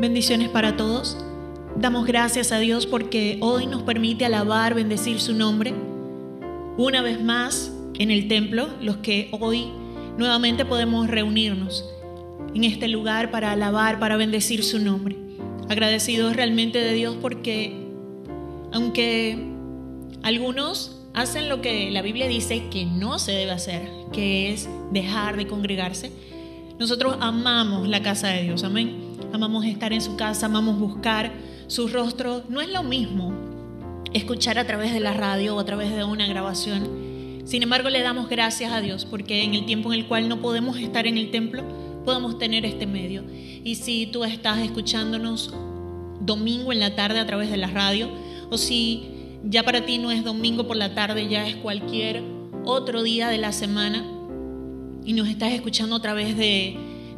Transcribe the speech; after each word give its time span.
Bendiciones 0.00 0.48
para 0.48 0.76
todos. 0.76 1.16
Damos 1.76 2.04
gracias 2.04 2.50
a 2.50 2.58
Dios 2.58 2.84
porque 2.84 3.38
hoy 3.40 3.66
nos 3.66 3.84
permite 3.84 4.24
alabar, 4.24 4.74
bendecir 4.74 5.20
su 5.20 5.34
nombre. 5.34 5.72
Una 6.76 7.00
vez 7.00 7.22
más 7.22 7.72
en 8.00 8.10
el 8.10 8.26
templo, 8.26 8.68
los 8.80 8.96
que 8.96 9.28
hoy 9.38 9.68
nuevamente 10.18 10.64
podemos 10.64 11.06
reunirnos 11.06 11.88
en 12.54 12.64
este 12.64 12.88
lugar 12.88 13.30
para 13.30 13.52
alabar, 13.52 14.00
para 14.00 14.16
bendecir 14.16 14.64
su 14.64 14.80
nombre. 14.80 15.16
Agradecidos 15.68 16.34
realmente 16.34 16.78
de 16.78 16.92
Dios 16.92 17.16
porque 17.22 17.76
aunque 18.72 19.38
algunos 20.24 21.02
hacen 21.14 21.48
lo 21.48 21.60
que 21.60 21.92
la 21.92 22.02
Biblia 22.02 22.26
dice 22.26 22.64
que 22.68 22.84
no 22.84 23.20
se 23.20 23.30
debe 23.30 23.52
hacer, 23.52 23.88
que 24.12 24.52
es 24.52 24.68
dejar 24.90 25.36
de 25.36 25.46
congregarse, 25.46 26.10
nosotros 26.80 27.16
amamos 27.20 27.86
la 27.86 28.02
casa 28.02 28.26
de 28.28 28.42
Dios, 28.42 28.64
amén. 28.64 29.03
Amamos 29.32 29.64
estar 29.64 29.92
en 29.92 30.00
su 30.00 30.16
casa, 30.16 30.46
amamos 30.46 30.78
buscar 30.78 31.32
su 31.66 31.88
rostro. 31.88 32.44
No 32.48 32.60
es 32.60 32.68
lo 32.68 32.82
mismo 32.82 33.32
escuchar 34.12 34.58
a 34.58 34.66
través 34.66 34.92
de 34.92 35.00
la 35.00 35.12
radio 35.12 35.56
o 35.56 35.60
a 35.60 35.64
través 35.64 35.94
de 35.94 36.04
una 36.04 36.26
grabación. 36.26 37.42
Sin 37.44 37.62
embargo, 37.62 37.90
le 37.90 38.00
damos 38.00 38.28
gracias 38.28 38.72
a 38.72 38.80
Dios 38.80 39.04
porque 39.04 39.42
en 39.42 39.54
el 39.54 39.66
tiempo 39.66 39.92
en 39.92 40.00
el 40.00 40.06
cual 40.06 40.28
no 40.28 40.40
podemos 40.40 40.78
estar 40.78 41.06
en 41.06 41.18
el 41.18 41.30
templo, 41.30 41.62
podemos 42.04 42.38
tener 42.38 42.64
este 42.64 42.86
medio. 42.86 43.24
Y 43.64 43.74
si 43.76 44.06
tú 44.06 44.24
estás 44.24 44.58
escuchándonos 44.58 45.52
domingo 46.20 46.72
en 46.72 46.80
la 46.80 46.94
tarde 46.94 47.18
a 47.18 47.26
través 47.26 47.50
de 47.50 47.56
la 47.56 47.68
radio, 47.68 48.08
o 48.50 48.56
si 48.56 49.04
ya 49.44 49.62
para 49.62 49.84
ti 49.84 49.98
no 49.98 50.10
es 50.10 50.24
domingo 50.24 50.66
por 50.66 50.76
la 50.76 50.94
tarde, 50.94 51.28
ya 51.28 51.46
es 51.46 51.56
cualquier 51.56 52.22
otro 52.64 53.02
día 53.02 53.28
de 53.28 53.38
la 53.38 53.52
semana, 53.52 54.04
y 55.04 55.12
nos 55.12 55.28
estás 55.28 55.52
escuchando 55.52 55.96
a 55.96 56.02
través 56.02 56.36
de 56.36 56.76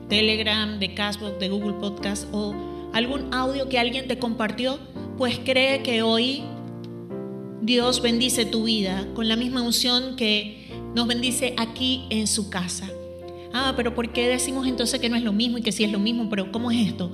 Telegram, 0.09 0.79
de 0.79 0.95
Castbox, 0.95 1.39
de 1.39 1.49
Google 1.49 1.75
Podcast 1.75 2.27
o 2.33 2.55
algún 2.93 3.33
audio 3.35 3.69
que 3.69 3.79
alguien 3.79 4.09
te 4.09 4.19
compartió, 4.19 4.79
pues 5.19 5.39
cree 5.45 5.83
que 5.83 6.03
hoy 6.03 6.43
Dios 7.62 8.01
bendice 8.01 8.47
tu 8.47 8.65
vida 8.65 9.07
con 9.15 9.29
la 9.29 9.37
misma 9.37 9.62
unción 9.62 10.17
que 10.17 10.69
nos 10.95 11.07
bendice 11.07 11.55
aquí 11.59 12.05
en 12.11 12.27
su 12.27 12.51
casa. 12.51 12.89
Ah, 13.53 13.75
pero 13.77 13.95
¿por 13.95 14.12
qué 14.12 14.29
decimos 14.29 14.67
entonces 14.67 15.01
que 15.01 15.09
no 15.09 15.17
es 15.17 15.23
lo 15.23 15.33
mismo 15.33 15.59
y 15.59 15.62
que 15.62 15.73
sí 15.73 15.84
es 15.84 15.93
lo 15.93 15.99
mismo? 15.99 16.29
Pero 16.29 16.53
¿cómo 16.53 16.71
es 16.71 16.89
esto? 16.89 17.11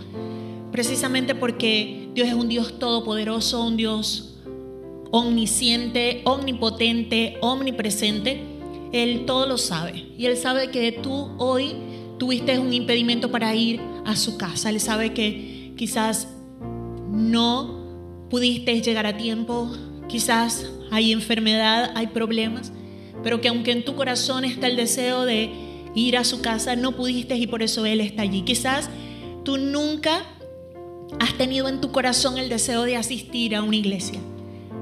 Precisamente 0.70 1.34
porque 1.34 2.08
Dios 2.14 2.28
es 2.28 2.34
un 2.34 2.48
Dios 2.48 2.78
todopoderoso, 2.78 3.64
un 3.64 3.76
Dios 3.76 4.38
omnisciente, 5.10 6.22
omnipotente, 6.24 7.36
omnipresente 7.40 8.52
él 8.92 9.24
todo 9.24 9.46
lo 9.46 9.58
sabe. 9.58 10.04
Y 10.18 10.26
Él 10.26 10.36
sabe 10.36 10.70
que 10.70 10.92
tú 10.92 11.30
hoy 11.38 11.74
tuviste 12.22 12.56
un 12.56 12.72
impedimento 12.72 13.32
para 13.32 13.52
ir 13.52 13.80
a 14.04 14.14
su 14.14 14.38
casa. 14.38 14.70
Él 14.70 14.78
sabe 14.78 15.12
que 15.12 15.72
quizás 15.76 16.28
no 17.10 18.28
pudiste 18.30 18.80
llegar 18.80 19.06
a 19.06 19.16
tiempo, 19.16 19.68
quizás 20.08 20.70
hay 20.92 21.10
enfermedad, 21.10 21.90
hay 21.96 22.06
problemas, 22.06 22.72
pero 23.24 23.40
que 23.40 23.48
aunque 23.48 23.72
en 23.72 23.84
tu 23.84 23.96
corazón 23.96 24.44
está 24.44 24.68
el 24.68 24.76
deseo 24.76 25.24
de 25.24 25.50
ir 25.96 26.16
a 26.16 26.22
su 26.22 26.40
casa, 26.42 26.76
no 26.76 26.92
pudiste 26.92 27.34
y 27.34 27.48
por 27.48 27.60
eso 27.60 27.84
Él 27.86 28.00
está 28.00 28.22
allí. 28.22 28.42
Quizás 28.42 28.88
tú 29.42 29.58
nunca 29.58 30.22
has 31.18 31.36
tenido 31.36 31.68
en 31.68 31.80
tu 31.80 31.90
corazón 31.90 32.38
el 32.38 32.48
deseo 32.48 32.84
de 32.84 32.96
asistir 32.96 33.56
a 33.56 33.64
una 33.64 33.74
iglesia 33.74 34.20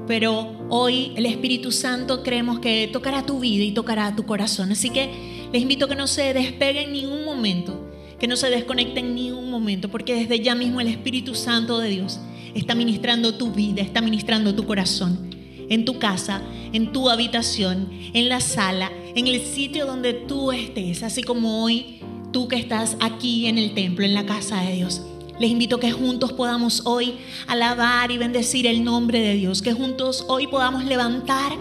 pero 0.07 0.51
hoy 0.67 1.13
el 1.15 1.25
Espíritu 1.25 1.71
Santo 1.71 2.21
creemos 2.21 2.59
que 2.59 2.89
tocará 2.91 3.25
tu 3.25 3.39
vida 3.39 3.63
y 3.63 3.71
tocará 3.71 4.13
tu 4.13 4.25
corazón. 4.25 4.71
Así 4.73 4.89
que 4.89 5.40
les 5.51 5.61
invito 5.61 5.85
a 5.85 5.89
que 5.89 5.95
no 5.95 6.07
se 6.07 6.33
despegue 6.33 6.83
en 6.83 6.93
ningún 6.93 7.25
momento, 7.25 7.89
que 8.19 8.27
no 8.27 8.35
se 8.35 8.49
desconecte 8.49 8.99
en 8.99 9.15
ningún 9.15 9.49
momento, 9.49 9.89
porque 9.89 10.15
desde 10.15 10.39
ya 10.39 10.55
mismo 10.55 10.79
el 10.79 10.87
Espíritu 10.87 11.35
Santo 11.35 11.79
de 11.79 11.89
Dios 11.89 12.19
está 12.53 12.75
ministrando 12.75 13.35
tu 13.35 13.51
vida, 13.51 13.81
está 13.81 14.01
ministrando 14.01 14.55
tu 14.55 14.65
corazón, 14.65 15.29
en 15.69 15.85
tu 15.85 15.99
casa, 15.99 16.41
en 16.73 16.91
tu 16.91 17.09
habitación, 17.09 17.89
en 18.13 18.29
la 18.29 18.39
sala, 18.39 18.91
en 19.15 19.27
el 19.27 19.41
sitio 19.41 19.85
donde 19.85 20.13
tú 20.13 20.51
estés, 20.51 21.03
así 21.03 21.23
como 21.23 21.63
hoy 21.63 21.99
tú 22.31 22.47
que 22.47 22.55
estás 22.55 22.95
aquí 22.99 23.47
en 23.47 23.57
el 23.57 23.73
templo, 23.73 24.05
en 24.05 24.13
la 24.13 24.25
casa 24.25 24.61
de 24.61 24.73
Dios. 24.73 25.01
Les 25.39 25.49
invito 25.49 25.77
a 25.77 25.79
que 25.79 25.91
juntos 25.91 26.33
podamos 26.33 26.83
hoy 26.85 27.15
alabar 27.47 28.11
y 28.11 28.17
bendecir 28.17 28.67
el 28.67 28.83
nombre 28.83 29.19
de 29.19 29.33
Dios, 29.33 29.61
que 29.61 29.73
juntos 29.73 30.25
hoy 30.27 30.47
podamos 30.47 30.85
levantar 30.85 31.53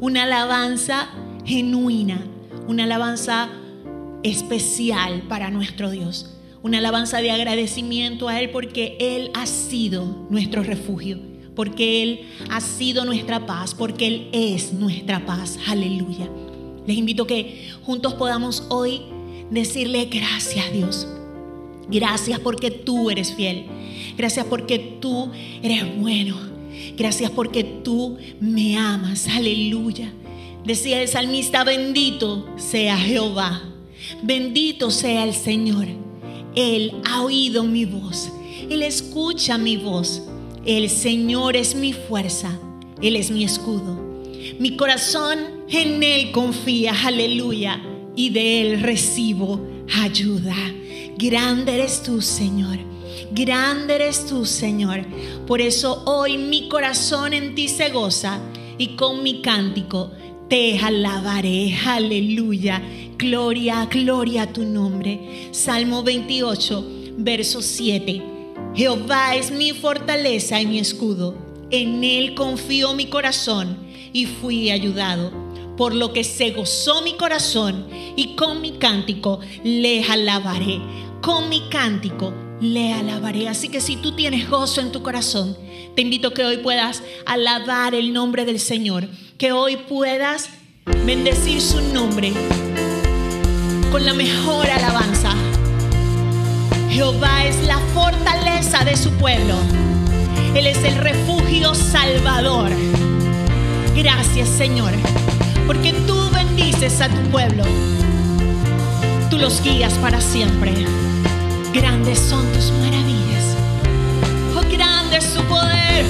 una 0.00 0.22
alabanza 0.22 1.10
genuina, 1.44 2.24
una 2.70 2.84
alabanza 2.84 3.50
especial 4.22 5.22
para 5.28 5.50
nuestro 5.50 5.90
Dios, 5.90 6.36
una 6.62 6.78
alabanza 6.78 7.20
de 7.20 7.32
agradecimiento 7.32 8.28
a 8.28 8.40
Él 8.40 8.50
porque 8.50 8.96
Él 9.00 9.30
ha 9.34 9.46
sido 9.46 10.26
nuestro 10.30 10.62
refugio, 10.62 11.18
porque 11.56 12.02
Él 12.02 12.20
ha 12.48 12.60
sido 12.60 13.04
nuestra 13.04 13.44
paz, 13.44 13.74
porque 13.74 14.06
Él 14.06 14.28
es 14.32 14.72
nuestra 14.72 15.26
paz. 15.26 15.58
Aleluya. 15.66 16.30
Les 16.86 16.96
invito 16.96 17.26
que 17.26 17.70
juntos 17.82 18.14
podamos 18.14 18.64
hoy 18.68 19.02
decirle 19.50 20.04
gracias 20.06 20.72
Dios 20.72 21.08
Gracias 21.90 22.38
porque 22.38 22.70
tú 22.70 23.10
eres 23.10 23.34
fiel. 23.34 23.64
Gracias 24.16 24.46
porque 24.46 24.78
tú 24.78 25.30
eres 25.60 25.84
bueno. 25.98 26.36
Gracias 26.96 27.30
porque 27.32 27.64
tú 27.64 28.16
me 28.38 28.78
amas. 28.78 29.26
Aleluya. 29.26 30.12
Decía 30.64 31.00
el 31.00 31.08
salmista, 31.08 31.64
bendito 31.64 32.46
sea 32.56 32.96
Jehová. 32.96 33.62
Bendito 34.22 34.90
sea 34.90 35.24
el 35.24 35.34
Señor. 35.34 35.86
Él 36.54 36.92
ha 37.04 37.22
oído 37.22 37.64
mi 37.64 37.84
voz. 37.84 38.30
Él 38.68 38.82
escucha 38.82 39.56
mi 39.56 39.76
voz. 39.76 40.22
El 40.64 40.90
Señor 40.90 41.56
es 41.56 41.74
mi 41.74 41.92
fuerza. 41.92 42.58
Él 43.00 43.16
es 43.16 43.30
mi 43.30 43.44
escudo. 43.44 43.98
Mi 44.58 44.76
corazón 44.76 45.38
en 45.68 46.02
Él 46.02 46.30
confía. 46.32 46.94
Aleluya. 47.06 47.80
Y 48.14 48.30
de 48.30 48.60
Él 48.60 48.80
recibo 48.82 49.60
ayuda. 50.02 50.56
Grande 51.16 51.74
eres 51.74 52.02
tú, 52.02 52.20
Señor. 52.20 52.78
Grande 53.32 53.94
eres 53.94 54.26
tú, 54.26 54.44
Señor. 54.44 55.04
Por 55.46 55.60
eso 55.60 56.02
hoy 56.04 56.36
mi 56.36 56.68
corazón 56.68 57.32
en 57.32 57.54
ti 57.54 57.68
se 57.68 57.90
goza 57.90 58.40
y 58.76 58.96
con 58.96 59.22
mi 59.22 59.40
cántico 59.40 60.10
te 60.50 60.78
alabaré. 60.80 61.74
Aleluya. 61.86 62.82
Gloria, 63.16 63.86
gloria 63.86 64.42
a 64.42 64.52
tu 64.52 64.64
nombre. 64.64 65.48
Salmo 65.52 66.02
28, 66.02 66.84
verso 67.18 67.62
7. 67.62 68.22
Jehová 68.74 69.36
es 69.36 69.50
mi 69.52 69.72
fortaleza 69.72 70.60
y 70.60 70.66
mi 70.66 70.80
escudo. 70.80 71.36
En 71.70 72.02
él 72.02 72.34
confío 72.34 72.94
mi 72.94 73.06
corazón 73.06 73.78
y 74.12 74.26
fui 74.26 74.70
ayudado. 74.70 75.30
Por 75.76 75.94
lo 75.94 76.12
que 76.12 76.24
se 76.24 76.50
gozó 76.50 77.00
mi 77.02 77.14
corazón 77.14 77.86
y 78.16 78.34
con 78.34 78.60
mi 78.60 78.72
cántico 78.72 79.40
le 79.62 80.02
alabaré 80.04 80.80
con 81.20 81.48
mi 81.50 81.60
cántico 81.68 82.32
le 82.60 82.92
alabaré. 82.92 83.48
Así 83.48 83.68
que 83.68 83.80
si 83.80 83.96
tú 83.96 84.12
tienes 84.12 84.48
gozo 84.48 84.80
en 84.80 84.92
tu 84.92 85.02
corazón, 85.02 85.56
te 85.94 86.02
invito 86.02 86.32
que 86.32 86.44
hoy 86.44 86.58
puedas 86.58 87.02
alabar 87.26 87.94
el 87.94 88.12
nombre 88.12 88.44
del 88.44 88.60
Señor, 88.60 89.08
que 89.38 89.52
hoy 89.52 89.76
puedas 89.76 90.50
bendecir 91.04 91.60
su 91.60 91.80
nombre 91.92 92.32
con 93.90 94.04
la 94.04 94.14
mejor 94.14 94.68
alabanza. 94.70 95.34
Jehová 96.90 97.44
es 97.44 97.62
la 97.66 97.78
fortaleza 97.94 98.84
de 98.84 98.96
su 98.96 99.10
pueblo. 99.12 99.54
Él 100.54 100.66
es 100.66 100.82
el 100.84 100.96
refugio 100.96 101.74
salvador. 101.74 102.70
Gracias 103.94 104.48
Señor, 104.48 104.92
porque 105.66 105.92
tú 106.06 106.16
bendices 106.30 107.00
a 107.00 107.08
tu 107.08 107.20
pueblo. 107.30 107.64
Tú 109.30 109.38
los 109.38 109.62
guías 109.62 109.92
para 109.94 110.20
siempre. 110.20 110.72
Grandes 111.72 112.18
son 112.18 112.44
tus 112.52 112.72
maravillas. 112.72 113.56
Oh, 114.56 114.62
grande 114.72 115.18
es 115.18 115.24
su 115.24 115.42
poder. 115.44 116.04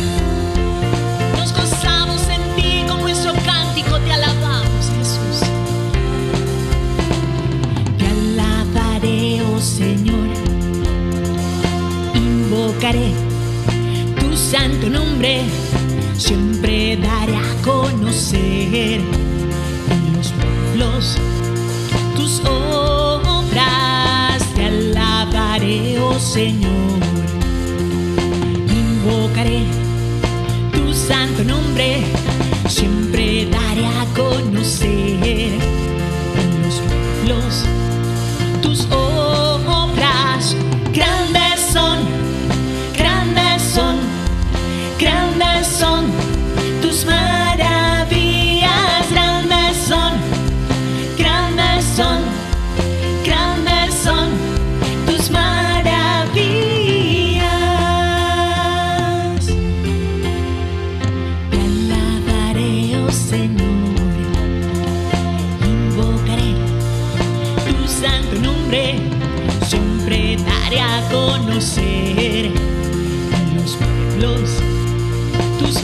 Nos 1.37 1.53
gozamos 1.53 2.23
en 2.29 2.57
ti 2.57 2.85
con 2.89 3.03
nuestro 3.03 3.35
cántico. 3.45 3.99
Te 4.01 4.13
alabamos, 4.13 4.91
Jesús. 4.97 5.49
Te 7.99 8.07
alabaré, 8.07 9.43
oh 9.43 9.61
Señor. 9.61 10.29
Invocaré 12.15 13.13
tu 14.19 14.35
santo 14.37 14.89
nombre. 14.89 15.43
Siempre 16.17 16.97
daré 16.97 17.37
a 17.37 17.63
conocer 17.63 19.01
en 19.91 20.17
los 20.17 20.33
pueblos 20.33 21.19
tus 22.17 22.41
obras 22.47 23.90
oh 26.01 26.19
Señor. 26.19 27.01
Invocaré 28.69 29.63
tu 30.73 30.93
santo 30.93 31.45
nombre, 31.45 32.03
siempre 32.69 33.47
daré 33.47 33.87
a 33.87 34.05
conocer 34.15 35.80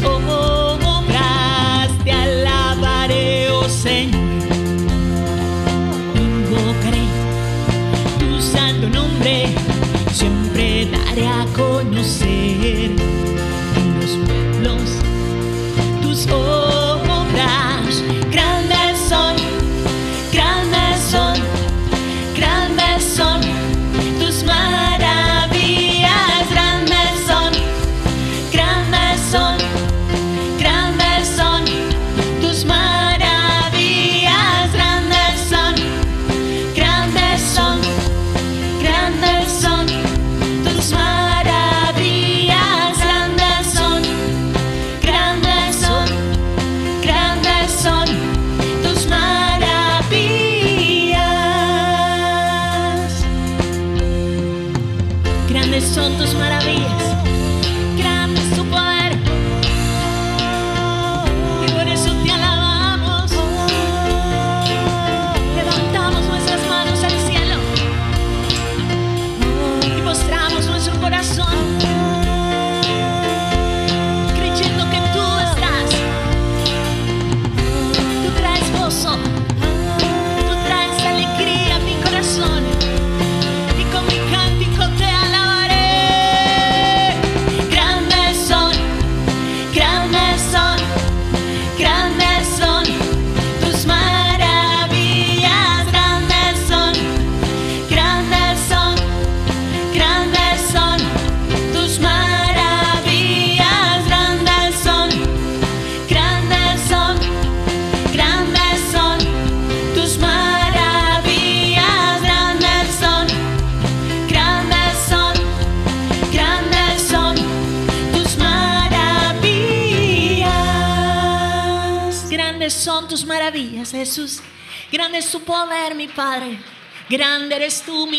obras. 0.06 1.90
Te 2.04 2.12
alabaré, 2.12 3.50
oh 3.50 3.68
Señor. 3.68 4.20
Invocaré 6.14 7.04
tu 8.18 8.40
santo 8.40 8.88
nombre. 8.88 9.54
Siempre 10.12 10.88
daré 10.90 11.26
a 11.26 11.46
conocer 11.54 12.95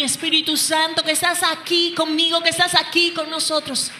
Espíritu 0.07 0.55
Santo, 0.55 1.03
que 1.03 1.11
estás 1.11 1.41
aquí 1.43 1.93
conmigo, 1.93 2.41
que 2.41 2.49
estás 2.49 2.75
aquí 2.75 3.11
con 3.11 3.29
nosotros. 3.29 3.91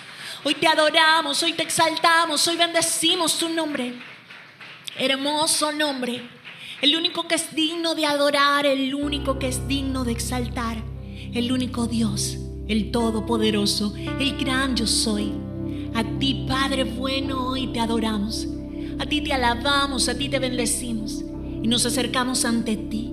Hoy 0.45 0.55
te 0.55 0.65
adoramos, 0.65 1.43
hoy 1.43 1.51
te 1.51 1.63
exaltamos, 1.63 2.47
hoy 2.47 2.55
bendecimos 2.55 3.37
tu 3.37 3.49
nombre. 3.49 3.93
Hermoso 4.97 5.73
nombre. 5.73 6.29
El 6.81 6.95
único 6.95 7.27
que 7.27 7.35
es 7.35 7.53
digno 7.53 7.93
de 7.93 8.05
adorar, 8.05 8.65
el 8.65 8.95
único 8.95 9.37
que 9.37 9.49
es 9.49 9.67
digno 9.67 10.05
de 10.05 10.13
exaltar, 10.13 10.77
el 11.33 11.51
único 11.51 11.87
Dios, 11.87 12.37
el 12.69 12.91
Todopoderoso, 12.91 13.93
el 13.97 14.37
gran 14.37 14.77
yo 14.77 14.87
soy. 14.87 15.33
A 15.93 16.05
ti, 16.19 16.45
Padre 16.47 16.85
bueno, 16.85 17.49
hoy 17.49 17.67
te 17.73 17.81
adoramos. 17.81 18.47
A 18.97 19.05
ti 19.05 19.19
te 19.19 19.33
alabamos, 19.33 20.07
a 20.07 20.17
ti 20.17 20.29
te 20.29 20.39
bendecimos 20.39 21.21
y 21.61 21.67
nos 21.67 21.85
acercamos 21.85 22.45
ante 22.45 22.77
ti 22.77 23.11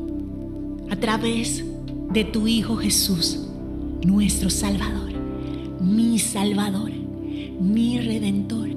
a 0.90 0.96
través 0.96 1.64
de 2.14 2.22
tu 2.24 2.46
Hijo 2.46 2.76
Jesús, 2.76 3.40
nuestro 4.04 4.48
Salvador, 4.48 5.10
mi 5.80 6.20
Salvador, 6.20 6.92
mi 6.92 7.98
Redentor. 7.98 8.68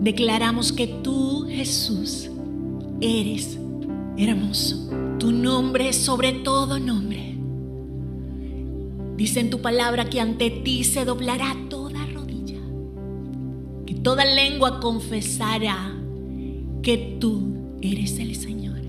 Declaramos 0.00 0.72
que 0.72 0.88
tú, 0.88 1.46
Jesús, 1.48 2.28
eres 3.00 3.56
hermoso. 4.18 4.90
Tu 5.20 5.30
nombre 5.30 5.90
es 5.90 5.96
sobre 5.96 6.32
todo 6.32 6.80
nombre. 6.80 7.36
Dice 9.16 9.38
en 9.38 9.50
tu 9.50 9.62
palabra 9.62 10.10
que 10.10 10.20
ante 10.20 10.50
ti 10.50 10.82
se 10.82 11.04
doblará 11.04 11.54
toda 11.70 12.04
rodilla, 12.06 12.58
que 13.86 13.94
toda 13.94 14.24
lengua 14.24 14.80
confesará 14.80 15.94
que 16.82 17.16
tú 17.20 17.76
eres 17.80 18.18
el 18.18 18.34
Señor, 18.34 18.80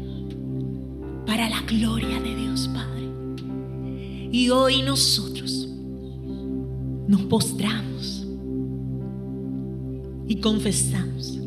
para 1.28 1.48
la 1.48 1.62
gloria 1.62 2.20
de 2.20 2.36
Dios 2.36 2.68
Padre. 2.74 2.93
Y 4.34 4.50
hoy 4.50 4.82
nosotros 4.82 5.70
nos 7.08 7.22
postramos 7.26 8.26
y 10.28 10.38
confesamos 10.38 11.38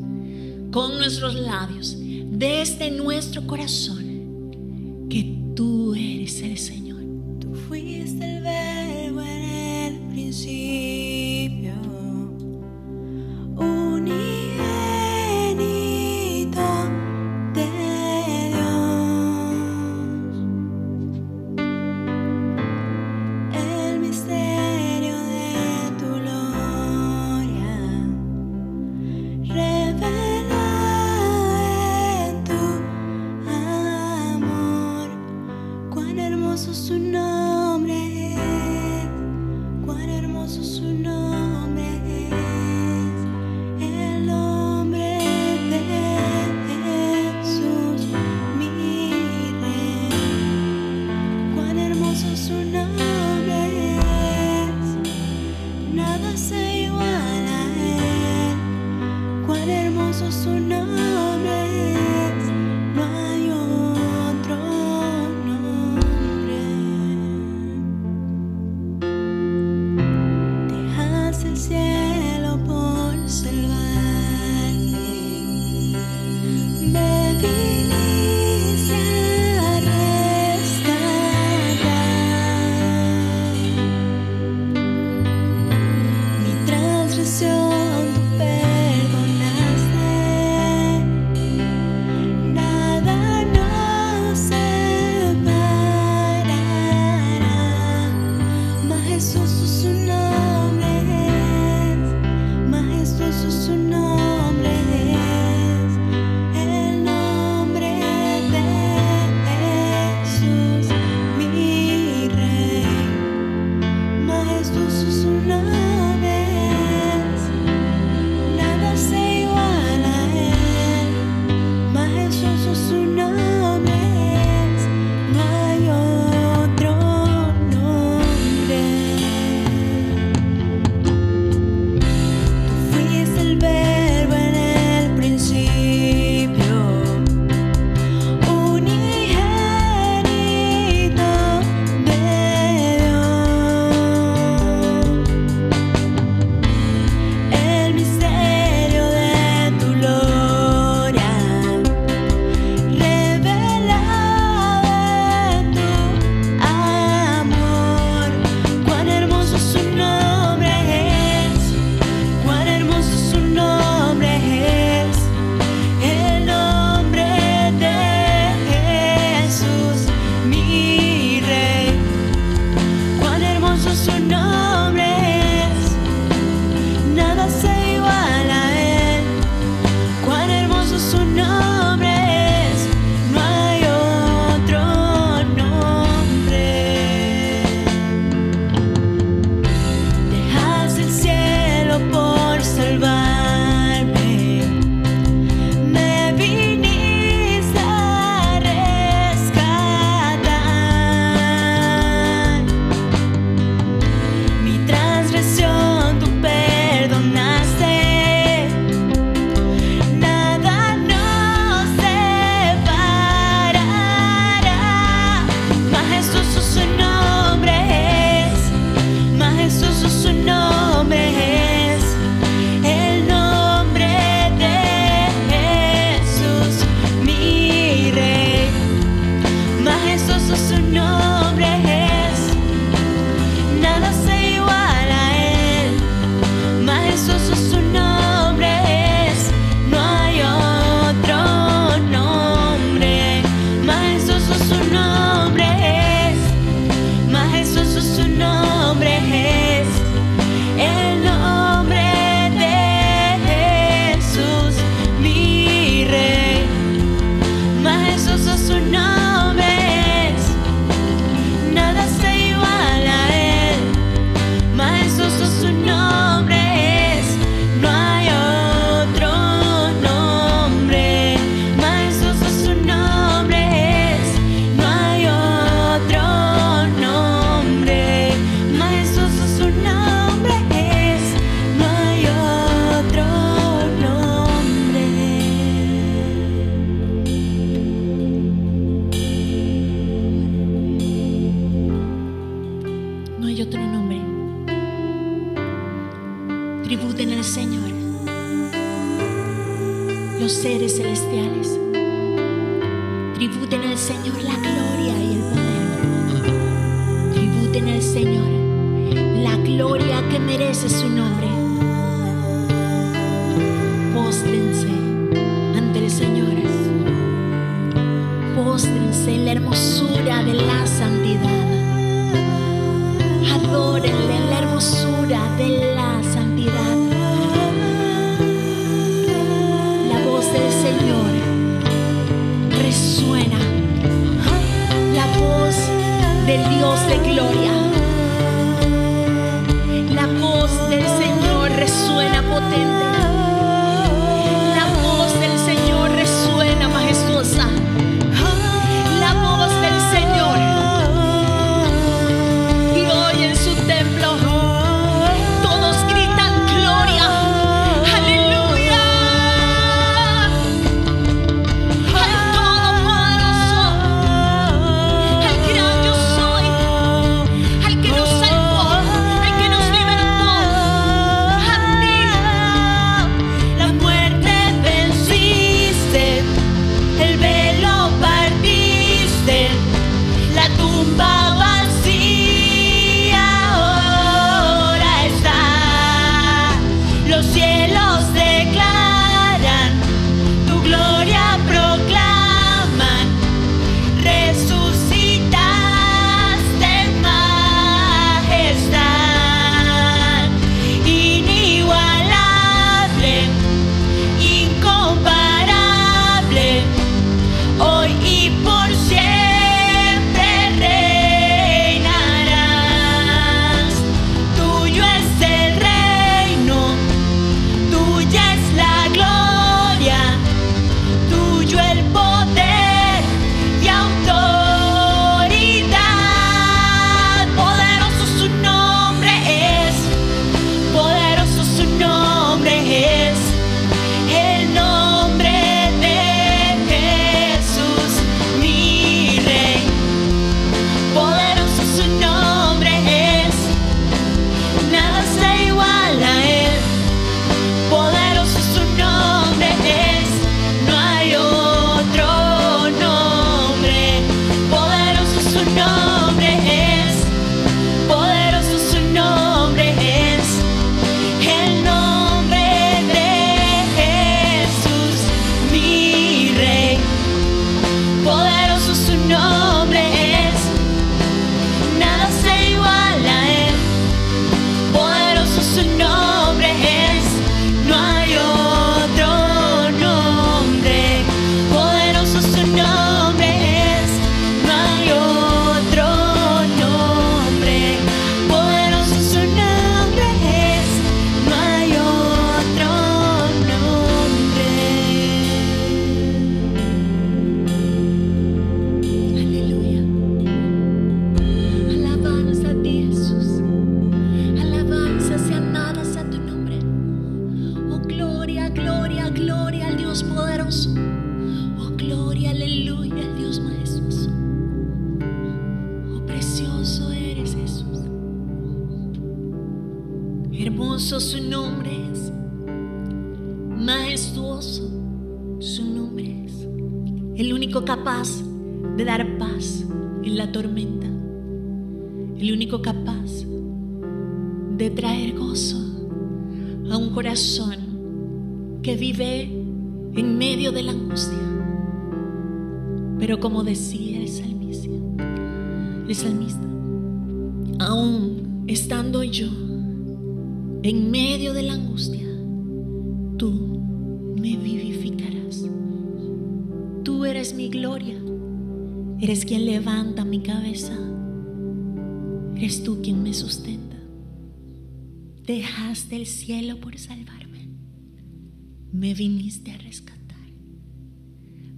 con 0.71 0.97
nuestros 0.97 1.35
labios, 1.35 1.97
desde 2.31 2.93
nuestro 2.93 3.45
corazón, 3.45 5.09
que 5.11 5.37
tú 5.57 5.97
eres 5.97 6.41
el 6.43 6.57
Señor. 6.57 7.03
Tú 7.41 7.57
fuiste 7.69 8.37
el 8.37 8.43
verbo 8.45 9.21
en 9.21 9.43
el 9.43 9.99
principio, 10.13 10.66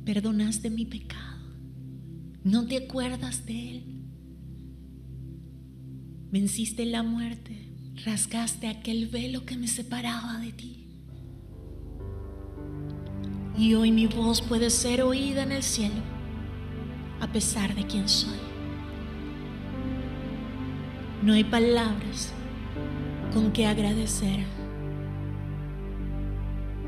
perdonaste 0.09 0.71
mi 0.71 0.87
pecado, 0.87 1.37
no 2.43 2.67
te 2.67 2.79
acuerdas 2.79 3.45
de 3.45 3.73
él. 3.73 3.85
Venciste 6.31 6.87
la 6.87 7.03
muerte, 7.03 7.75
rasgaste 8.07 8.69
aquel 8.69 9.09
velo 9.09 9.45
que 9.45 9.59
me 9.59 9.69
separaba 9.69 10.39
de 10.39 10.53
ti. 10.53 10.87
Y 13.59 13.75
hoy 13.75 13.93
mi 13.93 14.07
voz 14.07 14.41
puede 14.41 14.71
ser 14.71 15.03
oída 15.03 15.43
en 15.43 15.53
el 15.53 15.63
cielo, 15.63 16.03
a 17.21 17.31
pesar 17.31 17.75
de 17.75 17.87
quién 17.87 18.09
soy. 18.09 18.39
No 21.23 21.35
hay 21.35 21.45
palabras 21.45 22.33
con 23.35 23.53
que 23.53 23.67
agradecer. 23.67 24.47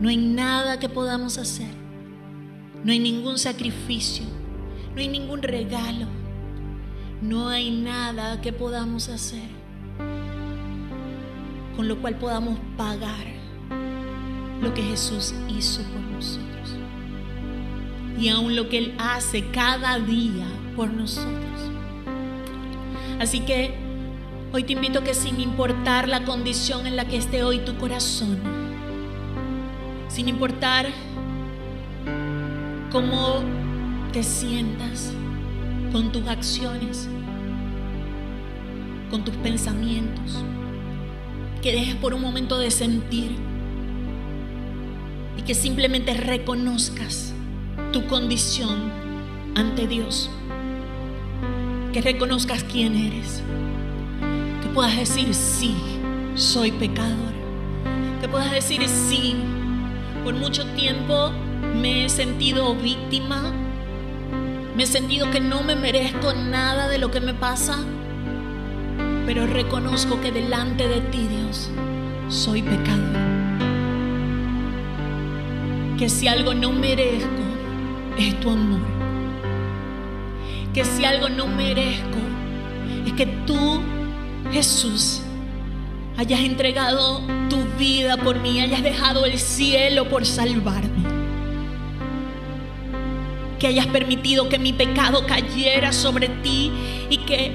No 0.00 0.08
hay 0.08 0.16
nada 0.16 0.80
que 0.80 0.88
podamos 0.88 1.36
hacer. 1.36 1.79
No 2.84 2.92
hay 2.92 2.98
ningún 2.98 3.38
sacrificio. 3.38 4.24
No 4.94 5.00
hay 5.00 5.08
ningún 5.08 5.42
regalo. 5.42 6.06
No 7.22 7.48
hay 7.48 7.70
nada 7.70 8.40
que 8.40 8.52
podamos 8.52 9.08
hacer 9.08 9.60
con 11.80 11.88
lo 11.88 11.98
cual 12.02 12.16
podamos 12.16 12.58
pagar 12.76 13.26
lo 14.60 14.74
que 14.74 14.82
Jesús 14.82 15.34
hizo 15.48 15.82
por 15.84 16.02
nosotros. 16.02 16.76
Y 18.18 18.28
aún 18.28 18.54
lo 18.54 18.68
que 18.68 18.76
Él 18.76 18.94
hace 18.98 19.46
cada 19.50 19.98
día 19.98 20.46
por 20.76 20.90
nosotros. 20.92 21.70
Así 23.18 23.40
que 23.40 23.74
hoy 24.52 24.64
te 24.64 24.74
invito 24.74 24.98
a 24.98 25.04
que 25.04 25.14
sin 25.14 25.40
importar 25.40 26.06
la 26.06 26.24
condición 26.26 26.86
en 26.86 26.96
la 26.96 27.06
que 27.06 27.16
esté 27.16 27.44
hoy 27.44 27.60
tu 27.60 27.76
corazón, 27.78 28.38
sin 30.08 30.28
importar 30.28 30.86
cómo 32.90 33.42
te 34.12 34.22
sientas 34.22 35.12
con 35.92 36.10
tus 36.10 36.26
acciones, 36.26 37.08
con 39.10 39.24
tus 39.24 39.34
pensamientos, 39.36 40.44
que 41.62 41.72
dejes 41.72 41.94
por 41.96 42.14
un 42.14 42.22
momento 42.22 42.58
de 42.58 42.70
sentir 42.70 43.30
y 45.36 45.42
que 45.42 45.54
simplemente 45.54 46.14
reconozcas 46.14 47.32
tu 47.92 48.06
condición 48.06 48.90
ante 49.54 49.86
Dios. 49.86 50.30
Que 51.92 52.02
reconozcas 52.02 52.64
quién 52.64 52.96
eres. 52.96 53.42
Que 54.62 54.68
puedas 54.68 54.96
decir, 54.96 55.34
sí, 55.34 55.74
soy 56.34 56.72
pecador. 56.72 57.32
Que 58.20 58.28
puedas 58.28 58.50
decir, 58.52 58.86
sí, 58.88 59.34
por 60.24 60.34
mucho 60.34 60.64
tiempo 60.74 61.32
me 61.74 62.04
he 62.04 62.08
sentido 62.08 62.74
víctima. 62.74 63.52
Me 64.76 64.84
he 64.84 64.86
sentido 64.86 65.30
que 65.30 65.40
no 65.40 65.62
me 65.62 65.76
merezco 65.76 66.32
nada 66.32 66.88
de 66.88 66.98
lo 66.98 67.10
que 67.10 67.20
me 67.20 67.34
pasa 67.34 67.84
pero 69.32 69.46
reconozco 69.46 70.20
que 70.20 70.32
delante 70.32 70.88
de 70.88 71.00
ti, 71.02 71.28
Dios, 71.28 71.70
soy 72.28 72.62
pecador. 72.62 73.16
Que 75.96 76.08
si 76.08 76.26
algo 76.26 76.52
no 76.52 76.72
merezco, 76.72 77.28
es 78.18 78.40
tu 78.40 78.50
amor. 78.50 78.80
Que 80.74 80.84
si 80.84 81.04
algo 81.04 81.28
no 81.28 81.46
merezco, 81.46 82.18
es 83.06 83.12
que 83.12 83.26
tú, 83.46 83.80
Jesús, 84.50 85.22
hayas 86.16 86.40
entregado 86.40 87.20
tu 87.48 87.62
vida 87.78 88.16
por 88.16 88.40
mí, 88.40 88.60
hayas 88.60 88.82
dejado 88.82 89.26
el 89.26 89.38
cielo 89.38 90.08
por 90.08 90.26
salvarme. 90.26 90.89
Que 93.60 93.68
hayas 93.68 93.86
permitido 93.86 94.48
que 94.48 94.58
mi 94.58 94.72
pecado 94.72 95.24
cayera 95.26 95.92
sobre 95.92 96.28
ti 96.28 96.72
y 97.08 97.18
que 97.18 97.52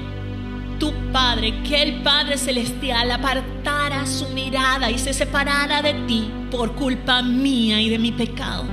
tu 0.78 0.92
Padre, 1.12 1.62
que 1.62 1.82
el 1.82 2.02
Padre 2.02 2.38
Celestial 2.38 3.10
apartara 3.10 4.06
su 4.06 4.28
mirada 4.28 4.90
y 4.90 4.98
se 4.98 5.12
separara 5.12 5.82
de 5.82 5.94
ti 6.06 6.30
por 6.50 6.72
culpa 6.74 7.22
mía 7.22 7.80
y 7.80 7.90
de 7.90 7.98
mi 7.98 8.12
pecado. 8.12 8.64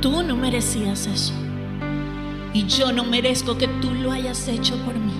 Tú 0.00 0.22
no 0.22 0.36
merecías 0.36 1.06
eso. 1.06 1.32
Y 2.52 2.66
yo 2.66 2.92
no 2.92 3.04
merezco 3.04 3.58
que 3.58 3.66
tú 3.66 3.92
lo 3.92 4.12
hayas 4.12 4.46
hecho 4.46 4.76
por 4.84 4.94
mí. 4.94 5.12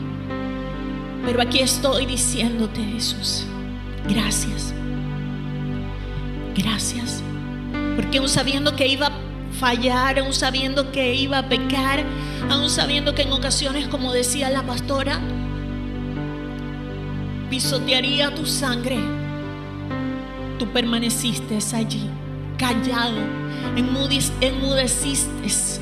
Pero 1.25 1.43
aquí 1.43 1.61
estoy 1.61 2.07
diciéndote, 2.07 2.85
Jesús, 2.85 3.47
gracias. 4.09 4.75
Gracias. 6.55 7.23
Porque 7.97 8.19
aún 8.19 8.29
sabiendo 8.29 8.77
que 8.77 8.87
iba 8.87 9.11
fallar, 9.59 10.19
aún 10.19 10.35
sabiendo 10.35 10.93
que 10.93 11.15
iba 11.15 11.39
a 11.39 11.49
pecar, 11.49 12.05
aún 12.51 12.69
sabiendo 12.69 13.15
que 13.15 13.23
en 13.23 13.33
ocasiones, 13.33 13.89
como 13.89 14.13
decía 14.13 14.51
la 14.51 14.63
pastora, 14.63 15.21
pisotearía 17.51 18.35
tu 18.35 18.47
sangre, 18.47 18.99
tú 20.59 20.67
permaneciste 20.73 21.59
allí, 21.75 22.11
callado, 22.59 23.19
enmudeciste. 24.41 25.81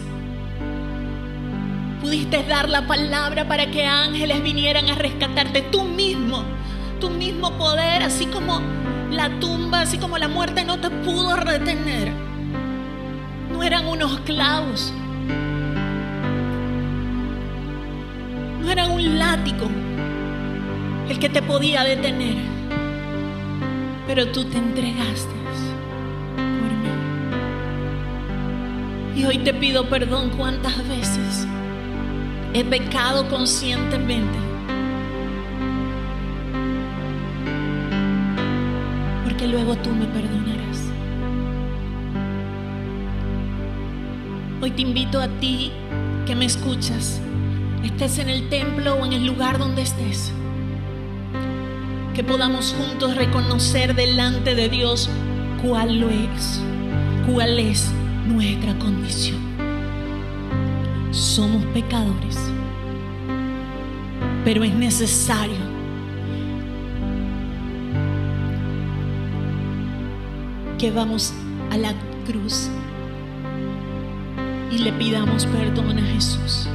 Pudiste 2.01 2.43
dar 2.43 2.69
la 2.69 2.87
palabra 2.87 3.47
para 3.47 3.71
que 3.71 3.87
ángeles 3.87 4.43
vinieran 4.43 4.89
a 4.91 4.97
rescatarte 4.97 5.63
tú 5.63 5.85
mismo, 5.85 6.43
tu 7.01 7.11
mismo 7.11 7.53
poder, 7.59 8.03
así 8.03 8.27
como 8.27 8.61
la 9.11 9.31
tumba, 9.39 9.83
así 9.83 9.99
como 9.99 10.19
la 10.19 10.27
muerte 10.27 10.65
no 10.65 10.81
te 10.81 10.91
pudo 10.91 11.37
retener. 11.37 12.32
No 13.63 13.69
eran 13.69 13.87
unos 13.87 14.19
clavos, 14.23 14.93
no 18.61 18.69
era 18.69 18.89
un 18.89 19.21
látigo 19.21 19.71
el 21.09 21.17
que 21.21 21.29
te 21.29 21.41
podía 21.43 21.85
detener, 21.85 22.39
pero 24.09 24.27
tú 24.33 24.47
te 24.47 24.59
entregaste 24.59 25.33
por 26.35 26.73
mí. 29.15 29.21
Y 29.21 29.27
hoy 29.27 29.39
te 29.39 29.55
pido 29.55 29.89
perdón 29.89 30.31
cuántas 30.37 30.77
veces 30.89 31.47
he 32.55 32.65
pecado 32.65 33.29
conscientemente. 33.29 34.39
Porque 39.23 39.47
luego 39.47 39.77
tú 39.77 39.91
me 39.91 40.07
perdonarás. 40.07 40.62
Hoy 44.63 44.71
te 44.71 44.83
invito 44.83 45.21
a 45.21 45.27
ti 45.41 45.73
que 46.25 46.37
me 46.37 46.45
escuchas 46.45 47.21
estés 47.83 48.19
en 48.19 48.29
el 48.29 48.49
templo 48.49 48.95
o 48.95 49.05
en 49.05 49.13
el 49.13 49.27
lugar 49.27 49.59
donde 49.59 49.83
estés, 49.83 50.31
que 52.15 52.23
podamos 52.23 52.73
juntos 52.79 53.17
reconocer 53.17 53.97
delante 53.97 54.55
de 54.55 54.69
Dios 54.69 55.11
cuál 55.67 55.99
lo 55.99 56.11
es, 56.11 56.61
cuál 57.27 57.59
es 57.59 57.91
nuestra 58.29 58.79
condición. 58.79 59.41
Somos 61.11 61.65
pecadores, 61.75 62.39
pero 64.45 64.63
es 64.63 64.75
necesario 64.75 65.57
que 70.79 70.93
vamos 70.93 71.35
a 71.73 71.77
la 71.77 71.93
cruz 72.25 72.71
y 74.73 74.79
le 74.79 74.93
pidamos 74.93 75.47
perdón 75.47 75.99
a 75.99 76.03
Jesús 76.03 76.69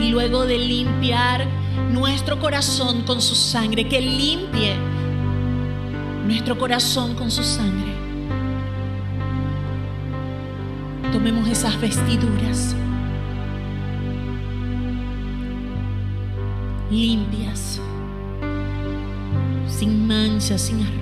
y 0.00 0.10
luego 0.10 0.46
de 0.46 0.58
limpiar 0.58 1.46
nuestro 1.92 2.38
corazón 2.38 3.02
con 3.02 3.20
su 3.20 3.34
sangre, 3.34 3.88
que 3.88 4.00
limpie 4.00 4.76
nuestro 6.26 6.58
corazón 6.58 7.14
con 7.14 7.30
su 7.30 7.42
sangre. 7.42 7.92
Tomemos 11.12 11.48
esas 11.48 11.80
vestiduras 11.80 12.74
limpias, 16.90 17.80
sin 19.66 20.06
manchas, 20.06 20.62
sin 20.62 20.80
arrugas. 20.80 20.98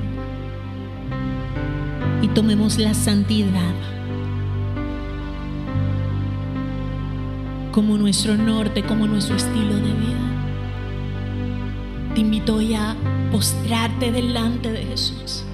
Y 2.22 2.28
tomemos 2.28 2.78
la 2.78 2.94
santidad 2.94 3.95
como 7.76 7.98
nuestro 7.98 8.38
norte, 8.38 8.82
como 8.84 9.06
nuestro 9.06 9.36
estilo 9.36 9.74
de 9.74 9.92
vida. 9.92 10.30
Te 12.14 12.22
invito 12.22 12.54
hoy 12.54 12.72
a 12.72 12.96
postrarte 13.30 14.10
delante 14.10 14.72
de 14.72 14.82
Jesús. 14.86 15.44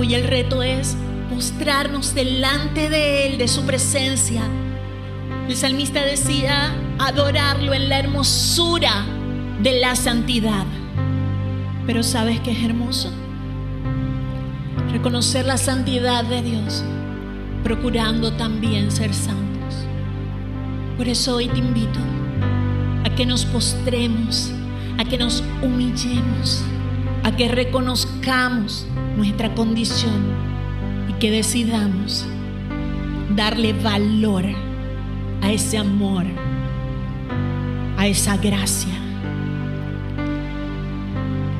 Hoy 0.00 0.14
el 0.14 0.26
reto 0.26 0.64
es 0.64 0.96
postrarnos 1.32 2.12
delante 2.16 2.90
de 2.90 3.28
Él, 3.28 3.38
de 3.38 3.46
su 3.46 3.62
presencia. 3.64 4.42
El 5.48 5.54
salmista 5.54 6.04
decía, 6.04 6.74
adorarlo 6.98 7.72
en 7.72 7.88
la 7.88 8.00
hermosura 8.00 9.06
de 9.62 9.78
la 9.78 9.94
santidad. 9.94 10.66
Pero 11.86 12.02
¿sabes 12.02 12.40
qué 12.40 12.50
es 12.50 12.64
hermoso? 12.64 13.12
Reconocer 14.90 15.46
la 15.46 15.56
santidad 15.56 16.24
de 16.24 16.42
Dios, 16.42 16.82
procurando 17.62 18.32
también 18.32 18.90
ser 18.90 19.14
santos. 19.14 19.43
Por 20.96 21.08
eso 21.08 21.36
hoy 21.36 21.48
te 21.48 21.58
invito 21.58 22.00
a 23.04 23.14
que 23.14 23.26
nos 23.26 23.44
postremos, 23.44 24.52
a 24.98 25.04
que 25.04 25.18
nos 25.18 25.42
humillemos, 25.62 26.62
a 27.22 27.34
que 27.36 27.48
reconozcamos 27.48 28.86
nuestra 29.16 29.54
condición 29.54 30.22
y 31.08 31.12
que 31.14 31.30
decidamos 31.30 32.24
darle 33.34 33.72
valor 33.72 34.44
a 35.42 35.52
ese 35.52 35.78
amor 35.78 36.24
a 37.96 38.06
esa 38.06 38.36
gracia. 38.36 38.92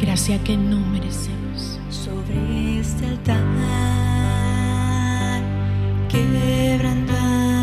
Gracia 0.00 0.38
que 0.44 0.56
no 0.56 0.78
merecemos. 0.78 1.78
Sobre 1.88 2.80
este 2.80 3.06
altar 3.06 3.42
quebrantado, 6.08 7.53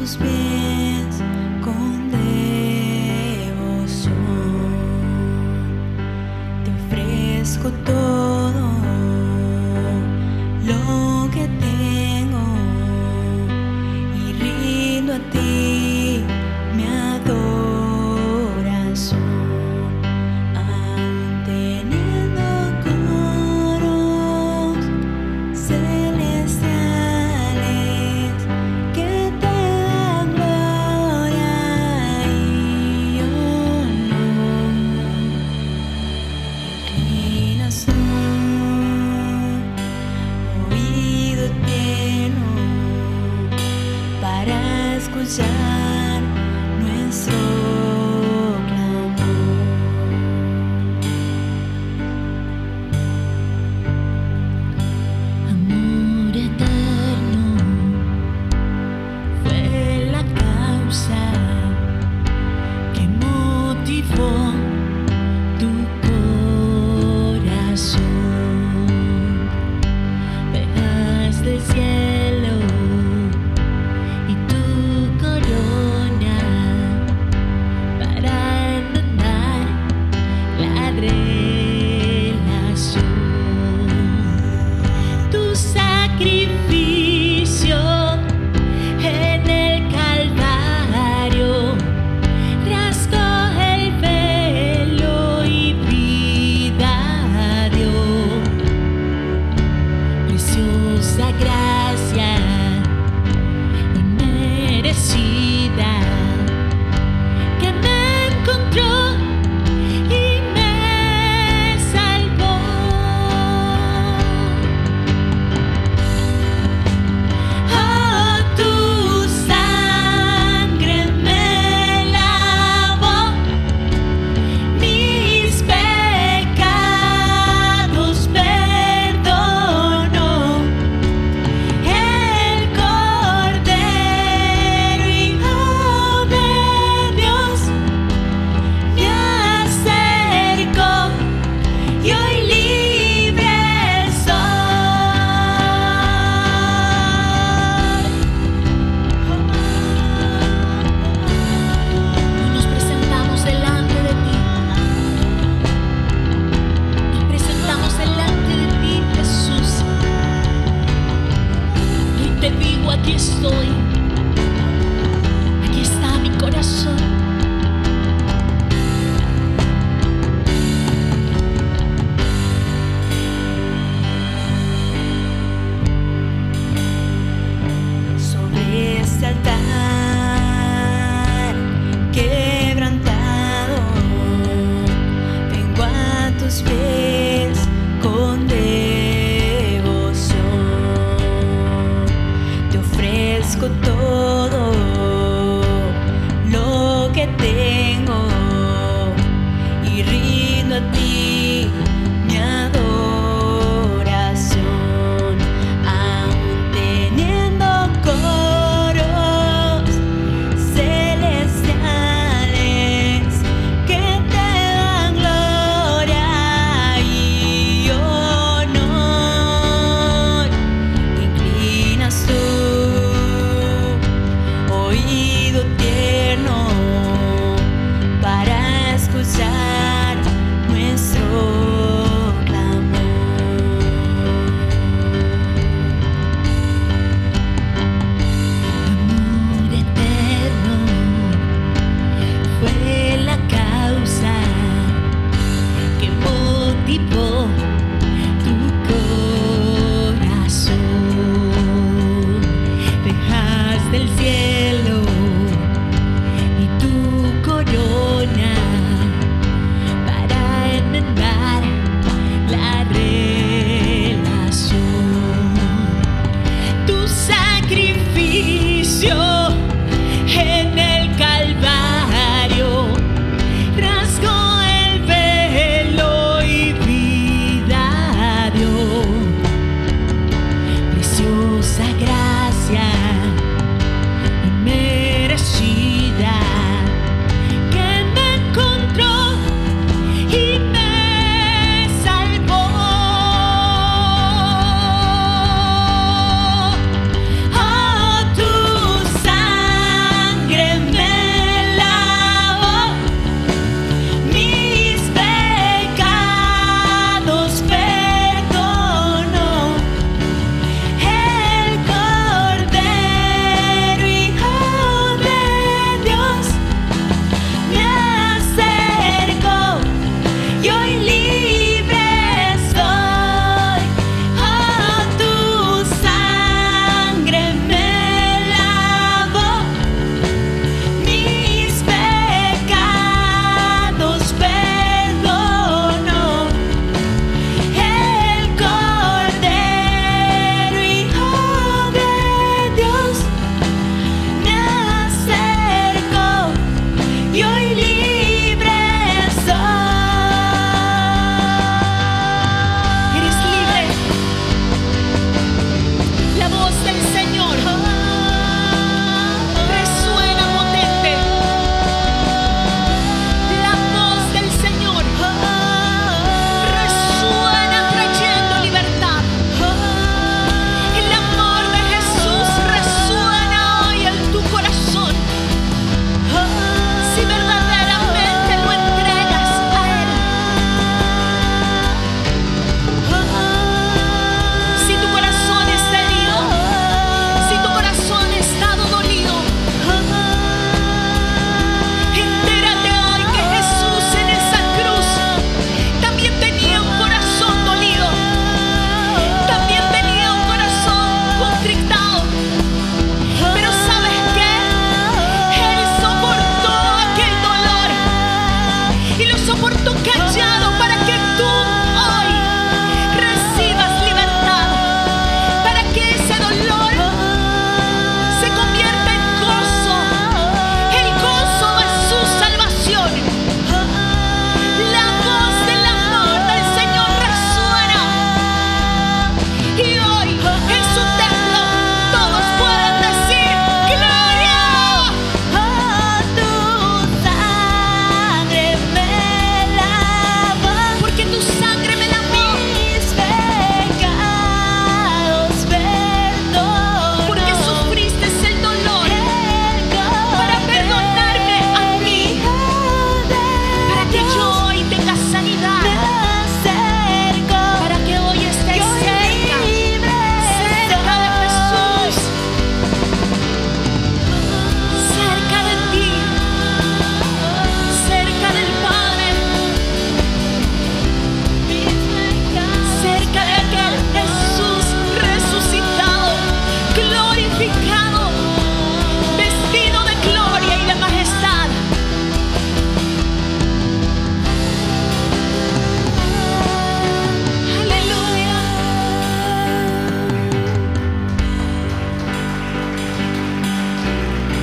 tus 0.00 0.16
pies 0.16 1.22
con 1.62 2.10
devoción. 2.10 2.30
Te 6.64 6.70
ofrezco 6.70 7.70
todo 7.84 8.19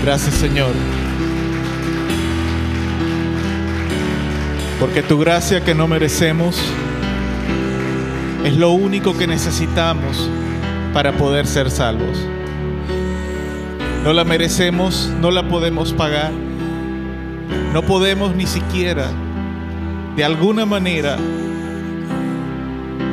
Gracias 0.08 0.36
Señor. 0.36 0.72
Porque 4.80 5.04
tu 5.04 5.20
gracia 5.20 5.66
que 5.66 5.76
no 5.76 5.86
merecemos 5.86 6.58
es 8.46 8.56
lo 8.56 8.72
único 8.72 9.18
que 9.18 9.28
necesitamos 9.28 10.30
para 10.94 11.12
poder 11.12 11.46
ser 11.46 11.70
salvos. 11.70 12.18
No 14.06 14.14
la 14.14 14.24
merecemos, 14.24 15.12
no 15.20 15.30
la 15.30 15.50
podemos 15.50 15.92
pagar. 15.92 16.32
No 17.74 17.82
podemos 17.82 18.34
ni 18.34 18.48
siquiera, 18.48 19.08
de 20.16 20.24
alguna 20.24 20.66
manera, 20.66 21.18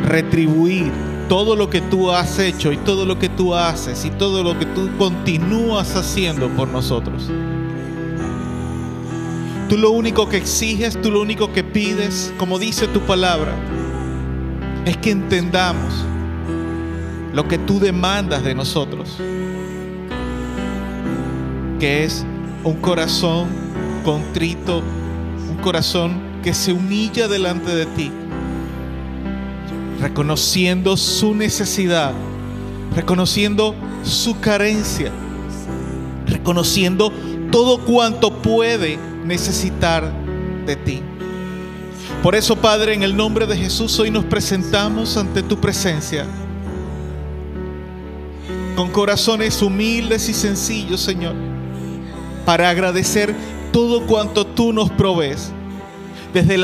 retribuir 0.06 0.92
todo 1.28 1.56
lo 1.56 1.70
que 1.70 1.80
tú 1.80 2.10
has 2.10 2.38
hecho 2.38 2.72
y 2.72 2.76
todo 2.76 3.06
lo 3.06 3.18
que 3.18 3.28
tú 3.28 3.54
haces 3.54 4.04
y 4.04 4.10
todo 4.10 4.42
lo 4.42 4.58
que 4.58 4.66
tú 4.66 4.90
continúas 4.98 5.96
haciendo 5.96 6.48
por 6.50 6.68
nosotros. 6.68 7.30
Tú 9.68 9.78
lo 9.78 9.90
único 9.90 10.28
que 10.28 10.36
exiges, 10.36 11.00
tú 11.00 11.10
lo 11.10 11.22
único 11.22 11.52
que 11.52 11.64
pides, 11.64 12.32
como 12.36 12.58
dice 12.58 12.86
tu 12.88 13.00
palabra, 13.00 13.52
es 14.84 14.96
que 14.98 15.10
entendamos 15.10 15.92
lo 17.32 17.48
que 17.48 17.58
tú 17.58 17.80
demandas 17.80 18.44
de 18.44 18.54
nosotros, 18.54 19.16
que 21.80 22.04
es 22.04 22.26
un 22.62 22.76
corazón 22.76 23.48
contrito, 24.04 24.82
un 25.50 25.56
corazón 25.62 26.20
que 26.42 26.52
se 26.52 26.72
humilla 26.72 27.26
delante 27.26 27.74
de 27.74 27.86
ti 27.86 28.12
reconociendo 30.00 30.96
su 30.96 31.34
necesidad, 31.34 32.12
reconociendo 32.94 33.74
su 34.02 34.38
carencia, 34.40 35.12
reconociendo 36.26 37.12
todo 37.50 37.78
cuanto 37.84 38.42
puede 38.42 38.98
necesitar 39.24 40.12
de 40.66 40.76
ti. 40.76 41.02
Por 42.22 42.34
eso, 42.34 42.56
Padre, 42.56 42.94
en 42.94 43.02
el 43.02 43.16
nombre 43.16 43.46
de 43.46 43.56
Jesús, 43.56 43.98
hoy 43.98 44.10
nos 44.10 44.24
presentamos 44.24 45.16
ante 45.16 45.42
tu 45.42 45.60
presencia 45.60 46.26
con 48.74 48.90
corazones 48.90 49.62
humildes 49.62 50.28
y 50.28 50.34
sencillos, 50.34 51.00
Señor, 51.00 51.34
para 52.44 52.68
agradecer 52.70 53.34
todo 53.72 54.06
cuanto 54.06 54.46
tú 54.46 54.72
nos 54.72 54.90
provees, 54.90 55.52
desde, 56.32 56.58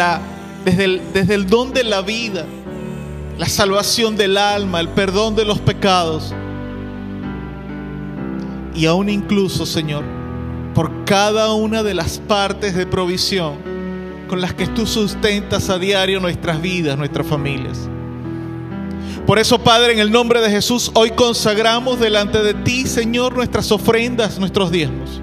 desde 0.65 1.35
el 1.35 1.47
don 1.47 1.73
de 1.73 1.85
la 1.85 2.03
vida, 2.03 2.47
la 3.41 3.49
salvación 3.49 4.17
del 4.17 4.37
alma, 4.37 4.81
el 4.81 4.91
perdón 4.91 5.35
de 5.35 5.47
los 5.47 5.59
pecados, 5.61 6.35
y 8.75 8.85
aún 8.85 9.09
incluso, 9.09 9.65
Señor, 9.65 10.05
por 10.75 11.07
cada 11.07 11.55
una 11.55 11.83
de 11.83 11.95
las 11.95 12.19
partes 12.19 12.77
de 12.77 12.85
provisión 12.85 13.55
con 14.29 14.43
las 14.43 14.53
que 14.53 14.67
tú 14.67 14.87
sustentas 14.87 15.71
a 15.71 15.79
diario 15.79 16.21
nuestras 16.21 16.61
vidas, 16.61 16.99
nuestras 16.99 17.27
familias. 17.27 17.89
Por 19.27 19.39
eso, 19.39 19.59
Padre, 19.59 19.95
en 19.95 20.01
el 20.01 20.13
nombre 20.13 20.43
de 20.43 20.51
Jesús, 20.51 20.91
hoy 20.93 21.13
consagramos 21.13 21.99
delante 21.99 22.43
de 22.43 22.53
ti, 22.53 22.87
Señor, 22.87 23.35
nuestras 23.35 23.73
ofrendas, 23.73 24.39
nuestros 24.39 24.71
diezmos. 24.71 25.23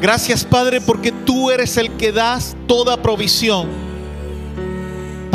Gracias, 0.00 0.42
Padre, 0.42 0.80
porque 0.80 1.12
tú 1.12 1.50
eres 1.50 1.76
el 1.76 1.90
que 1.98 2.12
das 2.12 2.56
toda 2.66 3.02
provisión 3.02 3.85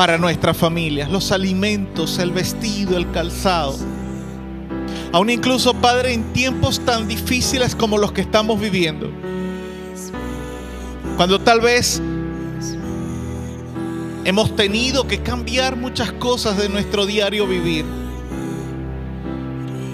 para 0.01 0.17
nuestras 0.17 0.57
familias, 0.57 1.11
los 1.11 1.31
alimentos, 1.31 2.17
el 2.17 2.31
vestido, 2.31 2.97
el 2.97 3.11
calzado. 3.11 3.75
Aún 5.11 5.29
incluso, 5.29 5.75
Padre, 5.75 6.11
en 6.11 6.33
tiempos 6.33 6.83
tan 6.83 7.07
difíciles 7.07 7.75
como 7.75 7.99
los 7.99 8.11
que 8.11 8.21
estamos 8.21 8.59
viviendo. 8.59 9.11
Cuando 11.17 11.39
tal 11.39 11.61
vez 11.61 12.01
hemos 14.25 14.55
tenido 14.55 15.07
que 15.07 15.19
cambiar 15.19 15.75
muchas 15.75 16.11
cosas 16.13 16.57
de 16.57 16.67
nuestro 16.67 17.05
diario 17.05 17.45
vivir. 17.45 17.85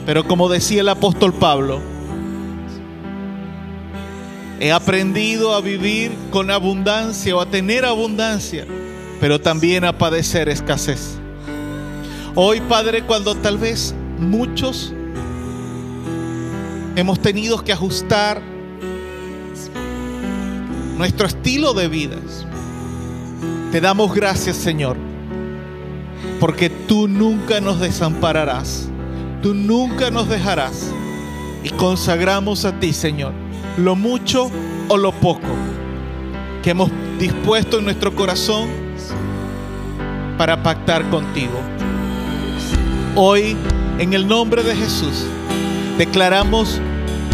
Pero 0.05 0.25
como 0.25 0.47
decía 0.47 0.79
el 0.79 0.87
apóstol 0.87 1.33
Pablo, 1.33 1.81
he 4.61 4.71
aprendido 4.71 5.53
a 5.53 5.59
vivir 5.59 6.13
con 6.31 6.49
abundancia 6.49 7.35
o 7.35 7.41
a 7.41 7.45
tener 7.45 7.83
abundancia, 7.83 8.65
pero 9.19 9.39
también 9.39 9.83
a 9.83 9.97
padecer 9.97 10.49
escasez. 10.49 11.17
Hoy, 12.35 12.61
Padre, 12.61 13.03
cuando 13.03 13.35
tal 13.35 13.57
vez 13.57 13.95
muchos 14.19 14.93
hemos 16.95 17.19
tenido 17.19 17.63
que 17.63 17.73
ajustar 17.73 18.41
nuestro 20.97 21.27
estilo 21.27 21.73
de 21.73 21.87
vida. 21.87 22.17
Te 23.71 23.81
damos 23.81 24.13
gracias, 24.13 24.57
Señor, 24.57 24.97
porque 26.39 26.69
tú 26.69 27.07
nunca 27.07 27.61
nos 27.61 27.79
desampararás, 27.79 28.87
tú 29.41 29.53
nunca 29.53 30.09
nos 30.09 30.27
dejarás. 30.29 30.91
Y 31.63 31.69
consagramos 31.71 32.65
a 32.65 32.79
ti, 32.79 32.93
Señor, 32.93 33.33
lo 33.77 33.95
mucho 33.95 34.49
o 34.87 34.97
lo 34.97 35.11
poco 35.11 35.41
que 36.63 36.69
hemos 36.71 36.89
dispuesto 37.19 37.79
en 37.79 37.85
nuestro 37.85 38.15
corazón 38.15 38.86
para 40.37 40.61
pactar 40.61 41.09
contigo. 41.09 41.59
Hoy, 43.15 43.57
en 43.97 44.13
el 44.13 44.27
nombre 44.27 44.63
de 44.63 44.75
Jesús, 44.75 45.25
declaramos 45.97 46.79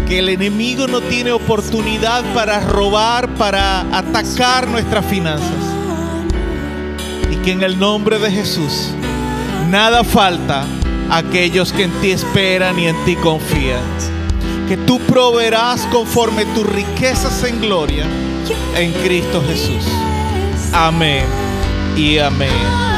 que 0.08 0.18
el 0.18 0.28
enemigo 0.28 0.86
no 0.86 1.00
tiene 1.00 1.32
oportunidad 1.32 2.24
para 2.34 2.60
robar, 2.60 3.28
para 3.34 3.80
atacar 3.96 4.68
nuestras 4.68 5.04
finanzas. 5.06 5.50
Y 7.30 7.36
que 7.36 7.52
en 7.52 7.62
el 7.62 7.78
nombre 7.78 8.18
de 8.18 8.30
Jesús 8.30 8.90
nada 9.70 10.04
falta 10.04 10.64
a 11.10 11.18
aquellos 11.18 11.72
que 11.72 11.84
en 11.84 11.90
ti 12.00 12.10
esperan 12.10 12.78
y 12.78 12.88
en 12.88 13.04
ti 13.04 13.16
confían. 13.16 13.82
Que 14.68 14.76
tú 14.78 14.98
proveerás 15.00 15.82
conforme 15.92 16.46
tus 16.46 16.66
riquezas 16.66 17.44
en 17.44 17.60
gloria 17.60 18.06
en 18.76 18.92
Cristo 19.04 19.42
Jesús. 19.46 19.84
Amén 20.72 21.24
y 21.96 22.18
amén. 22.18 22.93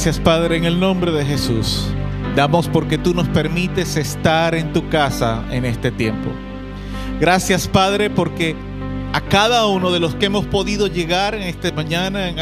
Gracias 0.00 0.24
Padre 0.24 0.56
en 0.56 0.64
el 0.64 0.80
nombre 0.80 1.12
de 1.12 1.26
Jesús. 1.26 1.86
Damos 2.34 2.66
porque 2.68 2.96
tú 2.96 3.12
nos 3.12 3.28
permites 3.28 3.98
estar 3.98 4.54
en 4.54 4.72
tu 4.72 4.88
casa 4.88 5.44
en 5.50 5.66
este 5.66 5.90
tiempo. 5.90 6.30
Gracias 7.20 7.68
Padre 7.68 8.08
porque 8.08 8.56
a 9.12 9.20
cada 9.20 9.66
uno 9.66 9.92
de 9.92 10.00
los 10.00 10.14
que 10.14 10.24
hemos 10.24 10.46
podido 10.46 10.86
llegar 10.86 11.34
en 11.34 11.42
esta 11.42 11.70
mañana 11.72 12.32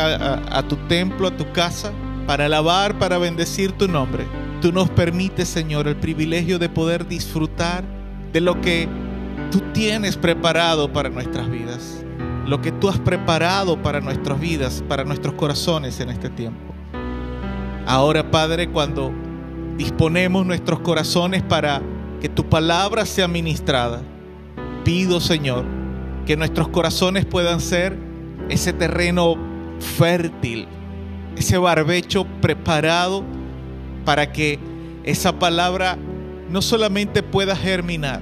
a 0.53 0.63
tu 0.69 0.77
templo, 0.87 1.27
a 1.27 1.37
tu 1.37 1.51
casa, 1.51 1.91
para 2.29 2.45
alabar, 2.45 2.97
para 2.97 3.19
bendecir 3.19 3.73
tu 3.73 3.89
nombre, 3.89 4.25
tú 4.63 4.71
nos 4.71 4.89
permites 4.91 5.49
Señor 5.49 5.89
el 5.89 5.97
privilegio 5.97 6.61
de 6.61 6.69
poder 6.69 7.09
disfrutar 7.09 7.83
de 8.33 8.41
lo 8.41 8.61
que 8.61 8.89
tú 9.51 9.63
tienes 9.73 10.17
preparado 10.17 10.93
para 10.93 11.09
nuestras 11.09 11.51
vidas. 11.51 12.05
Lo 12.47 12.63
que 12.63 12.71
tú 12.71 12.89
has 12.89 13.01
preparado 13.01 13.83
para 13.83 14.01
nuestras 14.01 14.39
vidas, 14.39 14.85
para 14.89 15.03
nuestros 15.03 15.35
corazones 15.35 15.99
en 15.99 16.11
este 16.11 16.31
tiempo. 16.31 16.68
Ahora, 17.89 18.30
Padre, 18.30 18.68
cuando 18.68 19.14
disponemos 19.78 20.45
nuestros 20.45 20.80
corazones 20.80 21.43
para 21.43 21.80
que 22.20 22.28
tu 22.28 22.47
palabra 22.47 23.07
sea 23.07 23.28
ministrada, 23.28 24.03
pido, 24.84 25.22
Señor, 25.22 25.64
que 26.26 26.36
nuestros 26.36 26.68
corazones 26.68 27.24
puedan 27.24 27.62
ser 27.62 27.97
ese 28.51 28.74
terreno 28.74 29.36
fértil, 29.97 30.68
ese 31.34 31.57
barbecho 31.57 32.26
preparado 32.43 33.24
para 34.05 34.32
que 34.32 34.59
esa 35.05 35.39
palabra 35.39 35.97
no 36.51 36.61
solamente 36.61 37.22
pueda 37.22 37.57
germinar, 37.57 38.20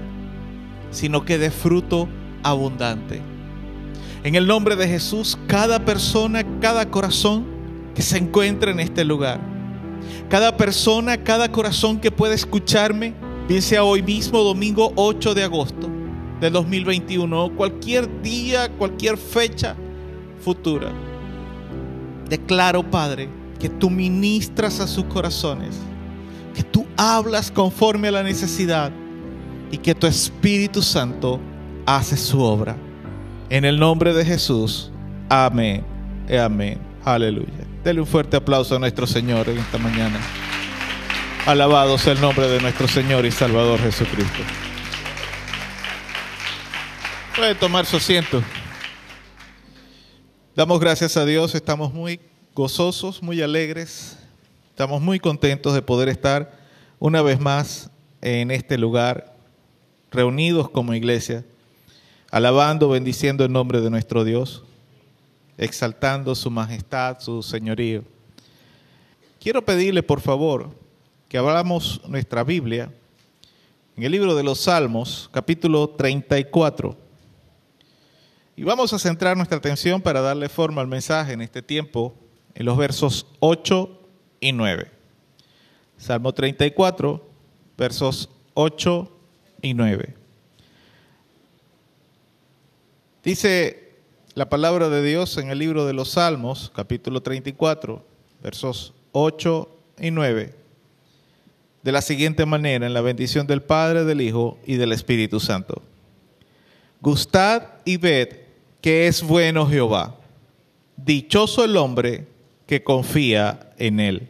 sino 0.93 1.25
que 1.25 1.39
dé 1.39 1.51
fruto 1.51 2.09
abundante. 2.45 3.21
En 4.23 4.37
el 4.37 4.47
nombre 4.47 4.77
de 4.77 4.87
Jesús, 4.87 5.37
cada 5.49 5.85
persona, 5.85 6.45
cada 6.61 6.89
corazón 6.89 7.45
que 7.97 8.03
se 8.03 8.19
encuentra 8.19 8.71
en 8.71 8.79
este 8.79 9.05
lugar, 9.05 9.56
cada 10.29 10.57
persona, 10.57 11.17
cada 11.17 11.51
corazón 11.51 12.01
que 12.01 12.11
pueda 12.11 12.35
escucharme, 12.35 13.15
bien 13.49 13.63
sea 13.63 13.85
hoy 13.85 14.03
mismo, 14.03 14.43
domingo 14.43 14.93
8 14.97 15.35
de 15.35 15.45
agosto 15.45 15.89
de 16.41 16.51
2021, 16.51 17.53
cualquier 17.57 18.23
día, 18.23 18.69
cualquier 18.71 19.17
fecha 19.17 19.77
futura, 20.41 20.93
declaro, 22.29 22.83
Padre, 22.91 23.29
que 23.59 23.69
tú 23.69 23.89
ministras 23.89 24.81
a 24.81 24.87
sus 24.87 25.05
corazones, 25.05 25.77
que 26.55 26.63
tú 26.63 26.87
hablas 26.97 27.51
conforme 27.51 28.09
a 28.09 28.13
la 28.13 28.23
necesidad 28.23 28.93
y 29.71 29.79
que 29.79 29.95
tu 29.95 30.07
Espíritu 30.07 30.83
Santo 30.83 31.41
hace 31.87 32.17
su 32.17 32.41
obra. 32.41 32.77
En 33.49 33.65
el 33.65 33.79
nombre 33.79 34.13
de 34.13 34.25
Jesús, 34.25 34.91
amén. 35.29 35.85
Amén. 36.29 36.79
Aleluya. 37.05 37.76
Dele 37.87 38.01
un 38.01 38.07
fuerte 38.09 38.37
aplauso 38.37 38.75
a 38.75 38.81
nuestro 38.81 39.07
Señor 39.07 39.49
en 39.49 39.59
esta 39.59 39.79
mañana. 39.79 40.19
Alabado 41.47 41.97
sea 41.99 42.15
el 42.15 42.21
nombre 42.21 42.49
de 42.49 42.61
nuestro 42.61 42.89
Señor 42.89 43.25
y 43.25 43.31
Salvador 43.31 43.79
Jesucristo. 43.79 44.41
Puede 47.37 47.55
tomar 47.55 47.87
su 47.87 47.99
asiento. 47.99 48.43
Damos 50.57 50.81
gracias 50.81 51.17
a 51.17 51.25
Dios, 51.25 51.55
estamos 51.55 51.95
muy 51.95 52.19
gozosos, 52.57 53.23
muy 53.23 53.41
alegres, 53.41 54.19
estamos 54.71 55.01
muy 55.01 55.21
contentos 55.21 55.73
de 55.73 55.81
poder 55.81 56.09
estar 56.09 56.59
una 56.99 57.23
vez 57.23 57.39
más 57.39 57.93
en 58.21 58.51
este 58.51 58.79
lugar, 58.79 59.37
reunidos 60.11 60.69
como 60.71 60.93
iglesia 60.93 61.45
alabando, 62.33 62.89
bendiciendo 62.89 63.45
el 63.45 63.53
nombre 63.53 63.81
de 63.81 63.91
nuestro 63.91 64.25
Dios, 64.25 64.65
exaltando 65.59 66.35
su 66.35 66.51
majestad, 66.51 67.21
su 67.21 67.43
señorío. 67.43 68.05
Quiero 69.41 69.65
pedirle, 69.65 70.03
por 70.03 70.21
favor, 70.21 70.71
que 71.29 71.39
abramos 71.39 72.01
nuestra 72.09 72.45
Biblia 72.45 72.93
en 73.97 74.03
el 74.03 74.13
libro 74.13 74.35
de 74.35 74.43
los 74.43 74.61
Salmos, 74.61 75.31
capítulo 75.33 75.89
34. 75.91 76.97
Y 78.57 78.63
vamos 78.63 78.93
a 78.93 78.99
centrar 78.99 79.37
nuestra 79.37 79.59
atención 79.59 80.01
para 80.01 80.21
darle 80.21 80.49
forma 80.49 80.81
al 80.81 80.89
mensaje 80.89 81.33
en 81.33 81.43
este 81.43 81.63
tiempo 81.63 82.15
en 82.55 82.65
los 82.67 82.77
versos 82.77 83.27
8 83.41 84.01
y 84.41 84.53
9. 84.53 84.91
Salmo 85.99 86.33
34, 86.33 87.29
versos 87.77 88.31
8 88.55 89.13
y 89.63 89.75
9. 89.75 90.15
Dice 93.23 93.86
la 94.37 94.51
palabra 94.51 94.91
de 94.91 95.03
Dios 95.03 95.39
en 95.39 95.49
el 95.49 95.59
libro 95.59 95.87
de 95.87 95.95
los 95.95 96.11
Salmos, 96.11 96.71
capítulo 96.75 97.23
34, 97.23 98.05
versos 98.43 98.93
8 99.13 99.79
y 99.99 100.11
9, 100.11 100.55
de 101.83 101.93
la 101.93 102.03
siguiente 102.03 102.45
manera, 102.45 102.87
en 102.87 102.93
la 102.93 103.01
bendición 103.01 103.47
del 103.47 103.63
Padre, 103.63 104.05
del 104.05 104.21
Hijo 104.21 104.59
y 104.67 104.75
del 104.75 104.93
Espíritu 104.93 105.41
Santo. 105.41 105.81
Gustad 107.01 107.63
y 107.87 107.97
ved 107.97 108.29
que 108.83 109.07
es 109.07 109.23
bueno 109.23 109.67
Jehová. 109.67 110.15
Dichoso 110.99 111.65
el 111.65 111.75
hombre 111.79 112.29
que 112.67 112.85
confía 112.85 113.71
en 113.79 114.01
él. 114.01 114.29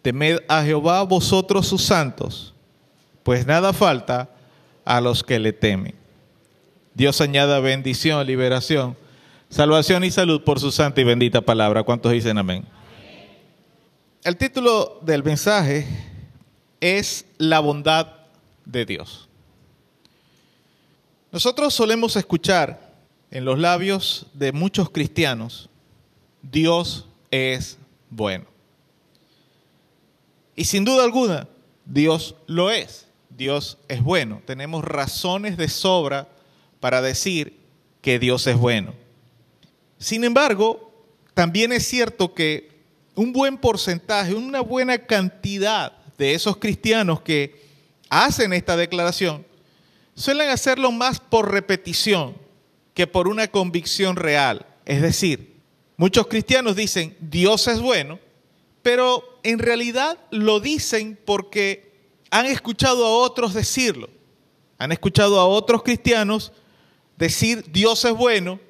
Temed 0.00 0.44
a 0.46 0.62
Jehová 0.62 1.02
vosotros 1.02 1.66
sus 1.66 1.82
santos, 1.82 2.54
pues 3.24 3.44
nada 3.46 3.72
falta 3.72 4.30
a 4.84 5.00
los 5.00 5.24
que 5.24 5.40
le 5.40 5.52
temen. 5.52 6.05
Dios 6.96 7.20
añada 7.20 7.60
bendición, 7.60 8.26
liberación, 8.26 8.96
salvación 9.50 10.02
y 10.02 10.10
salud 10.10 10.42
por 10.44 10.58
su 10.58 10.72
santa 10.72 11.02
y 11.02 11.04
bendita 11.04 11.42
palabra. 11.42 11.82
¿Cuántos 11.82 12.10
dicen 12.10 12.38
amén? 12.38 12.64
El 14.24 14.38
título 14.38 14.98
del 15.02 15.22
mensaje 15.22 15.86
es 16.80 17.26
La 17.36 17.60
bondad 17.60 18.06
de 18.64 18.86
Dios. 18.86 19.28
Nosotros 21.30 21.74
solemos 21.74 22.16
escuchar 22.16 22.94
en 23.30 23.44
los 23.44 23.58
labios 23.58 24.28
de 24.32 24.52
muchos 24.52 24.88
cristianos, 24.88 25.68
Dios 26.40 27.04
es 27.30 27.76
bueno. 28.08 28.46
Y 30.54 30.64
sin 30.64 30.86
duda 30.86 31.04
alguna, 31.04 31.46
Dios 31.84 32.36
lo 32.46 32.70
es. 32.70 33.06
Dios 33.28 33.76
es 33.86 34.02
bueno. 34.02 34.40
Tenemos 34.46 34.82
razones 34.82 35.58
de 35.58 35.68
sobra 35.68 36.26
para 36.86 37.02
decir 37.02 37.58
que 38.00 38.20
Dios 38.20 38.46
es 38.46 38.56
bueno. 38.56 38.94
Sin 39.98 40.22
embargo, 40.22 40.92
también 41.34 41.72
es 41.72 41.84
cierto 41.84 42.32
que 42.32 42.70
un 43.16 43.32
buen 43.32 43.58
porcentaje, 43.58 44.34
una 44.34 44.60
buena 44.60 44.96
cantidad 44.96 45.90
de 46.16 46.34
esos 46.34 46.58
cristianos 46.58 47.22
que 47.22 47.60
hacen 48.08 48.52
esta 48.52 48.76
declaración 48.76 49.44
suelen 50.14 50.48
hacerlo 50.48 50.92
más 50.92 51.18
por 51.18 51.50
repetición 51.50 52.36
que 52.94 53.08
por 53.08 53.26
una 53.26 53.48
convicción 53.48 54.14
real. 54.14 54.64
Es 54.84 55.02
decir, 55.02 55.56
muchos 55.96 56.28
cristianos 56.28 56.76
dicen 56.76 57.16
Dios 57.18 57.66
es 57.66 57.80
bueno, 57.80 58.20
pero 58.82 59.40
en 59.42 59.58
realidad 59.58 60.18
lo 60.30 60.60
dicen 60.60 61.18
porque 61.24 62.12
han 62.30 62.46
escuchado 62.46 63.04
a 63.04 63.10
otros 63.10 63.54
decirlo. 63.54 64.08
Han 64.78 64.92
escuchado 64.92 65.40
a 65.40 65.48
otros 65.48 65.82
cristianos 65.82 66.52
decir 67.16 67.64
Dios 67.72 68.04
es 68.04 68.12
bueno 68.12 68.60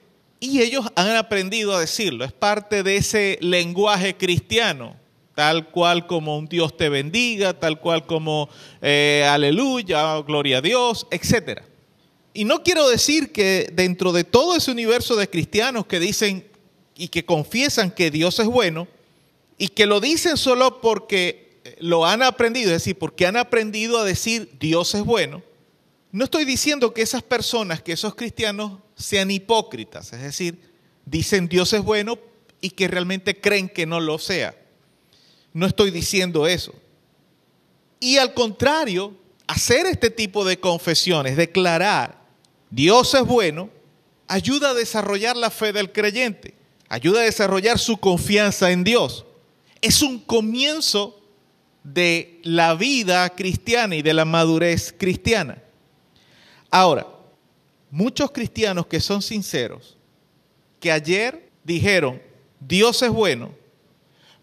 y 0.40 0.61
ellos 0.61 0.86
han 0.94 1.16
aprendido 1.16 1.74
a 1.74 1.80
decirlo. 1.80 2.24
Es 2.24 2.32
parte 2.32 2.82
de 2.82 2.97
ese 2.97 3.38
lenguaje 3.40 4.16
cristiano, 4.16 4.97
tal 5.34 5.70
cual 5.70 6.07
como 6.07 6.38
un 6.38 6.47
Dios 6.47 6.76
te 6.76 6.88
bendiga, 6.88 7.59
tal 7.59 7.80
cual 7.80 8.07
como 8.07 8.49
eh, 8.82 9.26
aleluya, 9.28 10.20
gloria 10.22 10.59
a 10.59 10.62
Dios, 10.62 11.07
etc. 11.11 11.62
Y 12.34 12.44
no 12.44 12.62
quiero 12.62 12.88
decir 12.88 13.32
que 13.32 13.70
dentro 13.72 14.12
de 14.12 14.24
todo 14.24 14.57
ese 14.57 14.70
universo 14.70 15.16
de 15.16 15.28
cristianos 15.28 15.86
que 15.86 16.01
dicen 16.01 16.47
y 16.94 17.09
que 17.09 17.24
confiesan 17.24 17.90
que 17.90 18.11
Dios 18.11 18.38
es 18.38 18.47
bueno, 18.47 18.88
y 19.59 19.68
que 19.68 19.86
lo 19.86 20.01
dicen 20.01 20.36
solo 20.36 20.80
porque 20.80 21.61
lo 21.78 22.07
han 22.07 22.22
aprendido, 22.22 22.70
es 22.70 22.82
decir, 22.82 22.97
porque 22.99 23.26
han 23.26 23.36
aprendido 23.36 23.99
a 23.99 24.05
decir 24.05 24.51
Dios 24.61 24.94
es 24.94 25.05
bueno, 25.05 25.42
no 26.17 26.25
estoy 26.25 26.47
diciendo 26.47 26.95
que 26.95 27.03
esas 27.03 27.23
personas, 27.23 27.83
que 27.83 27.93
esos 27.93 28.14
cristianos 28.14 28.81
sean 28.97 29.31
hipócritas, 29.31 30.14
es 30.14 30.23
decir, 30.23 30.59
dicen 31.05 31.47
Dios 31.47 31.75
es 31.75 31.83
bueno 31.83 32.19
y 32.62 32.71
que 32.71 32.89
realmente 32.89 33.39
creen 33.39 33.69
que 33.69 33.85
no 33.85 34.01
lo 34.01 34.19
sea. 34.19 34.57
No 35.53 35.67
estoy 35.67 35.91
diciendo 35.91 36.47
eso. 36.47 36.75
Y 38.01 38.17
al 38.17 38.33
contrario, 38.33 39.14
hacer 39.47 39.85
este 39.85 40.09
tipo 40.09 40.47
de 40.47 40.59
confesiones, 40.59 41.37
declarar 41.37 42.19
Dios 42.71 43.12
es 43.12 43.27
bueno, 43.27 43.69
ayuda 44.27 44.71
a 44.71 44.75
desarrollar 44.75 45.37
la 45.37 45.51
fe 45.51 45.75
del 45.75 45.93
creyente, 45.93 46.55
ayuda 46.89 47.21
a 47.21 47.25
desarrollar 47.25 47.79
su 47.79 47.99
confianza 47.99 48.71
en 48.71 48.85
Dios. 48.85 49.27
Es 49.83 50.01
un 50.01 50.19
comienzo 50.21 51.23
de 51.85 52.41
la 52.43 52.75
vida 52.75 53.29
cristiana 53.29 53.97
y 53.97 54.01
de 54.01 54.14
la 54.14 54.25
madurez 54.25 54.95
cristiana. 54.97 55.62
Ahora, 56.79 57.07
muchos 57.91 58.31
cristianos 58.31 58.87
que 58.87 59.01
son 59.01 59.22
sinceros, 59.22 59.97
que 60.79 60.93
ayer 60.93 61.49
dijeron, 61.64 62.20
Dios 62.61 63.01
es 63.01 63.09
bueno, 63.09 63.55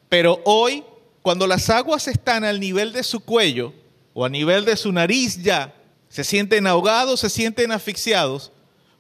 pero 0.09 0.41
hoy, 0.43 0.83
cuando 1.21 1.45
las 1.45 1.69
aguas 1.69 2.07
están 2.07 2.43
al 2.43 2.59
nivel 2.59 2.91
de 2.91 3.03
su 3.03 3.19
cuello 3.19 3.71
o 4.15 4.25
a 4.25 4.29
nivel 4.29 4.65
de 4.65 4.75
su 4.75 4.91
nariz 4.91 5.43
ya, 5.43 5.75
se 6.09 6.23
sienten 6.23 6.65
ahogados, 6.65 7.19
se 7.19 7.29
sienten 7.29 7.71
asfixiados, 7.71 8.51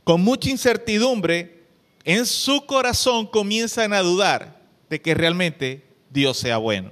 con 0.03 0.21
mucha 0.21 0.51
incertidumbre, 0.51 1.63
en 2.03 2.27
su 2.27 2.67
corazón 2.67 3.25
comienzan 3.25 3.93
a 3.93 4.01
dudar 4.01 4.61
de 4.91 5.01
que 5.01 5.15
realmente 5.15 5.83
Dios 6.11 6.37
sea 6.37 6.57
bueno. 6.57 6.91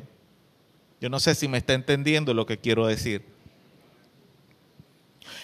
Yo 0.99 1.07
no 1.07 1.19
sé 1.19 1.35
si 1.35 1.47
me 1.47 1.59
está 1.59 1.75
entendiendo 1.75 2.33
lo 2.33 2.47
que 2.47 2.57
quiero 2.57 2.87
decir. 2.87 3.30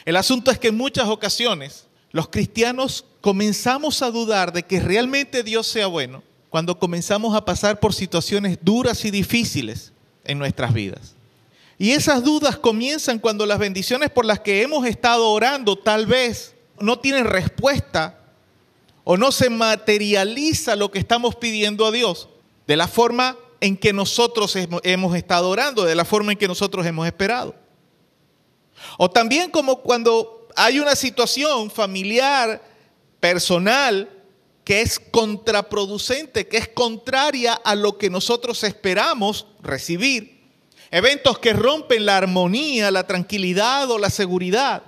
El 0.08 0.16
asunto 0.16 0.52
es 0.52 0.58
que 0.58 0.70
en 0.70 0.78
muchas 0.78 1.10
ocasiones 1.10 1.86
los 2.12 2.30
cristianos 2.30 3.04
comenzamos 3.20 4.02
a 4.02 4.10
dudar 4.10 4.54
de 4.54 4.64
que 4.64 4.80
realmente 4.80 5.44
Dios 5.44 5.68
sea 5.68 5.88
bueno 5.88 6.24
cuando 6.50 6.80
comenzamos 6.80 7.36
a 7.36 7.44
pasar 7.44 7.82
por 7.82 7.94
situaciones 7.94 8.58
duras 8.62 9.04
y 9.04 9.12
difíciles 9.12 9.92
en 10.24 10.40
nuestras 10.40 10.74
vidas. 10.74 11.14
Y 11.78 11.92
esas 11.92 12.24
dudas 12.24 12.58
comienzan 12.58 13.20
cuando 13.20 13.46
las 13.46 13.60
bendiciones 13.60 14.10
por 14.10 14.24
las 14.24 14.40
que 14.40 14.62
hemos 14.62 14.88
estado 14.88 15.30
orando 15.30 15.76
tal 15.78 16.06
vez 16.06 16.56
no 16.80 16.98
tienen 16.98 17.26
respuesta 17.26 18.18
o 19.04 19.18
no 19.18 19.34
se 19.34 19.50
materializa 19.50 20.78
lo 20.78 20.90
que 20.90 21.00
estamos 21.00 21.36
pidiendo 21.36 21.86
a 21.86 21.92
Dios. 21.92 22.30
de 22.66 22.78
la 22.78 22.88
forma 22.88 23.36
en 23.60 23.76
que 23.76 23.92
nosotros 23.92 24.56
hemos 24.56 25.16
estado 25.18 25.50
orando, 25.50 25.84
de 25.84 25.96
la 25.96 26.06
forma 26.06 26.32
en 26.32 26.38
que 26.38 26.48
nosotros 26.48 26.86
hemos 26.86 27.06
esperado. 27.06 27.67
O 28.98 29.10
también 29.10 29.52
como 29.52 29.82
cuando 29.82 30.48
hay 30.56 30.80
una 30.80 30.96
situación 30.96 31.70
familiar, 31.70 32.62
personal, 33.20 34.10
que 34.64 34.82
es 34.82 35.00
contraproducente, 35.00 36.48
que 36.48 36.58
es 36.58 36.68
contraria 36.68 37.54
a 37.54 37.76
lo 37.76 37.98
que 37.98 38.10
nosotros 38.10 38.64
esperamos 38.64 39.46
recibir. 39.62 40.42
Eventos 40.92 41.40
que 41.40 41.54
rompen 41.54 42.06
la 42.06 42.18
armonía, 42.18 42.92
la 42.92 43.08
tranquilidad 43.08 43.90
o 43.92 43.98
la 43.98 44.10
seguridad. 44.10 44.84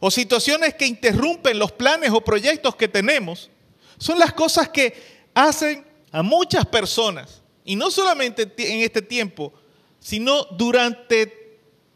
O 0.00 0.10
situaciones 0.10 0.74
que 0.74 0.86
interrumpen 0.86 1.58
los 1.58 1.72
planes 1.72 2.10
o 2.10 2.20
proyectos 2.20 2.76
que 2.76 2.88
tenemos. 2.88 3.50
Son 3.98 4.18
las 4.18 4.32
cosas 4.32 4.68
que 4.68 4.94
hacen 5.34 5.84
a 6.12 6.22
muchas 6.22 6.64
personas, 6.66 7.42
y 7.64 7.74
no 7.74 7.90
solamente 7.90 8.42
en 8.56 8.82
este 8.82 9.02
tiempo, 9.02 9.52
sino 9.98 10.44
durante 10.44 11.43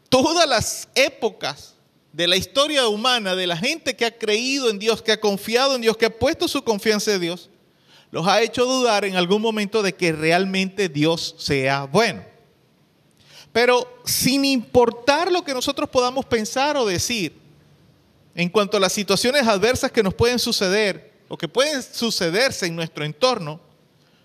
todas 0.09 0.47
las 0.47 0.89
épocas 0.95 1.75
de 2.11 2.27
la 2.27 2.35
historia 2.35 2.87
humana, 2.87 3.35
de 3.35 3.47
la 3.47 3.55
gente 3.55 3.95
que 3.95 4.05
ha 4.05 4.17
creído 4.17 4.69
en 4.69 4.79
Dios, 4.79 5.01
que 5.01 5.11
ha 5.11 5.19
confiado 5.19 5.75
en 5.75 5.81
Dios, 5.81 5.95
que 5.95 6.07
ha 6.07 6.19
puesto 6.19 6.47
su 6.47 6.63
confianza 6.63 7.13
en 7.13 7.21
Dios, 7.21 7.49
los 8.11 8.27
ha 8.27 8.41
hecho 8.41 8.65
dudar 8.65 9.05
en 9.05 9.15
algún 9.15 9.41
momento 9.41 9.83
de 9.83 9.93
que 9.93 10.11
realmente 10.11 10.89
Dios 10.89 11.35
sea 11.37 11.85
bueno. 11.85 12.23
Pero 13.53 14.01
sin 14.05 14.45
importar 14.45 15.31
lo 15.31 15.43
que 15.43 15.53
nosotros 15.53 15.89
podamos 15.89 16.25
pensar 16.25 16.77
o 16.77 16.85
decir 16.85 17.33
en 18.35 18.49
cuanto 18.49 18.77
a 18.77 18.79
las 18.79 18.93
situaciones 18.93 19.47
adversas 19.47 19.91
que 19.91 20.03
nos 20.03 20.13
pueden 20.13 20.39
suceder 20.39 21.13
o 21.27 21.37
que 21.37 21.47
pueden 21.47 21.83
sucederse 21.83 22.65
en 22.65 22.75
nuestro 22.75 23.05
entorno, 23.05 23.59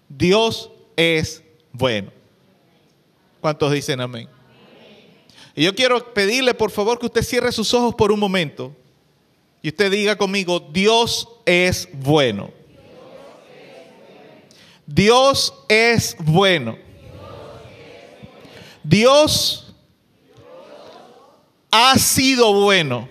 Dios 0.09 0.70
es 0.97 1.43
bueno. 1.72 2.11
¿Cuántos 3.41 3.72
dicen 3.72 4.01
amén? 4.01 4.34
Y 5.55 5.64
yo 5.64 5.74
quiero 5.74 6.12
pedirle, 6.12 6.55
por 6.55 6.70
favor, 6.70 6.98
que 6.98 7.07
usted 7.07 7.22
cierre 7.22 7.52
sus 7.52 7.72
ojos 7.74 7.94
por 7.94 8.11
un 8.11 8.18
momento 8.18 8.74
y 9.62 9.68
usted 9.68 9.90
diga 9.90 10.16
conmigo, 10.16 10.61
Dios 10.61 11.28
es 11.46 11.88
bueno. 11.92 12.50
Dios 14.86 15.55
es 15.68 16.16
bueno. 16.18 16.76
Dios 18.82 19.74
ha 21.70 21.98
sido 21.98 22.52
bueno. 22.52 23.09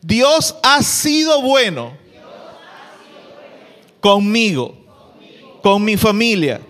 Dios 0.00 0.54
ha 0.62 0.82
sido 0.82 1.42
bueno 1.42 2.06
conmigo, 4.00 4.76
con 5.62 5.84
mi 5.84 5.96
familia, 5.96 6.60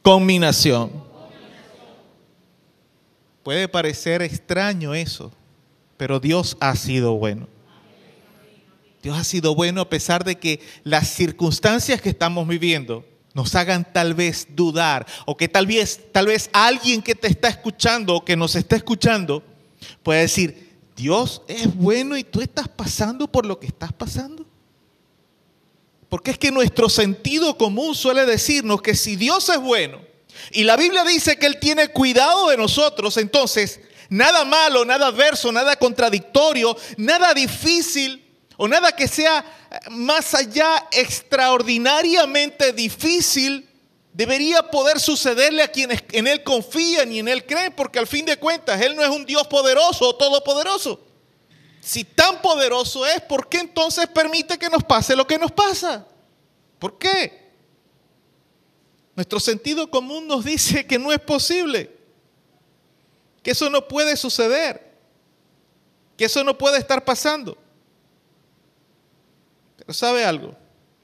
con 0.00 0.24
mi 0.24 0.38
nación. 0.38 0.99
Puede 3.42 3.68
parecer 3.68 4.22
extraño 4.22 4.94
eso, 4.94 5.32
pero 5.96 6.20
Dios 6.20 6.56
ha 6.60 6.76
sido 6.76 7.14
bueno. 7.14 7.48
Dios 9.02 9.16
ha 9.16 9.24
sido 9.24 9.54
bueno 9.54 9.80
a 9.80 9.88
pesar 9.88 10.24
de 10.24 10.38
que 10.38 10.60
las 10.84 11.08
circunstancias 11.08 12.02
que 12.02 12.10
estamos 12.10 12.46
viviendo 12.46 13.04
nos 13.32 13.54
hagan 13.54 13.90
tal 13.90 14.14
vez 14.14 14.48
dudar 14.50 15.06
o 15.24 15.36
que 15.36 15.48
tal 15.48 15.66
vez, 15.66 16.00
tal 16.12 16.26
vez 16.26 16.50
alguien 16.52 17.00
que 17.00 17.14
te 17.14 17.28
está 17.28 17.48
escuchando 17.48 18.16
o 18.16 18.24
que 18.24 18.36
nos 18.36 18.56
está 18.56 18.76
escuchando 18.76 19.42
pueda 20.02 20.20
decir, 20.20 20.76
Dios 20.96 21.40
es 21.48 21.74
bueno 21.74 22.16
y 22.18 22.24
tú 22.24 22.42
estás 22.42 22.68
pasando 22.68 23.26
por 23.26 23.46
lo 23.46 23.58
que 23.58 23.68
estás 23.68 23.92
pasando. 23.92 24.44
Porque 26.10 26.32
es 26.32 26.38
que 26.38 26.50
nuestro 26.50 26.90
sentido 26.90 27.56
común 27.56 27.94
suele 27.94 28.26
decirnos 28.26 28.82
que 28.82 28.94
si 28.94 29.16
Dios 29.16 29.48
es 29.48 29.60
bueno, 29.60 30.09
y 30.52 30.64
la 30.64 30.76
Biblia 30.76 31.04
dice 31.04 31.36
que 31.36 31.46
Él 31.46 31.58
tiene 31.58 31.88
cuidado 31.88 32.48
de 32.48 32.56
nosotros, 32.56 33.16
entonces 33.16 33.80
nada 34.08 34.44
malo, 34.44 34.84
nada 34.84 35.06
adverso, 35.08 35.52
nada 35.52 35.76
contradictorio, 35.76 36.76
nada 36.96 37.32
difícil 37.34 38.24
o 38.56 38.68
nada 38.68 38.92
que 38.92 39.08
sea 39.08 39.44
más 39.90 40.34
allá 40.34 40.86
extraordinariamente 40.92 42.72
difícil 42.72 43.68
debería 44.12 44.62
poder 44.62 44.98
sucederle 44.98 45.62
a 45.62 45.68
quienes 45.68 46.02
en 46.12 46.26
Él 46.26 46.42
confían 46.42 47.12
y 47.12 47.20
en 47.20 47.28
Él 47.28 47.46
creen, 47.46 47.72
porque 47.74 47.98
al 47.98 48.06
fin 48.06 48.26
de 48.26 48.36
cuentas 48.36 48.80
Él 48.80 48.96
no 48.96 49.02
es 49.02 49.08
un 49.08 49.24
Dios 49.24 49.46
poderoso 49.46 50.08
o 50.08 50.16
todopoderoso. 50.16 51.00
Si 51.80 52.04
tan 52.04 52.42
poderoso 52.42 53.06
es, 53.06 53.20
¿por 53.22 53.48
qué 53.48 53.58
entonces 53.58 54.06
permite 54.08 54.58
que 54.58 54.68
nos 54.68 54.84
pase 54.84 55.16
lo 55.16 55.26
que 55.26 55.38
nos 55.38 55.52
pasa? 55.52 56.06
¿Por 56.78 56.98
qué? 56.98 57.49
Nuestro 59.20 59.38
sentido 59.38 59.90
común 59.90 60.26
nos 60.26 60.46
dice 60.46 60.86
que 60.86 60.98
no 60.98 61.12
es 61.12 61.18
posible, 61.18 61.90
que 63.42 63.50
eso 63.50 63.68
no 63.68 63.86
puede 63.86 64.16
suceder, 64.16 64.94
que 66.16 66.24
eso 66.24 66.42
no 66.42 66.56
puede 66.56 66.78
estar 66.78 67.04
pasando. 67.04 67.58
Pero 69.76 69.92
¿sabe 69.92 70.24
algo? 70.24 70.56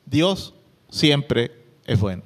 Dios 0.07 0.55
siempre 0.89 1.63
es 1.85 2.01
bueno. 2.01 2.23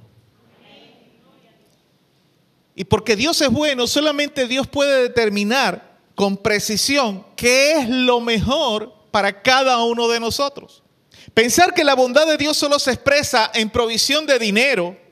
Y 2.76 2.84
porque 2.84 3.16
Dios 3.16 3.40
es 3.40 3.50
bueno, 3.50 3.88
solamente 3.88 4.46
Dios 4.46 4.68
puede 4.68 5.02
determinar 5.02 5.98
con 6.14 6.36
precisión 6.36 7.26
qué 7.34 7.72
es 7.80 7.88
lo 7.88 8.20
mejor 8.20 8.94
para 9.10 9.42
cada 9.42 9.82
uno 9.82 10.06
de 10.06 10.20
nosotros. 10.20 10.84
Pensar 11.34 11.74
que 11.74 11.82
la 11.82 11.96
bondad 11.96 12.28
de 12.28 12.36
Dios 12.36 12.56
solo 12.56 12.78
se 12.78 12.92
expresa 12.92 13.50
en 13.52 13.70
provisión 13.70 14.24
de 14.24 14.38
dinero, 14.38 15.09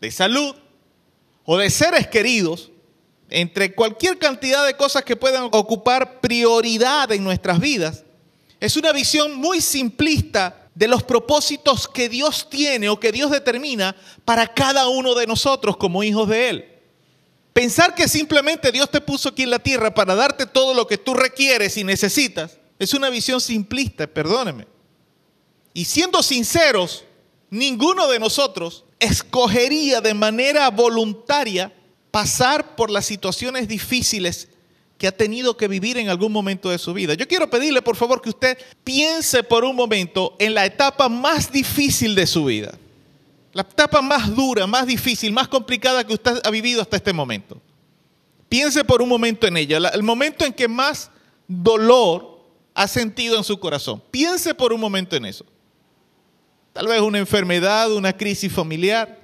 de 0.00 0.10
salud 0.10 0.54
o 1.44 1.56
de 1.56 1.70
seres 1.70 2.06
queridos, 2.06 2.70
entre 3.30 3.74
cualquier 3.74 4.18
cantidad 4.18 4.66
de 4.66 4.76
cosas 4.76 5.04
que 5.04 5.16
puedan 5.16 5.48
ocupar 5.52 6.20
prioridad 6.20 7.12
en 7.12 7.24
nuestras 7.24 7.60
vidas, 7.60 8.04
es 8.60 8.76
una 8.76 8.92
visión 8.92 9.34
muy 9.34 9.60
simplista 9.60 10.68
de 10.74 10.88
los 10.88 11.02
propósitos 11.02 11.88
que 11.88 12.08
Dios 12.08 12.48
tiene 12.48 12.88
o 12.88 13.00
que 13.00 13.12
Dios 13.12 13.30
determina 13.30 13.96
para 14.24 14.46
cada 14.46 14.88
uno 14.88 15.14
de 15.14 15.26
nosotros 15.26 15.76
como 15.76 16.02
hijos 16.02 16.28
de 16.28 16.48
Él. 16.48 16.64
Pensar 17.52 17.94
que 17.94 18.06
simplemente 18.06 18.70
Dios 18.70 18.90
te 18.90 19.00
puso 19.00 19.30
aquí 19.30 19.42
en 19.42 19.50
la 19.50 19.58
tierra 19.58 19.92
para 19.92 20.14
darte 20.14 20.46
todo 20.46 20.74
lo 20.74 20.86
que 20.86 20.96
tú 20.98 21.14
requieres 21.14 21.76
y 21.76 21.84
necesitas 21.84 22.58
es 22.78 22.94
una 22.94 23.10
visión 23.10 23.40
simplista, 23.40 24.06
perdóneme. 24.06 24.66
Y 25.74 25.84
siendo 25.84 26.22
sinceros, 26.22 27.04
ninguno 27.50 28.06
de 28.08 28.20
nosotros 28.20 28.84
escogería 29.00 30.00
de 30.00 30.14
manera 30.14 30.70
voluntaria 30.70 31.72
pasar 32.10 32.76
por 32.76 32.90
las 32.90 33.06
situaciones 33.06 33.68
difíciles 33.68 34.48
que 34.98 35.06
ha 35.06 35.12
tenido 35.12 35.56
que 35.56 35.68
vivir 35.68 35.96
en 35.96 36.08
algún 36.08 36.32
momento 36.32 36.70
de 36.70 36.78
su 36.78 36.92
vida. 36.92 37.14
Yo 37.14 37.28
quiero 37.28 37.48
pedirle, 37.48 37.80
por 37.82 37.96
favor, 37.96 38.20
que 38.20 38.30
usted 38.30 38.58
piense 38.82 39.44
por 39.44 39.64
un 39.64 39.76
momento 39.76 40.34
en 40.40 40.54
la 40.54 40.66
etapa 40.66 41.08
más 41.08 41.52
difícil 41.52 42.16
de 42.16 42.26
su 42.26 42.44
vida. 42.46 42.76
La 43.52 43.62
etapa 43.62 44.02
más 44.02 44.34
dura, 44.34 44.66
más 44.66 44.86
difícil, 44.86 45.32
más 45.32 45.48
complicada 45.48 46.04
que 46.04 46.14
usted 46.14 46.40
ha 46.44 46.50
vivido 46.50 46.82
hasta 46.82 46.96
este 46.96 47.12
momento. 47.12 47.60
Piense 48.48 48.84
por 48.84 49.00
un 49.00 49.08
momento 49.08 49.46
en 49.46 49.56
ella, 49.56 49.78
el 49.92 50.02
momento 50.02 50.44
en 50.44 50.52
que 50.52 50.66
más 50.66 51.10
dolor 51.46 52.40
ha 52.74 52.88
sentido 52.88 53.36
en 53.36 53.44
su 53.44 53.58
corazón. 53.60 54.02
Piense 54.10 54.54
por 54.54 54.72
un 54.72 54.80
momento 54.80 55.14
en 55.16 55.26
eso. 55.26 55.44
Tal 56.78 56.86
vez 56.86 57.00
una 57.00 57.18
enfermedad, 57.18 57.90
una 57.92 58.16
crisis 58.16 58.52
familiar, 58.52 59.18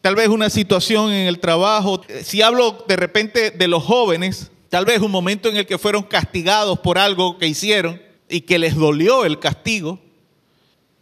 tal 0.00 0.14
vez 0.14 0.28
una 0.28 0.48
situación 0.48 1.10
en 1.12 1.26
el 1.26 1.40
trabajo. 1.40 2.00
Si 2.22 2.40
hablo 2.40 2.84
de 2.86 2.94
repente 2.94 3.50
de 3.50 3.66
los 3.66 3.82
jóvenes, 3.82 4.52
tal 4.68 4.84
vez 4.84 5.00
un 5.00 5.10
momento 5.10 5.48
en 5.48 5.56
el 5.56 5.66
que 5.66 5.76
fueron 5.76 6.04
castigados 6.04 6.78
por 6.78 6.96
algo 6.96 7.36
que 7.36 7.48
hicieron 7.48 8.00
y 8.28 8.42
que 8.42 8.60
les 8.60 8.76
dolió 8.76 9.24
el 9.24 9.40
castigo. 9.40 9.98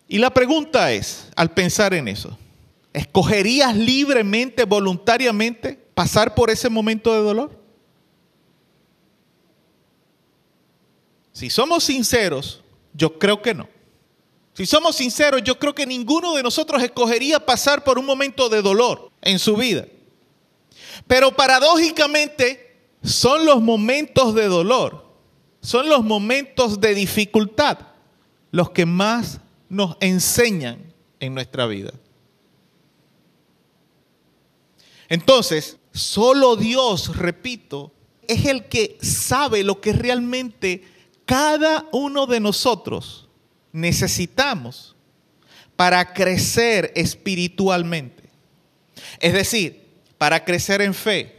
Y 0.08 0.16
la 0.16 0.30
pregunta 0.30 0.90
es, 0.92 1.28
al 1.36 1.50
pensar 1.50 1.92
en 1.92 2.08
eso, 2.08 2.38
¿escogerías 2.94 3.76
libremente, 3.76 4.64
voluntariamente 4.64 5.78
pasar 5.92 6.34
por 6.34 6.48
ese 6.48 6.70
momento 6.70 7.12
de 7.12 7.20
dolor? 7.20 7.60
Si 11.34 11.50
somos 11.50 11.84
sinceros, 11.84 12.64
yo 12.94 13.18
creo 13.18 13.42
que 13.42 13.52
no. 13.52 13.71
Si 14.54 14.66
somos 14.66 14.96
sinceros, 14.96 15.42
yo 15.42 15.58
creo 15.58 15.74
que 15.74 15.86
ninguno 15.86 16.34
de 16.34 16.42
nosotros 16.42 16.82
escogería 16.82 17.44
pasar 17.44 17.84
por 17.84 17.98
un 17.98 18.04
momento 18.04 18.48
de 18.48 18.60
dolor 18.60 19.10
en 19.22 19.38
su 19.38 19.56
vida. 19.56 19.86
Pero 21.06 21.34
paradójicamente 21.34 22.76
son 23.02 23.46
los 23.46 23.62
momentos 23.62 24.34
de 24.34 24.46
dolor, 24.46 25.06
son 25.62 25.88
los 25.88 26.04
momentos 26.04 26.80
de 26.80 26.94
dificultad 26.94 27.78
los 28.50 28.70
que 28.70 28.84
más 28.84 29.40
nos 29.68 29.96
enseñan 30.00 30.92
en 31.18 31.34
nuestra 31.34 31.66
vida. 31.66 31.92
Entonces, 35.08 35.78
solo 35.92 36.56
Dios, 36.56 37.16
repito, 37.16 37.92
es 38.28 38.44
el 38.44 38.66
que 38.68 38.98
sabe 39.00 39.64
lo 39.64 39.80
que 39.80 39.92
realmente 39.92 40.84
cada 41.24 41.88
uno 41.92 42.26
de 42.26 42.40
nosotros 42.40 43.28
necesitamos 43.72 44.94
para 45.76 46.12
crecer 46.12 46.92
espiritualmente. 46.94 48.24
Es 49.18 49.32
decir, 49.32 49.82
para 50.18 50.44
crecer 50.44 50.82
en 50.82 50.94
fe, 50.94 51.34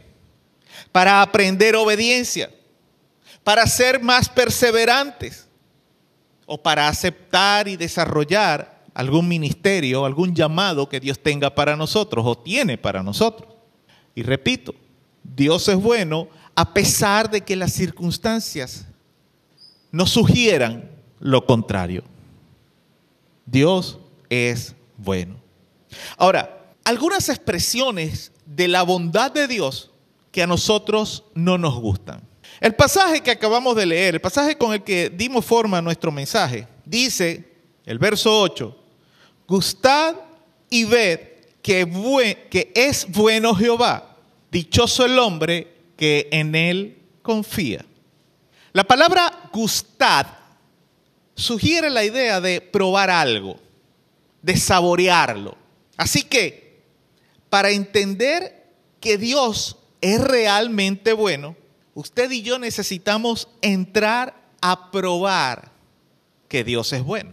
para 0.92 1.22
aprender 1.22 1.76
obediencia, 1.76 2.50
para 3.42 3.66
ser 3.66 4.02
más 4.02 4.28
perseverantes 4.28 5.48
o 6.46 6.62
para 6.62 6.88
aceptar 6.88 7.68
y 7.68 7.76
desarrollar 7.76 8.82
algún 8.92 9.26
ministerio, 9.26 10.04
algún 10.04 10.34
llamado 10.34 10.88
que 10.88 11.00
Dios 11.00 11.18
tenga 11.18 11.54
para 11.54 11.76
nosotros 11.76 12.24
o 12.26 12.36
tiene 12.36 12.78
para 12.78 13.02
nosotros. 13.02 13.54
Y 14.14 14.22
repito, 14.22 14.74
Dios 15.22 15.68
es 15.68 15.76
bueno 15.76 16.28
a 16.54 16.72
pesar 16.72 17.30
de 17.30 17.40
que 17.40 17.56
las 17.56 17.72
circunstancias 17.72 18.86
nos 19.90 20.10
sugieran 20.10 20.90
lo 21.18 21.46
contrario. 21.46 22.04
Dios 23.46 23.98
es 24.28 24.74
bueno. 24.96 25.36
Ahora, 26.16 26.74
algunas 26.84 27.28
expresiones 27.28 28.32
de 28.46 28.68
la 28.68 28.82
bondad 28.82 29.32
de 29.32 29.48
Dios 29.48 29.90
que 30.30 30.42
a 30.42 30.46
nosotros 30.46 31.24
no 31.34 31.58
nos 31.58 31.78
gustan. 31.78 32.22
El 32.60 32.74
pasaje 32.74 33.20
que 33.20 33.30
acabamos 33.30 33.76
de 33.76 33.86
leer, 33.86 34.14
el 34.14 34.20
pasaje 34.20 34.56
con 34.56 34.72
el 34.72 34.82
que 34.82 35.10
dimos 35.10 35.44
forma 35.44 35.78
a 35.78 35.82
nuestro 35.82 36.10
mensaje, 36.10 36.66
dice, 36.84 37.44
el 37.84 37.98
verso 37.98 38.40
8, 38.40 38.76
gustad 39.46 40.14
y 40.70 40.84
ved 40.84 41.20
que, 41.62 41.86
que 42.50 42.72
es 42.74 43.06
bueno 43.10 43.54
Jehová, 43.54 44.16
dichoso 44.50 45.04
el 45.04 45.18
hombre 45.18 45.74
que 45.96 46.28
en 46.30 46.54
él 46.54 46.98
confía. 47.22 47.84
La 48.72 48.84
palabra 48.84 49.50
gustad 49.52 50.26
sugiere 51.34 51.90
la 51.90 52.04
idea 52.04 52.40
de 52.40 52.60
probar 52.60 53.10
algo, 53.10 53.58
de 54.42 54.56
saborearlo. 54.56 55.56
Así 55.96 56.22
que, 56.22 56.82
para 57.50 57.70
entender 57.70 58.64
que 59.00 59.18
Dios 59.18 59.76
es 60.00 60.20
realmente 60.20 61.12
bueno, 61.12 61.56
usted 61.94 62.30
y 62.30 62.42
yo 62.42 62.58
necesitamos 62.58 63.48
entrar 63.62 64.34
a 64.60 64.90
probar 64.90 65.72
que 66.48 66.64
Dios 66.64 66.92
es 66.92 67.02
bueno. 67.02 67.32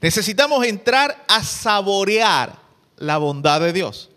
Necesitamos 0.00 0.64
entrar 0.66 1.24
a 1.28 1.42
saborear 1.42 2.58
la 2.96 3.18
bondad 3.18 3.60
de 3.60 3.72
Dios. 3.72 4.10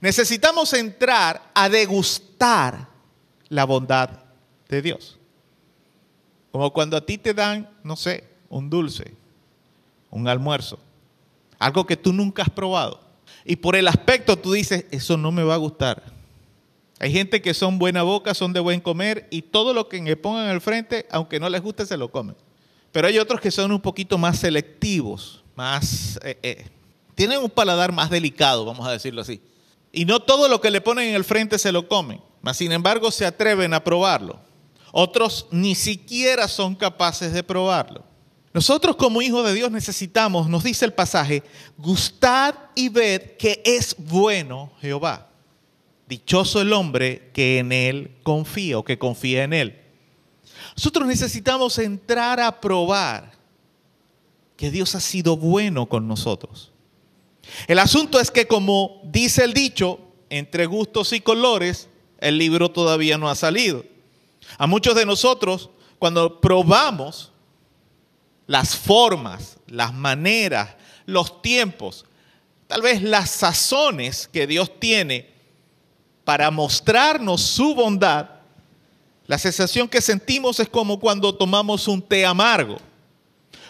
Necesitamos 0.00 0.72
entrar 0.72 1.50
a 1.54 1.68
degustar 1.68 2.88
la 3.48 3.64
bondad 3.64 4.10
de 4.68 4.82
Dios. 4.82 5.18
Como 6.50 6.72
cuando 6.72 6.96
a 6.96 7.04
ti 7.04 7.18
te 7.18 7.34
dan, 7.34 7.68
no 7.82 7.96
sé, 7.96 8.31
un 8.52 8.68
dulce, 8.68 9.14
un 10.10 10.28
almuerzo, 10.28 10.78
algo 11.58 11.86
que 11.86 11.96
tú 11.96 12.12
nunca 12.12 12.42
has 12.42 12.50
probado. 12.50 13.00
Y 13.44 13.56
por 13.56 13.74
el 13.74 13.88
aspecto 13.88 14.36
tú 14.36 14.52
dices, 14.52 14.84
eso 14.90 15.16
no 15.16 15.32
me 15.32 15.42
va 15.42 15.54
a 15.54 15.58
gustar. 15.58 16.02
Hay 17.00 17.10
gente 17.10 17.40
que 17.40 17.54
son 17.54 17.78
buena 17.78 18.02
boca, 18.02 18.34
son 18.34 18.52
de 18.52 18.60
buen 18.60 18.80
comer 18.80 19.26
y 19.30 19.42
todo 19.42 19.72
lo 19.72 19.88
que 19.88 20.00
le 20.00 20.16
pongan 20.16 20.48
al 20.48 20.60
frente, 20.60 21.06
aunque 21.10 21.40
no 21.40 21.48
les 21.48 21.62
guste, 21.62 21.86
se 21.86 21.96
lo 21.96 22.12
comen. 22.12 22.36
Pero 22.92 23.08
hay 23.08 23.18
otros 23.18 23.40
que 23.40 23.50
son 23.50 23.72
un 23.72 23.80
poquito 23.80 24.18
más 24.18 24.38
selectivos, 24.38 25.42
más 25.56 26.20
eh, 26.22 26.38
eh, 26.42 26.66
tienen 27.14 27.40
un 27.40 27.50
paladar 27.50 27.90
más 27.90 28.10
delicado, 28.10 28.66
vamos 28.66 28.86
a 28.86 28.92
decirlo 28.92 29.22
así. 29.22 29.40
Y 29.92 30.04
no 30.04 30.20
todo 30.20 30.46
lo 30.48 30.60
que 30.60 30.70
le 30.70 30.82
ponen 30.82 31.08
en 31.08 31.14
el 31.14 31.24
frente 31.24 31.58
se 31.58 31.72
lo 31.72 31.88
comen, 31.88 32.20
mas 32.42 32.58
sin 32.58 32.70
embargo 32.70 33.10
se 33.10 33.24
atreven 33.24 33.72
a 33.72 33.82
probarlo. 33.82 34.38
Otros 34.92 35.46
ni 35.50 35.74
siquiera 35.74 36.48
son 36.48 36.74
capaces 36.74 37.32
de 37.32 37.42
probarlo. 37.42 38.11
Nosotros 38.54 38.96
como 38.96 39.22
hijos 39.22 39.46
de 39.46 39.54
Dios 39.54 39.70
necesitamos, 39.70 40.48
nos 40.48 40.62
dice 40.62 40.84
el 40.84 40.92
pasaje, 40.92 41.42
gustad 41.78 42.54
y 42.74 42.90
ved 42.90 43.36
que 43.38 43.62
es 43.64 43.96
bueno 43.98 44.72
Jehová. 44.80 45.28
Dichoso 46.06 46.60
el 46.60 46.72
hombre 46.74 47.30
que 47.32 47.58
en 47.58 47.72
Él 47.72 48.10
confía 48.22 48.78
o 48.78 48.84
que 48.84 48.98
confía 48.98 49.44
en 49.44 49.54
Él. 49.54 49.78
Nosotros 50.76 51.06
necesitamos 51.06 51.78
entrar 51.78 52.40
a 52.40 52.60
probar 52.60 53.32
que 54.56 54.70
Dios 54.70 54.94
ha 54.94 55.00
sido 55.00 55.36
bueno 55.36 55.86
con 55.86 56.06
nosotros. 56.06 56.72
El 57.66 57.78
asunto 57.78 58.20
es 58.20 58.30
que 58.30 58.46
como 58.46 59.00
dice 59.04 59.44
el 59.44 59.54
dicho, 59.54 59.98
entre 60.28 60.66
gustos 60.66 61.12
y 61.12 61.20
colores, 61.20 61.88
el 62.18 62.38
libro 62.38 62.70
todavía 62.70 63.16
no 63.16 63.28
ha 63.30 63.34
salido. 63.34 63.84
A 64.58 64.66
muchos 64.66 64.94
de 64.94 65.06
nosotros, 65.06 65.70
cuando 65.98 66.40
probamos 66.40 67.31
las 68.46 68.76
formas, 68.76 69.58
las 69.66 69.92
maneras, 69.92 70.70
los 71.06 71.42
tiempos, 71.42 72.04
tal 72.66 72.82
vez 72.82 73.02
las 73.02 73.30
sazones 73.30 74.28
que 74.32 74.46
Dios 74.46 74.78
tiene 74.78 75.30
para 76.24 76.50
mostrarnos 76.50 77.42
su 77.42 77.74
bondad, 77.74 78.28
la 79.26 79.38
sensación 79.38 79.88
que 79.88 80.00
sentimos 80.00 80.60
es 80.60 80.68
como 80.68 80.98
cuando 80.98 81.34
tomamos 81.34 81.88
un 81.88 82.02
té 82.02 82.26
amargo 82.26 82.78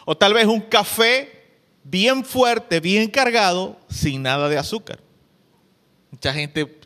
o 0.04 0.16
tal 0.16 0.34
vez 0.34 0.46
un 0.46 0.60
café 0.60 1.42
bien 1.84 2.24
fuerte, 2.24 2.80
bien 2.80 3.08
cargado, 3.08 3.78
sin 3.88 4.22
nada 4.22 4.48
de 4.48 4.58
azúcar. 4.58 5.00
Mucha 6.10 6.32
gente, 6.32 6.80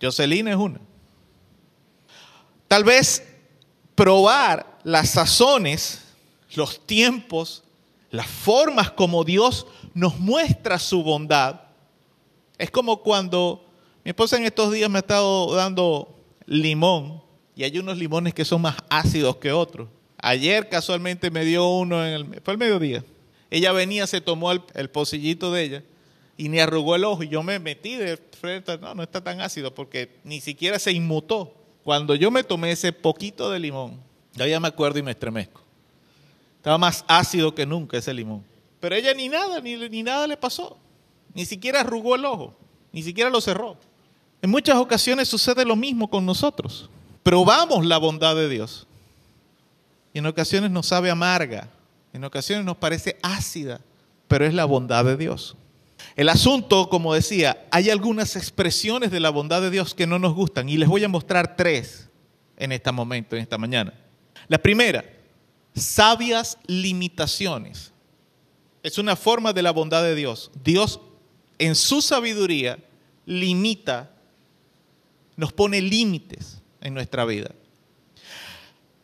Jocelyn 0.00 0.48
es 0.48 0.56
una. 0.56 0.80
Tal 2.68 2.84
vez 2.84 3.22
probar 3.94 4.78
las 4.84 5.10
sazones, 5.10 6.02
los 6.54 6.86
tiempos, 6.86 7.62
las 8.10 8.26
formas 8.26 8.90
como 8.90 9.24
Dios 9.24 9.66
nos 9.94 10.18
muestra 10.18 10.78
su 10.78 11.02
bondad 11.02 11.60
es 12.62 12.70
como 12.70 13.02
cuando 13.02 13.64
mi 14.04 14.10
esposa 14.10 14.36
en 14.36 14.44
estos 14.44 14.72
días 14.72 14.88
me 14.88 14.98
ha 14.98 15.00
estado 15.00 15.52
dando 15.52 16.16
limón 16.46 17.20
y 17.56 17.64
hay 17.64 17.76
unos 17.76 17.98
limones 17.98 18.34
que 18.34 18.44
son 18.44 18.62
más 18.62 18.76
ácidos 18.88 19.38
que 19.38 19.50
otros. 19.50 19.88
Ayer 20.18 20.68
casualmente 20.68 21.28
me 21.32 21.44
dio 21.44 21.68
uno, 21.68 22.06
en 22.06 22.12
el, 22.12 22.40
fue 22.40 22.52
el 22.52 22.58
mediodía. 22.58 23.04
Ella 23.50 23.72
venía, 23.72 24.06
se 24.06 24.20
tomó 24.20 24.52
el, 24.52 24.62
el 24.74 24.90
pocillito 24.90 25.52
de 25.52 25.62
ella 25.62 25.82
y 26.36 26.48
ni 26.48 26.60
arrugó 26.60 26.94
el 26.94 27.02
ojo 27.02 27.24
y 27.24 27.28
yo 27.28 27.42
me 27.42 27.58
metí 27.58 27.96
de 27.96 28.16
frente, 28.16 28.78
no, 28.78 28.94
no 28.94 29.02
está 29.02 29.24
tan 29.24 29.40
ácido 29.40 29.74
porque 29.74 30.20
ni 30.22 30.40
siquiera 30.40 30.78
se 30.78 30.92
inmutó. 30.92 31.52
Cuando 31.84 32.14
yo 32.14 32.30
me 32.30 32.44
tomé 32.44 32.72
ese 32.72 32.92
poquito 32.92 33.50
de 33.50 33.58
limón, 33.58 33.98
ya 34.34 34.60
me 34.60 34.68
acuerdo 34.68 34.98
y 34.98 35.02
me 35.02 35.10
estremezco. 35.10 35.60
Estaba 36.56 36.78
más 36.78 37.04
ácido 37.08 37.54
que 37.54 37.66
nunca 37.66 37.98
ese 37.98 38.14
limón. 38.14 38.44
Pero 38.80 38.94
ella 38.94 39.12
ni 39.14 39.28
nada, 39.28 39.60
ni, 39.60 39.76
ni 39.88 40.02
nada 40.02 40.26
le 40.26 40.36
pasó. 40.36 40.76
Ni 41.34 41.44
siquiera 41.44 41.80
arrugó 41.80 42.14
el 42.14 42.24
ojo, 42.24 42.54
ni 42.92 43.02
siquiera 43.02 43.30
lo 43.30 43.40
cerró. 43.40 43.76
En 44.42 44.50
muchas 44.50 44.76
ocasiones 44.76 45.28
sucede 45.28 45.64
lo 45.64 45.76
mismo 45.76 46.08
con 46.08 46.26
nosotros. 46.26 46.90
Probamos 47.22 47.86
la 47.86 47.98
bondad 47.98 48.34
de 48.36 48.48
Dios. 48.48 48.86
Y 50.12 50.18
en 50.18 50.26
ocasiones 50.26 50.70
nos 50.70 50.86
sabe 50.86 51.10
amarga, 51.10 51.68
en 52.12 52.24
ocasiones 52.24 52.64
nos 52.64 52.76
parece 52.76 53.18
ácida, 53.22 53.80
pero 54.28 54.44
es 54.44 54.52
la 54.52 54.64
bondad 54.64 55.04
de 55.04 55.16
Dios. 55.16 55.56
El 56.16 56.28
asunto, 56.28 56.88
como 56.88 57.14
decía, 57.14 57.66
hay 57.70 57.90
algunas 57.90 58.36
expresiones 58.36 59.10
de 59.10 59.20
la 59.20 59.30
bondad 59.30 59.62
de 59.62 59.70
Dios 59.70 59.94
que 59.94 60.06
no 60.06 60.18
nos 60.18 60.34
gustan 60.34 60.68
y 60.68 60.76
les 60.76 60.88
voy 60.88 61.04
a 61.04 61.08
mostrar 61.08 61.56
tres 61.56 62.08
en 62.56 62.72
este 62.72 62.92
momento, 62.92 63.34
en 63.34 63.42
esta 63.42 63.56
mañana. 63.56 63.94
La 64.48 64.58
primera, 64.58 65.04
sabias 65.74 66.58
limitaciones. 66.66 67.92
Es 68.82 68.98
una 68.98 69.16
forma 69.16 69.52
de 69.52 69.62
la 69.62 69.70
bondad 69.70 70.02
de 70.02 70.14
Dios. 70.14 70.50
Dios 70.62 71.00
en 71.58 71.74
su 71.74 72.02
sabiduría 72.02 72.78
limita, 73.24 74.10
nos 75.36 75.52
pone 75.52 75.80
límites 75.80 76.60
en 76.80 76.92
nuestra 76.92 77.24
vida. 77.24 77.52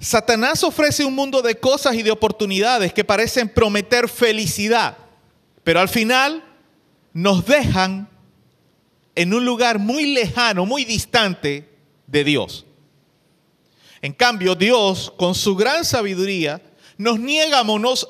Satanás 0.00 0.62
ofrece 0.62 1.04
un 1.04 1.14
mundo 1.14 1.42
de 1.42 1.58
cosas 1.58 1.94
y 1.94 2.02
de 2.02 2.10
oportunidades 2.10 2.92
que 2.92 3.04
parecen 3.04 3.48
prometer 3.48 4.08
felicidad, 4.08 4.96
pero 5.64 5.80
al 5.80 5.88
final 5.88 6.44
nos 7.12 7.44
dejan 7.46 8.08
en 9.14 9.34
un 9.34 9.44
lugar 9.44 9.78
muy 9.78 10.12
lejano, 10.12 10.66
muy 10.66 10.84
distante 10.84 11.68
de 12.06 12.24
Dios. 12.24 12.66
En 14.00 14.12
cambio, 14.12 14.54
Dios, 14.54 15.12
con 15.16 15.34
su 15.34 15.56
gran 15.56 15.84
sabiduría, 15.84 16.62
nos 16.96 17.18
niega 17.18 17.62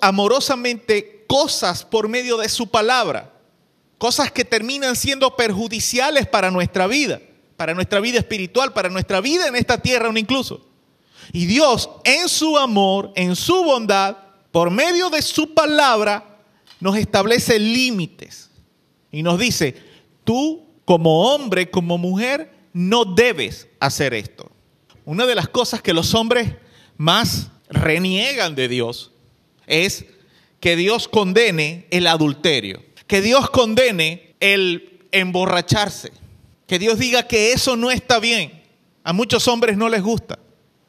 amorosamente 0.02 1.24
cosas 1.26 1.84
por 1.84 2.08
medio 2.08 2.36
de 2.36 2.48
su 2.48 2.68
palabra 2.68 3.38
cosas 3.98 4.30
que 4.30 4.44
terminan 4.44 4.96
siendo 4.96 5.36
perjudiciales 5.36 6.26
para 6.26 6.50
nuestra 6.50 6.86
vida, 6.86 7.20
para 7.56 7.74
nuestra 7.74 8.00
vida 8.00 8.18
espiritual, 8.18 8.72
para 8.72 8.88
nuestra 8.88 9.20
vida 9.20 9.48
en 9.48 9.56
esta 9.56 9.82
tierra 9.82 10.10
incluso. 10.16 10.64
Y 11.32 11.46
Dios 11.46 11.90
en 12.04 12.28
su 12.28 12.56
amor, 12.56 13.12
en 13.16 13.36
su 13.36 13.62
bondad, 13.64 14.16
por 14.52 14.70
medio 14.70 15.10
de 15.10 15.20
su 15.20 15.52
palabra, 15.52 16.38
nos 16.80 16.96
establece 16.96 17.58
límites 17.58 18.47
y 19.10 19.22
nos 19.22 19.38
dice, 19.38 19.74
tú 20.24 20.66
como 20.84 21.32
hombre, 21.32 21.70
como 21.70 21.98
mujer, 21.98 22.52
no 22.72 23.04
debes 23.04 23.68
hacer 23.80 24.14
esto. 24.14 24.50
Una 25.04 25.26
de 25.26 25.34
las 25.34 25.48
cosas 25.48 25.82
que 25.82 25.94
los 25.94 26.14
hombres 26.14 26.54
más 26.96 27.50
reniegan 27.68 28.54
de 28.54 28.68
Dios 28.68 29.12
es 29.66 30.04
que 30.60 30.76
Dios 30.76 31.08
condene 31.08 31.86
el 31.90 32.06
adulterio 32.06 32.82
que 33.08 33.22
Dios 33.22 33.50
condene 33.50 34.36
el 34.38 35.00
emborracharse. 35.10 36.12
Que 36.68 36.78
Dios 36.78 36.98
diga 36.98 37.26
que 37.26 37.52
eso 37.52 37.74
no 37.74 37.90
está 37.90 38.20
bien. 38.20 38.62
A 39.02 39.12
muchos 39.12 39.48
hombres 39.48 39.76
no 39.76 39.88
les 39.88 40.02
gusta. 40.02 40.38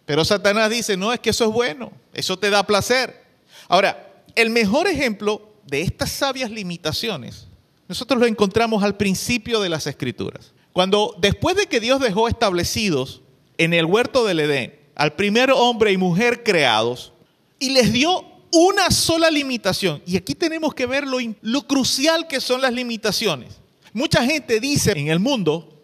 Pero 0.06 0.26
Satanás 0.26 0.70
dice, 0.70 0.98
no, 0.98 1.14
es 1.14 1.20
que 1.22 1.30
eso 1.30 1.46
es 1.46 1.52
bueno, 1.52 1.92
eso 2.14 2.38
te 2.38 2.50
da 2.50 2.66
placer. 2.66 3.24
Ahora, 3.68 4.24
el 4.36 4.50
mejor 4.50 4.88
ejemplo 4.88 5.54
de 5.66 5.82
estas 5.82 6.12
sabias 6.12 6.52
limitaciones, 6.52 7.48
nosotros 7.90 8.20
lo 8.20 8.28
encontramos 8.28 8.84
al 8.84 8.96
principio 8.96 9.60
de 9.60 9.68
las 9.68 9.88
escrituras. 9.88 10.54
Cuando 10.72 11.16
después 11.18 11.56
de 11.56 11.66
que 11.66 11.80
Dios 11.80 12.00
dejó 12.00 12.28
establecidos 12.28 13.24
en 13.58 13.74
el 13.74 13.86
huerto 13.86 14.26
del 14.26 14.40
Edén 14.42 14.80
al 14.94 15.14
primer 15.14 15.52
hombre 15.52 15.92
y 15.92 15.98
mujer 15.98 16.44
creados 16.44 17.14
y 17.58 17.72
les 17.72 17.92
dio 17.92 18.24
una 18.52 18.92
sola 18.92 19.32
limitación, 19.32 20.04
y 20.06 20.18
aquí 20.18 20.36
tenemos 20.36 20.76
que 20.76 20.86
ver 20.86 21.06
lo, 21.08 21.68
crucial 21.68 22.28
que 22.28 22.40
son 22.40 22.62
las 22.62 22.74
limitaciones. 22.74 23.60
Mucha 23.92 24.24
gente 24.24 24.60
dice 24.60 24.92
en 24.92 25.08
el 25.08 25.20
mundo, 25.20 25.82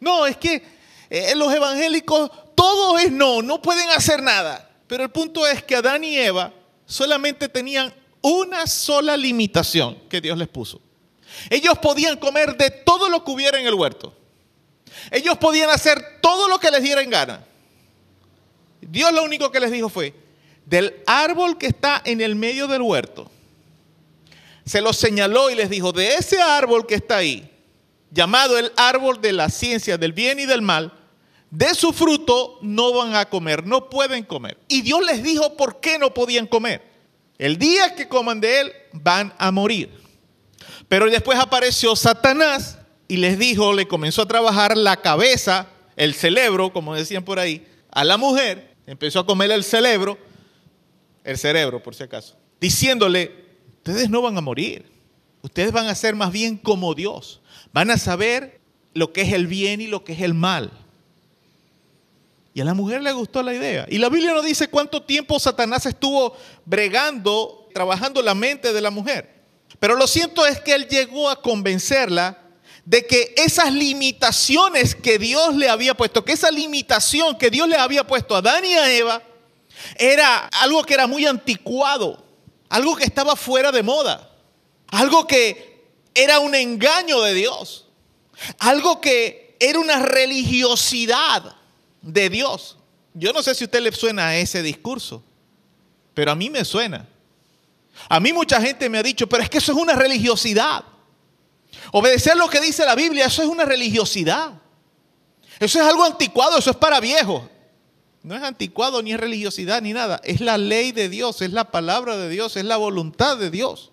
no, 0.00 0.26
es 0.26 0.38
que 0.38 0.62
eh, 1.10 1.34
los 1.36 1.52
evangélicos 1.52 2.30
todo 2.54 2.98
es 2.98 3.12
no, 3.12 3.42
no 3.42 3.60
pueden 3.60 3.90
hacer 3.90 4.22
nada. 4.22 4.70
Pero 4.86 5.04
el 5.04 5.10
punto 5.10 5.46
es 5.46 5.62
que 5.62 5.76
Adán 5.76 6.02
y 6.02 6.16
Eva 6.16 6.52
solamente 6.86 7.46
tenían 7.50 7.92
una 8.22 8.66
sola 8.66 9.18
limitación 9.18 9.98
que 10.08 10.22
Dios 10.22 10.38
les 10.38 10.48
puso. 10.48 10.80
Ellos 11.50 11.78
podían 11.78 12.16
comer 12.18 12.56
de 12.56 12.70
todo 12.70 13.08
lo 13.08 13.24
que 13.24 13.30
hubiera 13.30 13.58
en 13.58 13.66
el 13.66 13.74
huerto. 13.74 14.14
Ellos 15.10 15.38
podían 15.38 15.70
hacer 15.70 16.20
todo 16.20 16.48
lo 16.48 16.58
que 16.58 16.70
les 16.70 16.82
diera 16.82 17.02
en 17.02 17.10
gana. 17.10 17.44
Dios 18.80 19.12
lo 19.12 19.22
único 19.22 19.50
que 19.50 19.60
les 19.60 19.70
dijo 19.70 19.88
fue, 19.88 20.14
del 20.66 20.94
árbol 21.06 21.58
que 21.58 21.66
está 21.66 22.02
en 22.04 22.20
el 22.20 22.34
medio 22.34 22.66
del 22.66 22.82
huerto, 22.82 23.30
se 24.64 24.80
los 24.80 24.96
señaló 24.96 25.50
y 25.50 25.54
les 25.54 25.70
dijo, 25.70 25.92
de 25.92 26.14
ese 26.14 26.40
árbol 26.40 26.86
que 26.86 26.94
está 26.94 27.16
ahí, 27.16 27.50
llamado 28.10 28.58
el 28.58 28.72
árbol 28.76 29.20
de 29.20 29.32
la 29.32 29.48
ciencia 29.48 29.98
del 29.98 30.12
bien 30.12 30.38
y 30.38 30.46
del 30.46 30.62
mal, 30.62 30.92
de 31.50 31.74
su 31.74 31.92
fruto 31.92 32.58
no 32.62 32.92
van 32.94 33.14
a 33.14 33.28
comer, 33.28 33.66
no 33.66 33.90
pueden 33.90 34.24
comer. 34.24 34.56
Y 34.68 34.82
Dios 34.82 35.04
les 35.04 35.22
dijo 35.22 35.56
por 35.56 35.80
qué 35.80 35.98
no 35.98 36.14
podían 36.14 36.46
comer. 36.46 36.82
El 37.38 37.58
día 37.58 37.94
que 37.94 38.08
coman 38.08 38.40
de 38.40 38.60
él 38.60 38.72
van 38.92 39.34
a 39.38 39.50
morir. 39.50 40.01
Pero 40.92 41.10
después 41.10 41.38
apareció 41.38 41.96
Satanás 41.96 42.76
y 43.08 43.16
les 43.16 43.38
dijo, 43.38 43.72
le 43.72 43.88
comenzó 43.88 44.20
a 44.20 44.28
trabajar 44.28 44.76
la 44.76 44.98
cabeza, 44.98 45.66
el 45.96 46.12
cerebro, 46.12 46.70
como 46.70 46.94
decían 46.94 47.24
por 47.24 47.38
ahí, 47.38 47.66
a 47.90 48.04
la 48.04 48.18
mujer, 48.18 48.74
empezó 48.86 49.20
a 49.20 49.24
comer 49.24 49.50
el 49.52 49.64
cerebro, 49.64 50.18
el 51.24 51.38
cerebro 51.38 51.82
por 51.82 51.94
si 51.94 52.02
acaso, 52.02 52.36
diciéndole, 52.60 53.34
ustedes 53.78 54.10
no 54.10 54.20
van 54.20 54.36
a 54.36 54.42
morir, 54.42 54.84
ustedes 55.40 55.72
van 55.72 55.86
a 55.86 55.94
ser 55.94 56.14
más 56.14 56.30
bien 56.30 56.58
como 56.58 56.92
Dios, 56.92 57.40
van 57.72 57.90
a 57.90 57.96
saber 57.96 58.60
lo 58.92 59.14
que 59.14 59.22
es 59.22 59.32
el 59.32 59.46
bien 59.46 59.80
y 59.80 59.86
lo 59.86 60.04
que 60.04 60.12
es 60.12 60.20
el 60.20 60.34
mal. 60.34 60.72
Y 62.52 62.60
a 62.60 62.66
la 62.66 62.74
mujer 62.74 63.00
le 63.00 63.12
gustó 63.12 63.42
la 63.42 63.54
idea. 63.54 63.86
Y 63.88 63.96
la 63.96 64.10
Biblia 64.10 64.34
no 64.34 64.42
dice 64.42 64.68
cuánto 64.68 65.00
tiempo 65.00 65.40
Satanás 65.40 65.86
estuvo 65.86 66.36
bregando, 66.66 67.70
trabajando 67.72 68.20
la 68.20 68.34
mente 68.34 68.74
de 68.74 68.80
la 68.82 68.90
mujer. 68.90 69.41
Pero 69.78 69.96
lo 69.96 70.06
cierto 70.06 70.46
es 70.46 70.60
que 70.60 70.74
él 70.74 70.88
llegó 70.88 71.28
a 71.28 71.40
convencerla 71.40 72.38
de 72.84 73.06
que 73.06 73.34
esas 73.36 73.72
limitaciones 73.72 74.94
que 74.94 75.18
Dios 75.18 75.54
le 75.54 75.68
había 75.68 75.94
puesto, 75.94 76.24
que 76.24 76.32
esa 76.32 76.50
limitación 76.50 77.38
que 77.38 77.50
Dios 77.50 77.68
le 77.68 77.76
había 77.76 78.06
puesto 78.06 78.34
a 78.34 78.38
Adán 78.38 78.64
y 78.64 78.74
a 78.74 78.92
Eva, 78.92 79.22
era 79.96 80.48
algo 80.48 80.82
que 80.82 80.94
era 80.94 81.06
muy 81.06 81.26
anticuado, 81.26 82.24
algo 82.68 82.96
que 82.96 83.04
estaba 83.04 83.36
fuera 83.36 83.72
de 83.72 83.82
moda, 83.82 84.30
algo 84.88 85.26
que 85.26 85.84
era 86.14 86.40
un 86.40 86.54
engaño 86.54 87.20
de 87.22 87.34
Dios, 87.34 87.86
algo 88.58 89.00
que 89.00 89.56
era 89.60 89.78
una 89.78 90.00
religiosidad 90.00 91.56
de 92.00 92.28
Dios. 92.28 92.76
Yo 93.14 93.32
no 93.32 93.42
sé 93.42 93.54
si 93.54 93.64
a 93.64 93.66
usted 93.66 93.80
le 93.80 93.92
suena 93.92 94.36
ese 94.36 94.62
discurso, 94.62 95.22
pero 96.14 96.32
a 96.32 96.34
mí 96.34 96.50
me 96.50 96.64
suena. 96.64 97.08
A 98.08 98.20
mí 98.20 98.32
mucha 98.32 98.60
gente 98.60 98.88
me 98.88 98.98
ha 98.98 99.02
dicho, 99.02 99.28
pero 99.28 99.42
es 99.42 99.50
que 99.50 99.58
eso 99.58 99.72
es 99.72 99.78
una 99.78 99.94
religiosidad. 99.94 100.84
Obedecer 101.92 102.36
lo 102.36 102.48
que 102.48 102.60
dice 102.60 102.84
la 102.84 102.94
Biblia, 102.94 103.26
eso 103.26 103.42
es 103.42 103.48
una 103.48 103.64
religiosidad. 103.64 104.52
Eso 105.58 105.80
es 105.80 105.86
algo 105.86 106.04
anticuado, 106.04 106.58
eso 106.58 106.70
es 106.70 106.76
para 106.76 107.00
viejos. 107.00 107.42
No 108.22 108.36
es 108.36 108.42
anticuado 108.42 109.02
ni 109.02 109.12
es 109.12 109.20
religiosidad 109.20 109.82
ni 109.82 109.92
nada. 109.92 110.20
Es 110.24 110.40
la 110.40 110.58
ley 110.58 110.92
de 110.92 111.08
Dios, 111.08 111.42
es 111.42 111.52
la 111.52 111.70
palabra 111.70 112.16
de 112.16 112.28
Dios, 112.28 112.56
es 112.56 112.64
la 112.64 112.76
voluntad 112.76 113.36
de 113.36 113.50
Dios. 113.50 113.90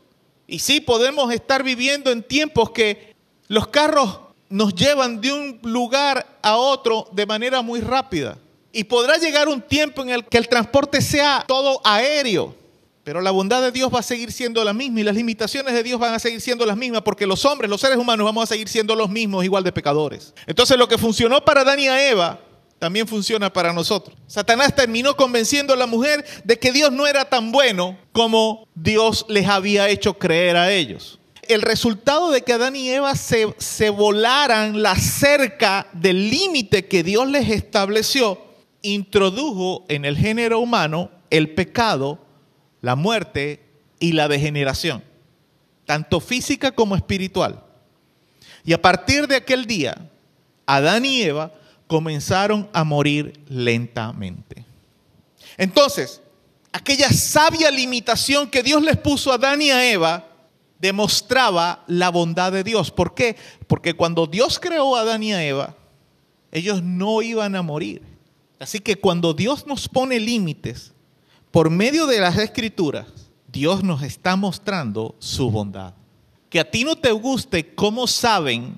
Y 0.47 0.59
sí 0.59 0.81
podemos 0.81 1.31
estar 1.33 1.63
viviendo 1.63 2.11
en 2.11 2.23
tiempos 2.23 2.71
que 2.71 3.15
los 3.47 3.67
carros 3.67 4.19
nos 4.49 4.73
llevan 4.73 5.21
de 5.21 5.31
un 5.31 5.59
lugar 5.63 6.39
a 6.41 6.57
otro 6.57 7.07
de 7.11 7.25
manera 7.25 7.61
muy 7.61 7.81
rápida. 7.81 8.37
Y 8.71 8.83
podrá 8.83 9.17
llegar 9.17 9.47
un 9.47 9.61
tiempo 9.61 10.01
en 10.01 10.09
el 10.09 10.25
que 10.25 10.37
el 10.37 10.47
transporte 10.47 11.01
sea 11.01 11.43
todo 11.47 11.81
aéreo. 11.83 12.55
Pero 13.09 13.21
la 13.21 13.31
bondad 13.31 13.63
de 13.63 13.71
Dios 13.71 13.91
va 13.91 14.01
a 14.01 14.03
seguir 14.03 14.31
siendo 14.31 14.63
la 14.63 14.71
misma 14.71 14.99
y 14.99 15.03
las 15.03 15.15
limitaciones 15.15 15.73
de 15.73 15.81
Dios 15.81 15.99
van 15.99 16.13
a 16.13 16.19
seguir 16.19 16.41
siendo 16.41 16.63
las 16.63 16.77
mismas 16.77 17.01
porque 17.01 17.25
los 17.25 17.43
hombres, 17.43 17.67
los 17.67 17.81
seres 17.81 17.97
humanos 17.97 18.23
vamos 18.23 18.43
a 18.43 18.45
seguir 18.45 18.69
siendo 18.69 18.93
los 18.93 19.09
mismos 19.09 19.43
igual 19.43 19.63
de 19.63 19.71
pecadores. 19.71 20.35
Entonces 20.45 20.77
lo 20.77 20.87
que 20.87 20.99
funcionó 20.99 21.43
para 21.43 21.61
Adán 21.61 21.79
y 21.79 21.87
Eva 21.87 22.39
también 22.77 23.07
funciona 23.07 23.51
para 23.51 23.73
nosotros. 23.73 24.15
Satanás 24.27 24.75
terminó 24.75 25.17
convenciendo 25.17 25.73
a 25.73 25.75
la 25.75 25.87
mujer 25.87 26.23
de 26.43 26.59
que 26.59 26.71
Dios 26.71 26.91
no 26.91 27.07
era 27.07 27.25
tan 27.25 27.51
bueno 27.51 27.97
como 28.11 28.67
Dios 28.75 29.25
les 29.27 29.47
había 29.47 29.89
hecho 29.89 30.19
creer 30.19 30.55
a 30.55 30.71
ellos 30.71 31.19
el 31.47 31.63
resultado 31.63 32.29
de 32.29 32.43
que 32.43 32.53
Adán 32.53 32.75
y 32.75 32.91
Eva 32.91 33.15
se, 33.15 33.55
se 33.57 33.89
volaran 33.89 34.83
la 34.83 34.95
cerca 34.95 35.87
del 35.93 36.29
límite 36.29 36.85
que 36.85 37.01
Dios 37.01 37.27
les 37.27 37.49
estableció, 37.49 38.39
introdujo 38.83 39.83
en 39.89 40.05
el 40.05 40.15
género 40.15 40.59
humano 40.59 41.09
el 41.31 41.55
pecado, 41.55 42.19
la 42.81 42.95
muerte 42.95 43.61
y 43.99 44.13
la 44.13 44.27
degeneración, 44.27 45.03
tanto 45.85 46.19
física 46.19 46.71
como 46.71 46.95
espiritual. 46.95 47.63
Y 48.63 48.73
a 48.73 48.81
partir 48.81 49.27
de 49.27 49.37
aquel 49.37 49.65
día, 49.65 50.09
Adán 50.65 51.05
y 51.05 51.21
Eva 51.21 51.51
comenzaron 51.87 52.69
a 52.71 52.83
morir 52.83 53.41
lentamente. 53.49 54.65
Entonces, 55.57 56.21
aquella 56.71 57.09
sabia 57.09 57.71
limitación 57.71 58.49
que 58.49 58.63
Dios 58.63 58.83
les 58.83 58.97
puso 58.97 59.31
a 59.31 59.35
Adán 59.35 59.61
y 59.61 59.71
a 59.71 59.91
Eva, 59.91 60.27
demostraba 60.79 61.83
la 61.87 62.09
bondad 62.09 62.51
de 62.51 62.63
Dios. 62.63 62.91
¿Por 62.91 63.13
qué? 63.13 63.35
Porque 63.67 63.95
cuando 63.95 64.27
Dios 64.27 64.59
creó 64.59 64.95
a 64.95 65.01
Adán 65.01 65.23
y 65.23 65.33
a 65.33 65.43
Eva, 65.43 65.75
ellos 66.51 66.81
no 66.81 67.21
iban 67.21 67.55
a 67.55 67.61
morir. 67.61 68.01
Así 68.59 68.79
que 68.79 68.95
cuando 68.95 69.33
Dios 69.33 69.67
nos 69.67 69.87
pone 69.87 70.19
límites 70.19 70.93
por 71.51 71.69
medio 71.69 72.05
de 72.07 72.19
las 72.19 72.37
escrituras, 72.37 73.07
Dios 73.51 73.83
nos 73.83 74.03
está 74.03 74.35
mostrando 74.35 75.15
su 75.19 75.49
bondad. 75.49 75.93
Que 76.49 76.59
a 76.59 76.69
ti 76.69 76.83
no 76.83 76.95
te 76.95 77.11
guste 77.11 77.73
cómo 77.73 78.07
saben 78.07 78.77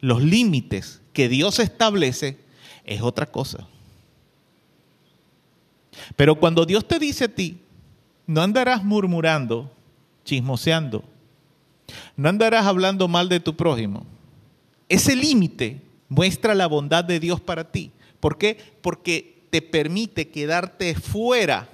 los 0.00 0.22
límites 0.22 1.00
que 1.12 1.28
Dios 1.28 1.58
establece 1.58 2.38
es 2.84 3.02
otra 3.02 3.26
cosa. 3.26 3.66
Pero 6.16 6.36
cuando 6.36 6.64
Dios 6.64 6.86
te 6.86 6.98
dice 6.98 7.24
a 7.24 7.34
ti, 7.34 7.58
no 8.26 8.42
andarás 8.42 8.84
murmurando, 8.84 9.70
chismoseando. 10.24 11.04
No 12.16 12.28
andarás 12.28 12.66
hablando 12.66 13.08
mal 13.08 13.28
de 13.28 13.40
tu 13.40 13.56
prójimo. 13.56 14.06
Ese 14.88 15.16
límite 15.16 15.82
muestra 16.08 16.54
la 16.54 16.66
bondad 16.66 17.04
de 17.04 17.20
Dios 17.20 17.40
para 17.40 17.70
ti. 17.70 17.90
¿Por 18.20 18.38
qué? 18.38 18.58
Porque 18.82 19.46
te 19.50 19.62
permite 19.62 20.28
quedarte 20.28 20.94
fuera 20.94 21.68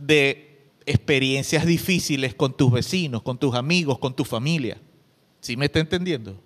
de 0.00 0.70
experiencias 0.86 1.66
difíciles 1.66 2.34
con 2.34 2.56
tus 2.56 2.72
vecinos, 2.72 3.22
con 3.22 3.38
tus 3.38 3.54
amigos, 3.54 3.98
con 3.98 4.14
tu 4.14 4.24
familia. 4.24 4.80
¿Sí 5.40 5.56
me 5.56 5.66
está 5.66 5.78
entendiendo? 5.78 6.36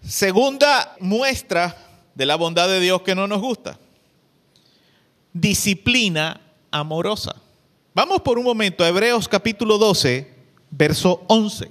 Segunda 0.00 0.96
muestra 1.00 1.76
de 2.14 2.26
la 2.26 2.36
bondad 2.36 2.68
de 2.68 2.80
Dios 2.80 3.02
que 3.02 3.14
no 3.14 3.26
nos 3.26 3.40
gusta. 3.40 3.78
Disciplina 5.32 6.40
amorosa. 6.70 7.34
Vamos 7.94 8.20
por 8.22 8.38
un 8.38 8.44
momento 8.44 8.84
a 8.84 8.88
Hebreos 8.88 9.28
capítulo 9.28 9.78
12, 9.78 10.32
verso 10.70 11.24
11. 11.26 11.70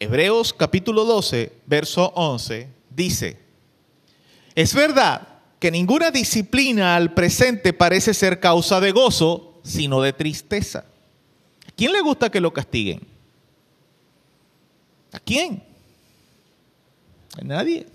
Hebreos 0.00 0.52
capítulo 0.52 1.04
12, 1.04 1.52
verso 1.66 2.12
11 2.14 2.68
dice, 2.90 3.38
es 4.54 4.74
verdad 4.74 5.37
que 5.58 5.70
ninguna 5.70 6.10
disciplina 6.10 6.96
al 6.96 7.14
presente 7.14 7.72
parece 7.72 8.14
ser 8.14 8.40
causa 8.40 8.80
de 8.80 8.92
gozo, 8.92 9.60
sino 9.64 10.00
de 10.00 10.12
tristeza. 10.12 10.84
¿A 11.66 11.72
quién 11.72 11.92
le 11.92 12.00
gusta 12.00 12.30
que 12.30 12.40
lo 12.40 12.52
castiguen? 12.52 13.00
¿A 15.12 15.18
quién? 15.18 15.62
A 17.36 17.44
nadie. 17.44 17.86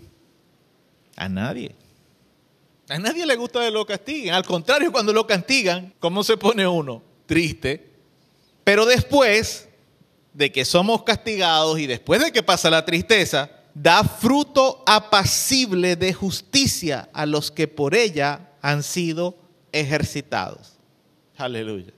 A 1.16 1.30
nadie. 1.30 1.76
A 2.90 3.00
nadie 3.00 3.26
le 3.26 3.36
gusta 3.36 3.62
que 3.62 3.72
lo 3.72 3.86
castiguen. 3.86 4.34
Al 4.34 4.46
contrario, 4.46 4.92
cuando 4.92 5.14
lo 5.14 5.26
castigan, 5.26 5.94
¿cómo 6.00 6.24
se 6.24 6.38
pone 6.38 6.68
uno? 6.68 7.02
Triste. 7.26 7.92
Pero 8.64 8.86
después 8.86 9.70
de 10.34 10.52
que 10.52 10.66
somos 10.66 11.04
castigados 11.04 11.80
y 11.80 11.88
después 11.88 12.22
de 12.22 12.32
que 12.32 12.44
pasa 12.44 12.70
la 12.70 12.84
tristeza, 12.86 13.50
da 13.74 14.04
fruto 14.04 14.84
apacible 14.86 15.96
de 15.96 16.14
justicia 16.14 17.10
a 17.14 17.26
los 17.26 17.52
que 17.52 17.68
por 17.68 17.96
ella 17.96 18.52
han 18.62 18.84
sido 18.84 19.36
ejercitados. 19.72 20.74
Aleluya. 21.38 21.92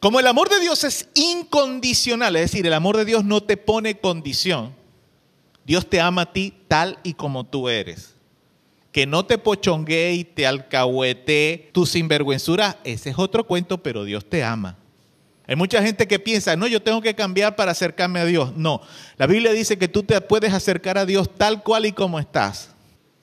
Como 0.00 0.20
el 0.20 0.26
amor 0.26 0.48
de 0.48 0.60
Dios 0.60 0.84
es 0.84 1.08
incondicional, 1.14 2.36
es 2.36 2.50
decir, 2.50 2.66
el 2.66 2.74
amor 2.74 2.96
de 2.96 3.04
Dios 3.04 3.24
no 3.24 3.42
te 3.42 3.56
pone 3.56 3.98
condición, 3.98 4.74
Dios 5.64 5.88
te 5.88 6.00
ama 6.00 6.22
a 6.22 6.32
ti 6.32 6.52
tal 6.68 6.98
y 7.02 7.14
como 7.14 7.44
tú 7.44 7.68
eres. 7.68 8.14
Que 8.92 9.06
no 9.06 9.24
te 9.24 9.38
pochonguee 9.38 10.12
y 10.12 10.24
te 10.24 10.46
alcahuete 10.46 11.70
tu 11.72 11.86
sinvergüenzura, 11.86 12.78
ese 12.84 13.10
es 13.10 13.18
otro 13.18 13.46
cuento, 13.46 13.82
pero 13.82 14.04
Dios 14.04 14.28
te 14.28 14.44
ama. 14.44 14.76
Hay 15.46 15.56
mucha 15.56 15.82
gente 15.82 16.08
que 16.08 16.18
piensa, 16.18 16.56
no, 16.56 16.66
yo 16.66 16.82
tengo 16.82 17.02
que 17.02 17.14
cambiar 17.14 17.54
para 17.54 17.72
acercarme 17.72 18.20
a 18.20 18.24
Dios. 18.24 18.56
No, 18.56 18.80
la 19.18 19.26
Biblia 19.26 19.52
dice 19.52 19.76
que 19.76 19.88
tú 19.88 20.02
te 20.02 20.18
puedes 20.22 20.54
acercar 20.54 20.96
a 20.96 21.04
Dios 21.04 21.28
tal 21.36 21.62
cual 21.62 21.84
y 21.86 21.92
como 21.92 22.18
estás. 22.18 22.70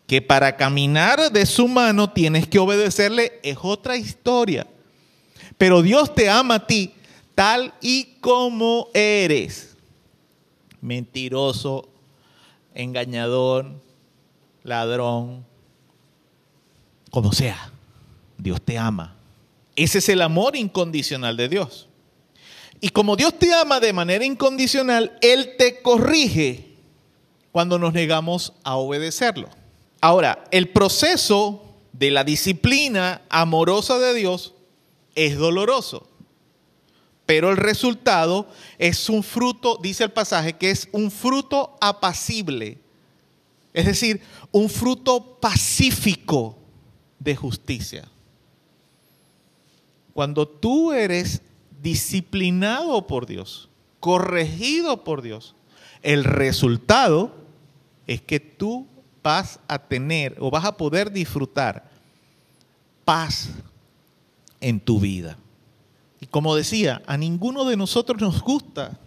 Que 0.05 0.22
para 0.22 0.55
caminar 0.55 1.32
de 1.32 1.45
su 1.45 1.67
mano 1.67 2.11
tienes 2.11 2.47
que 2.47 2.59
obedecerle, 2.59 3.39
es 3.43 3.57
otra 3.61 3.97
historia. 3.97 4.67
Pero 5.57 5.82
Dios 5.82 6.13
te 6.13 6.30
ama 6.30 6.55
a 6.55 6.67
ti 6.67 6.93
tal 7.34 7.74
y 7.82 8.15
como 8.19 8.89
eres. 8.93 9.76
Mentiroso, 10.80 11.89
engañador, 12.76 13.72
ladrón, 14.63 15.45
como 17.09 17.32
sea. 17.32 17.72
Dios 18.38 18.61
te 18.61 18.78
ama. 18.78 19.15
Ese 19.76 19.99
es 19.99 20.09
el 20.09 20.22
amor 20.22 20.55
incondicional 20.55 21.38
de 21.38 21.49
Dios. 21.49 21.88
Y 22.82 22.89
como 22.89 23.15
Dios 23.15 23.38
te 23.38 23.53
ama 23.53 23.79
de 23.79 23.93
manera 23.93 24.25
incondicional, 24.25 25.15
Él 25.21 25.55
te 25.55 25.84
corrige 25.84 26.75
cuando 27.51 27.77
nos 27.77 27.93
negamos 27.93 28.53
a 28.63 28.75
obedecerlo. 28.75 29.49
Ahora, 30.01 30.43
el 30.49 30.69
proceso 30.69 31.63
de 31.93 32.09
la 32.09 32.23
disciplina 32.23 33.21
amorosa 33.29 33.99
de 33.99 34.15
Dios 34.15 34.55
es 35.13 35.38
doloroso, 35.38 36.09
pero 37.27 37.51
el 37.51 37.57
resultado 37.57 38.47
es 38.79 39.09
un 39.09 39.21
fruto, 39.21 39.77
dice 39.79 40.05
el 40.05 40.11
pasaje, 40.11 40.53
que 40.53 40.71
es 40.71 40.89
un 40.91 41.11
fruto 41.11 41.77
apacible, 41.79 42.79
es 43.73 43.86
decir, 43.86 44.21
un 44.51 44.69
fruto 44.69 45.38
pacífico 45.39 46.57
de 47.19 47.36
justicia. 47.36 48.07
Cuando 50.13 50.47
tú 50.47 50.91
eres 50.91 51.43
disciplinado 51.82 53.07
por 53.07 53.25
Dios, 53.25 53.69
corregido 53.99 55.03
por 55.03 55.21
Dios, 55.21 55.55
el 56.01 56.23
resultado 56.23 57.36
es 58.07 58.21
que 58.21 58.39
tú 58.39 58.88
vas 59.23 59.59
a 59.67 59.79
tener 59.79 60.36
o 60.39 60.49
vas 60.49 60.65
a 60.65 60.77
poder 60.77 61.11
disfrutar 61.11 61.89
paz 63.05 63.49
en 64.59 64.79
tu 64.79 64.99
vida. 64.99 65.38
Y 66.19 66.27
como 66.27 66.55
decía, 66.55 67.01
a 67.07 67.17
ninguno 67.17 67.65
de 67.65 67.77
nosotros 67.77 68.21
nos 68.21 68.41
gusta 68.41 68.99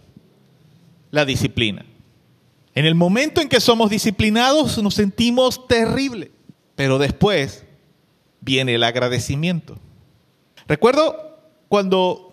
la 1.11 1.25
disciplina. 1.25 1.85
En 2.73 2.85
el 2.85 2.95
momento 2.95 3.39
en 3.39 3.47
que 3.47 3.61
somos 3.61 3.89
disciplinados 3.89 4.81
nos 4.83 4.95
sentimos 4.95 5.65
terrible, 5.67 6.31
pero 6.75 6.97
después 6.97 7.63
viene 8.41 8.75
el 8.75 8.83
agradecimiento. 8.83 9.77
Recuerdo 10.67 11.39
cuando 11.69 12.24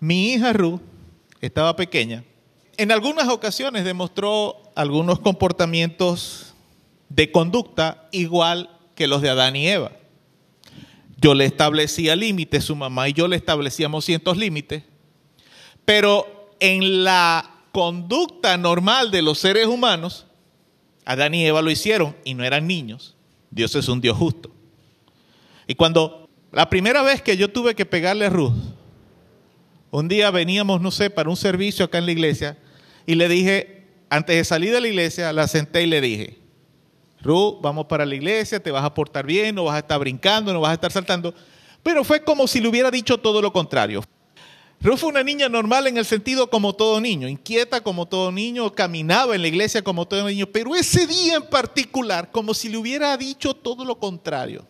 mi 0.00 0.32
hija 0.32 0.52
Ruth 0.52 0.80
estaba 1.40 1.76
pequeña, 1.76 2.24
en 2.76 2.92
algunas 2.92 3.28
ocasiones 3.28 3.84
demostró 3.84 4.62
algunos 4.76 5.18
comportamientos 5.18 6.54
de 7.08 7.32
conducta 7.32 8.08
igual 8.12 8.70
que 8.94 9.08
los 9.08 9.22
de 9.22 9.30
Adán 9.30 9.56
y 9.56 9.66
Eva. 9.66 9.92
Yo 11.20 11.34
le 11.34 11.44
establecía 11.44 12.14
límites, 12.14 12.64
su 12.64 12.76
mamá 12.76 13.08
y 13.08 13.12
yo 13.12 13.26
le 13.26 13.36
establecíamos 13.36 14.04
ciertos 14.04 14.36
límites, 14.36 14.84
pero 15.84 16.52
en 16.60 17.02
la 17.02 17.58
conducta 17.72 18.56
normal 18.56 19.10
de 19.10 19.22
los 19.22 19.38
seres 19.38 19.66
humanos, 19.66 20.26
Adán 21.04 21.34
y 21.34 21.44
Eva 21.44 21.62
lo 21.62 21.70
hicieron 21.70 22.14
y 22.24 22.34
no 22.34 22.44
eran 22.44 22.66
niños. 22.66 23.16
Dios 23.50 23.74
es 23.74 23.88
un 23.88 24.00
Dios 24.00 24.16
justo. 24.16 24.50
Y 25.66 25.74
cuando 25.74 26.28
la 26.52 26.70
primera 26.70 27.02
vez 27.02 27.22
que 27.22 27.36
yo 27.36 27.48
tuve 27.48 27.74
que 27.74 27.86
pegarle 27.86 28.26
a 28.26 28.30
Ruth, 28.30 28.54
un 29.90 30.08
día 30.08 30.30
veníamos, 30.30 30.80
no 30.80 30.90
sé, 30.90 31.10
para 31.10 31.30
un 31.30 31.36
servicio 31.36 31.84
acá 31.84 31.98
en 31.98 32.06
la 32.06 32.12
iglesia 32.12 32.58
y 33.06 33.14
le 33.14 33.28
dije, 33.28 33.86
antes 34.10 34.36
de 34.36 34.44
salir 34.44 34.72
de 34.72 34.80
la 34.80 34.88
iglesia, 34.88 35.32
la 35.32 35.48
senté 35.48 35.82
y 35.82 35.86
le 35.86 36.00
dije, 36.00 36.38
Ruth, 37.20 37.60
vamos 37.60 37.86
para 37.86 38.06
la 38.06 38.14
iglesia, 38.14 38.62
te 38.62 38.70
vas 38.70 38.84
a 38.84 38.94
portar 38.94 39.26
bien, 39.26 39.54
no 39.54 39.64
vas 39.64 39.76
a 39.76 39.78
estar 39.78 39.98
brincando, 39.98 40.52
no 40.52 40.60
vas 40.60 40.70
a 40.70 40.74
estar 40.74 40.92
saltando. 40.92 41.34
Pero 41.82 42.04
fue 42.04 42.22
como 42.22 42.46
si 42.46 42.60
le 42.60 42.68
hubiera 42.68 42.90
dicho 42.90 43.18
todo 43.18 43.42
lo 43.42 43.52
contrario. 43.52 44.04
Ruth 44.80 44.98
fue 44.98 45.08
una 45.08 45.24
niña 45.24 45.48
normal 45.48 45.88
en 45.88 45.96
el 45.96 46.04
sentido 46.04 46.48
como 46.48 46.72
todo 46.72 47.00
niño, 47.00 47.26
inquieta 47.26 47.80
como 47.80 48.06
todo 48.06 48.30
niño, 48.30 48.72
caminaba 48.72 49.34
en 49.34 49.42
la 49.42 49.48
iglesia 49.48 49.82
como 49.82 50.06
todo 50.06 50.28
niño, 50.28 50.46
pero 50.46 50.76
ese 50.76 51.06
día 51.06 51.34
en 51.36 51.46
particular, 51.46 52.30
como 52.30 52.54
si 52.54 52.68
le 52.68 52.76
hubiera 52.76 53.16
dicho 53.16 53.54
todo 53.54 53.84
lo 53.84 53.98
contrario. 53.98 54.64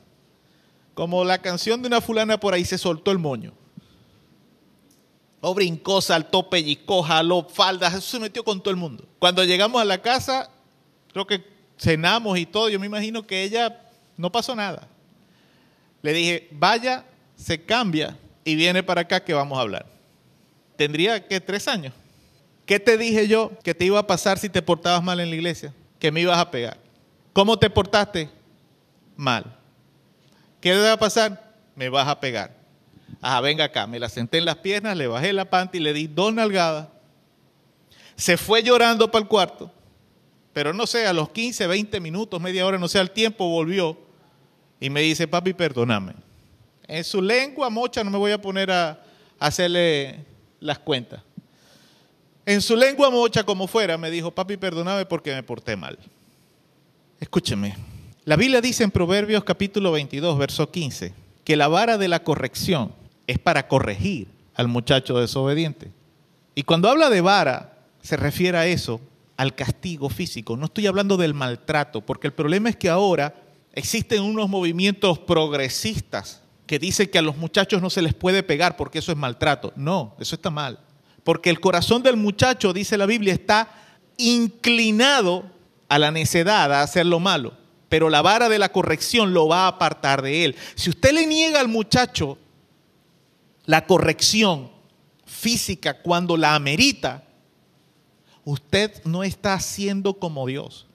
Como 0.94 1.24
la 1.24 1.38
canción 1.38 1.82
de 1.82 1.88
una 1.88 2.00
fulana 2.00 2.40
por 2.40 2.54
ahí 2.54 2.64
se 2.64 2.78
soltó 2.78 3.10
el 3.10 3.18
moño. 3.18 3.52
O 5.40 5.54
brincó, 5.54 6.00
saltó, 6.00 6.50
pellizcó, 6.50 7.02
jaló 7.02 7.46
faldas, 7.48 8.02
se 8.02 8.18
metió 8.18 8.44
con 8.44 8.60
todo 8.60 8.70
el 8.70 8.76
mundo. 8.76 9.04
Cuando 9.18 9.44
llegamos 9.44 9.80
a 9.80 9.84
la 9.84 10.02
casa, 10.02 10.50
creo 11.12 11.26
que 11.26 11.44
cenamos 11.78 12.38
y 12.38 12.46
todo, 12.46 12.68
yo 12.68 12.80
me 12.80 12.86
imagino 12.86 13.26
que 13.26 13.44
ella 13.44 13.80
no 14.16 14.32
pasó 14.32 14.54
nada. 14.54 14.88
Le 16.02 16.12
dije, 16.12 16.48
vaya, 16.50 17.04
se 17.36 17.64
cambia 17.64 18.16
y 18.44 18.56
viene 18.56 18.82
para 18.82 19.02
acá 19.02 19.22
que 19.22 19.34
vamos 19.34 19.58
a 19.58 19.62
hablar. 19.62 19.86
Tendría 20.76 21.26
que 21.26 21.40
tres 21.40 21.68
años. 21.68 21.92
¿Qué 22.66 22.78
te 22.78 22.98
dije 22.98 23.28
yo 23.28 23.52
que 23.62 23.74
te 23.74 23.84
iba 23.84 23.98
a 23.98 24.06
pasar 24.06 24.38
si 24.38 24.48
te 24.48 24.60
portabas 24.60 25.02
mal 25.02 25.20
en 25.20 25.30
la 25.30 25.36
iglesia? 25.36 25.72
Que 25.98 26.12
me 26.12 26.20
ibas 26.20 26.38
a 26.38 26.50
pegar. 26.50 26.78
¿Cómo 27.32 27.58
te 27.58 27.70
portaste? 27.70 28.28
Mal. 29.16 29.44
¿Qué 30.60 30.72
te 30.72 30.80
va 30.80 30.92
a 30.92 30.98
pasar? 30.98 31.54
Me 31.74 31.88
vas 31.88 32.06
a 32.06 32.20
pegar. 32.20 32.57
Ajá, 33.20 33.40
venga 33.40 33.64
acá. 33.64 33.86
Me 33.86 33.98
la 33.98 34.08
senté 34.08 34.38
en 34.38 34.44
las 34.44 34.56
piernas, 34.56 34.96
le 34.96 35.06
bajé 35.06 35.32
la 35.32 35.48
panta 35.50 35.76
y 35.76 35.80
le 35.80 35.92
di 35.92 36.06
dos 36.06 36.32
nalgadas. 36.32 36.88
Se 38.16 38.36
fue 38.36 38.62
llorando 38.62 39.10
para 39.10 39.22
el 39.22 39.28
cuarto. 39.28 39.72
Pero 40.52 40.72
no 40.72 40.86
sé, 40.86 41.06
a 41.06 41.12
los 41.12 41.30
15, 41.30 41.66
20 41.66 42.00
minutos, 42.00 42.40
media 42.40 42.66
hora, 42.66 42.78
no 42.78 42.88
sé, 42.88 42.98
al 42.98 43.10
tiempo 43.10 43.48
volvió 43.48 43.98
y 44.80 44.90
me 44.90 45.00
dice, 45.02 45.28
papi, 45.28 45.52
perdóname. 45.52 46.14
En 46.86 47.04
su 47.04 47.20
lengua 47.20 47.70
mocha 47.70 48.02
no 48.02 48.10
me 48.10 48.18
voy 48.18 48.32
a 48.32 48.40
poner 48.40 48.70
a, 48.70 49.00
hacerle 49.38 50.24
las 50.60 50.78
cuentas. 50.78 51.22
En 52.44 52.60
su 52.60 52.74
lengua 52.76 53.10
mocha, 53.10 53.44
como 53.44 53.66
fuera, 53.66 53.98
me 53.98 54.10
dijo, 54.10 54.30
papi, 54.30 54.56
perdóname 54.56 55.06
porque 55.06 55.34
me 55.34 55.42
porté 55.42 55.76
mal. 55.76 55.98
Escúcheme. 57.20 57.76
La 58.24 58.36
Biblia 58.36 58.60
dice 58.60 58.84
en 58.84 58.90
Proverbios 58.90 59.44
capítulo 59.44 59.92
22, 59.92 60.38
verso 60.38 60.70
15, 60.70 61.12
que 61.44 61.56
la 61.56 61.68
vara 61.68 61.98
de 61.98 62.08
la 62.08 62.24
corrección 62.24 62.97
es 63.28 63.38
para 63.38 63.68
corregir 63.68 64.26
al 64.54 64.66
muchacho 64.66 65.20
desobediente. 65.20 65.92
Y 66.56 66.64
cuando 66.64 66.88
habla 66.88 67.10
de 67.10 67.20
vara, 67.20 67.78
se 68.02 68.16
refiere 68.16 68.58
a 68.58 68.66
eso, 68.66 69.00
al 69.36 69.54
castigo 69.54 70.08
físico. 70.08 70.56
No 70.56 70.64
estoy 70.64 70.88
hablando 70.88 71.16
del 71.16 71.34
maltrato, 71.34 72.00
porque 72.00 72.26
el 72.26 72.32
problema 72.32 72.70
es 72.70 72.76
que 72.76 72.88
ahora 72.88 73.36
existen 73.72 74.22
unos 74.22 74.48
movimientos 74.48 75.20
progresistas 75.20 76.42
que 76.66 76.78
dicen 76.78 77.08
que 77.08 77.18
a 77.18 77.22
los 77.22 77.36
muchachos 77.36 77.80
no 77.80 77.90
se 77.90 78.02
les 78.02 78.14
puede 78.14 78.42
pegar 78.42 78.76
porque 78.76 78.98
eso 78.98 79.12
es 79.12 79.18
maltrato. 79.18 79.72
No, 79.76 80.16
eso 80.18 80.34
está 80.34 80.50
mal. 80.50 80.80
Porque 81.22 81.50
el 81.50 81.60
corazón 81.60 82.02
del 82.02 82.16
muchacho, 82.16 82.72
dice 82.72 82.98
la 82.98 83.06
Biblia, 83.06 83.34
está 83.34 83.68
inclinado 84.16 85.44
a 85.88 85.98
la 85.98 86.10
necedad, 86.10 86.72
a 86.72 86.82
hacer 86.82 87.06
lo 87.06 87.20
malo. 87.20 87.52
Pero 87.88 88.10
la 88.10 88.22
vara 88.22 88.48
de 88.48 88.58
la 88.58 88.70
corrección 88.70 89.32
lo 89.32 89.48
va 89.48 89.64
a 89.64 89.68
apartar 89.68 90.22
de 90.22 90.44
él. 90.44 90.56
Si 90.74 90.90
usted 90.90 91.12
le 91.12 91.26
niega 91.26 91.60
al 91.60 91.68
muchacho 91.68 92.38
la 93.68 93.86
corrección 93.86 94.70
física 95.26 96.00
cuando 96.00 96.38
la 96.38 96.54
amerita, 96.54 97.22
usted 98.42 99.04
no 99.04 99.22
está 99.22 99.52
haciendo 99.52 100.14
como 100.14 100.46
Dios. 100.46 100.86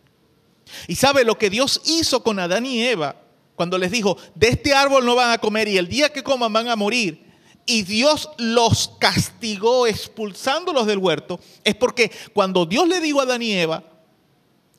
Y 0.87 0.95
sabe 0.95 1.23
lo 1.23 1.37
que 1.37 1.51
Dios 1.51 1.81
hizo 1.85 2.23
con 2.23 2.39
Adán 2.39 2.65
y 2.65 2.81
Eva 2.81 3.15
cuando 3.53 3.77
les 3.77 3.91
dijo, 3.91 4.17
de 4.33 4.47
este 4.47 4.73
árbol 4.73 5.05
no 5.05 5.13
van 5.13 5.29
a 5.29 5.37
comer 5.37 5.67
y 5.67 5.77
el 5.77 5.87
día 5.87 6.11
que 6.11 6.23
coman 6.23 6.51
van 6.51 6.67
a 6.67 6.75
morir. 6.75 7.31
Y 7.67 7.83
Dios 7.83 8.27
los 8.39 8.95
castigó 8.99 9.85
expulsándolos 9.85 10.87
del 10.87 10.97
huerto. 10.97 11.39
Es 11.63 11.75
porque 11.75 12.11
cuando 12.33 12.65
Dios 12.65 12.87
le 12.87 13.01
dijo 13.01 13.19
a 13.19 13.23
Adán 13.23 13.43
y 13.43 13.53
Eva, 13.53 13.83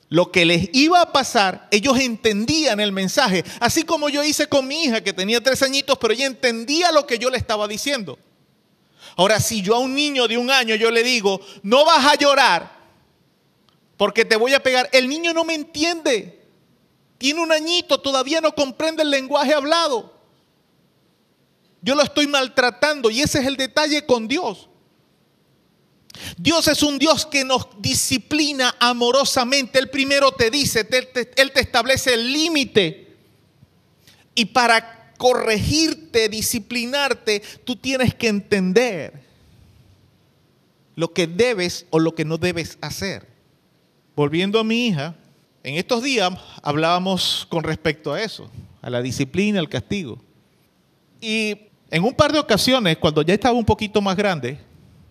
lo 0.09 0.31
que 0.31 0.45
les 0.45 0.69
iba 0.73 1.01
a 1.01 1.11
pasar, 1.11 1.67
ellos 1.71 1.99
entendían 1.99 2.79
el 2.79 2.91
mensaje. 2.91 3.43
Así 3.59 3.83
como 3.83 4.09
yo 4.09 4.23
hice 4.23 4.47
con 4.47 4.67
mi 4.67 4.83
hija 4.83 5.01
que 5.01 5.13
tenía 5.13 5.41
tres 5.41 5.61
añitos, 5.63 5.97
pero 5.97 6.13
ella 6.13 6.27
entendía 6.27 6.91
lo 6.91 7.07
que 7.07 7.17
yo 7.17 7.29
le 7.29 7.37
estaba 7.37 7.67
diciendo. 7.67 8.19
Ahora, 9.17 9.39
si 9.39 9.61
yo 9.61 9.75
a 9.75 9.79
un 9.79 9.95
niño 9.95 10.27
de 10.27 10.37
un 10.37 10.51
año 10.51 10.75
yo 10.75 10.91
le 10.91 11.03
digo, 11.03 11.39
no 11.63 11.85
vas 11.85 12.05
a 12.05 12.15
llorar 12.15 12.75
porque 13.97 14.25
te 14.25 14.35
voy 14.35 14.53
a 14.53 14.61
pegar, 14.61 14.89
el 14.91 15.07
niño 15.07 15.33
no 15.33 15.43
me 15.43 15.55
entiende. 15.55 16.43
Tiene 17.17 17.41
un 17.41 17.51
añito, 17.51 17.99
todavía 17.99 18.41
no 18.41 18.53
comprende 18.53 19.03
el 19.03 19.09
lenguaje 19.09 19.53
hablado. 19.53 20.13
Yo 21.81 21.95
lo 21.95 22.03
estoy 22.03 22.27
maltratando 22.27 23.09
y 23.09 23.21
ese 23.21 23.39
es 23.39 23.45
el 23.45 23.55
detalle 23.55 24.05
con 24.05 24.27
Dios. 24.27 24.67
Dios 26.37 26.67
es 26.67 26.83
un 26.83 26.99
Dios 26.99 27.25
que 27.25 27.43
nos 27.43 27.67
disciplina 27.79 28.75
amorosamente. 28.79 29.79
Él 29.79 29.89
primero 29.89 30.31
te 30.31 30.49
dice, 30.49 30.87
Él 31.35 31.51
te 31.51 31.59
establece 31.59 32.13
el 32.13 32.31
límite. 32.31 33.15
Y 34.33 34.45
para 34.45 35.13
corregirte, 35.17 36.29
disciplinarte, 36.29 37.41
tú 37.63 37.75
tienes 37.75 38.13
que 38.13 38.27
entender 38.27 39.25
lo 40.95 41.13
que 41.13 41.27
debes 41.27 41.85
o 41.89 41.99
lo 41.99 42.15
que 42.15 42.25
no 42.25 42.37
debes 42.37 42.77
hacer. 42.81 43.27
Volviendo 44.15 44.59
a 44.59 44.63
mi 44.63 44.87
hija, 44.87 45.15
en 45.63 45.75
estos 45.75 46.03
días 46.03 46.31
hablábamos 46.61 47.47
con 47.49 47.63
respecto 47.63 48.13
a 48.13 48.21
eso, 48.21 48.49
a 48.81 48.89
la 48.89 49.01
disciplina, 49.01 49.59
al 49.59 49.69
castigo. 49.69 50.19
Y 51.19 51.57
en 51.91 52.03
un 52.03 52.13
par 52.13 52.31
de 52.31 52.39
ocasiones, 52.39 52.97
cuando 52.97 53.21
ya 53.21 53.33
estaba 53.33 53.57
un 53.57 53.65
poquito 53.65 54.01
más 54.01 54.15
grande, 54.15 54.57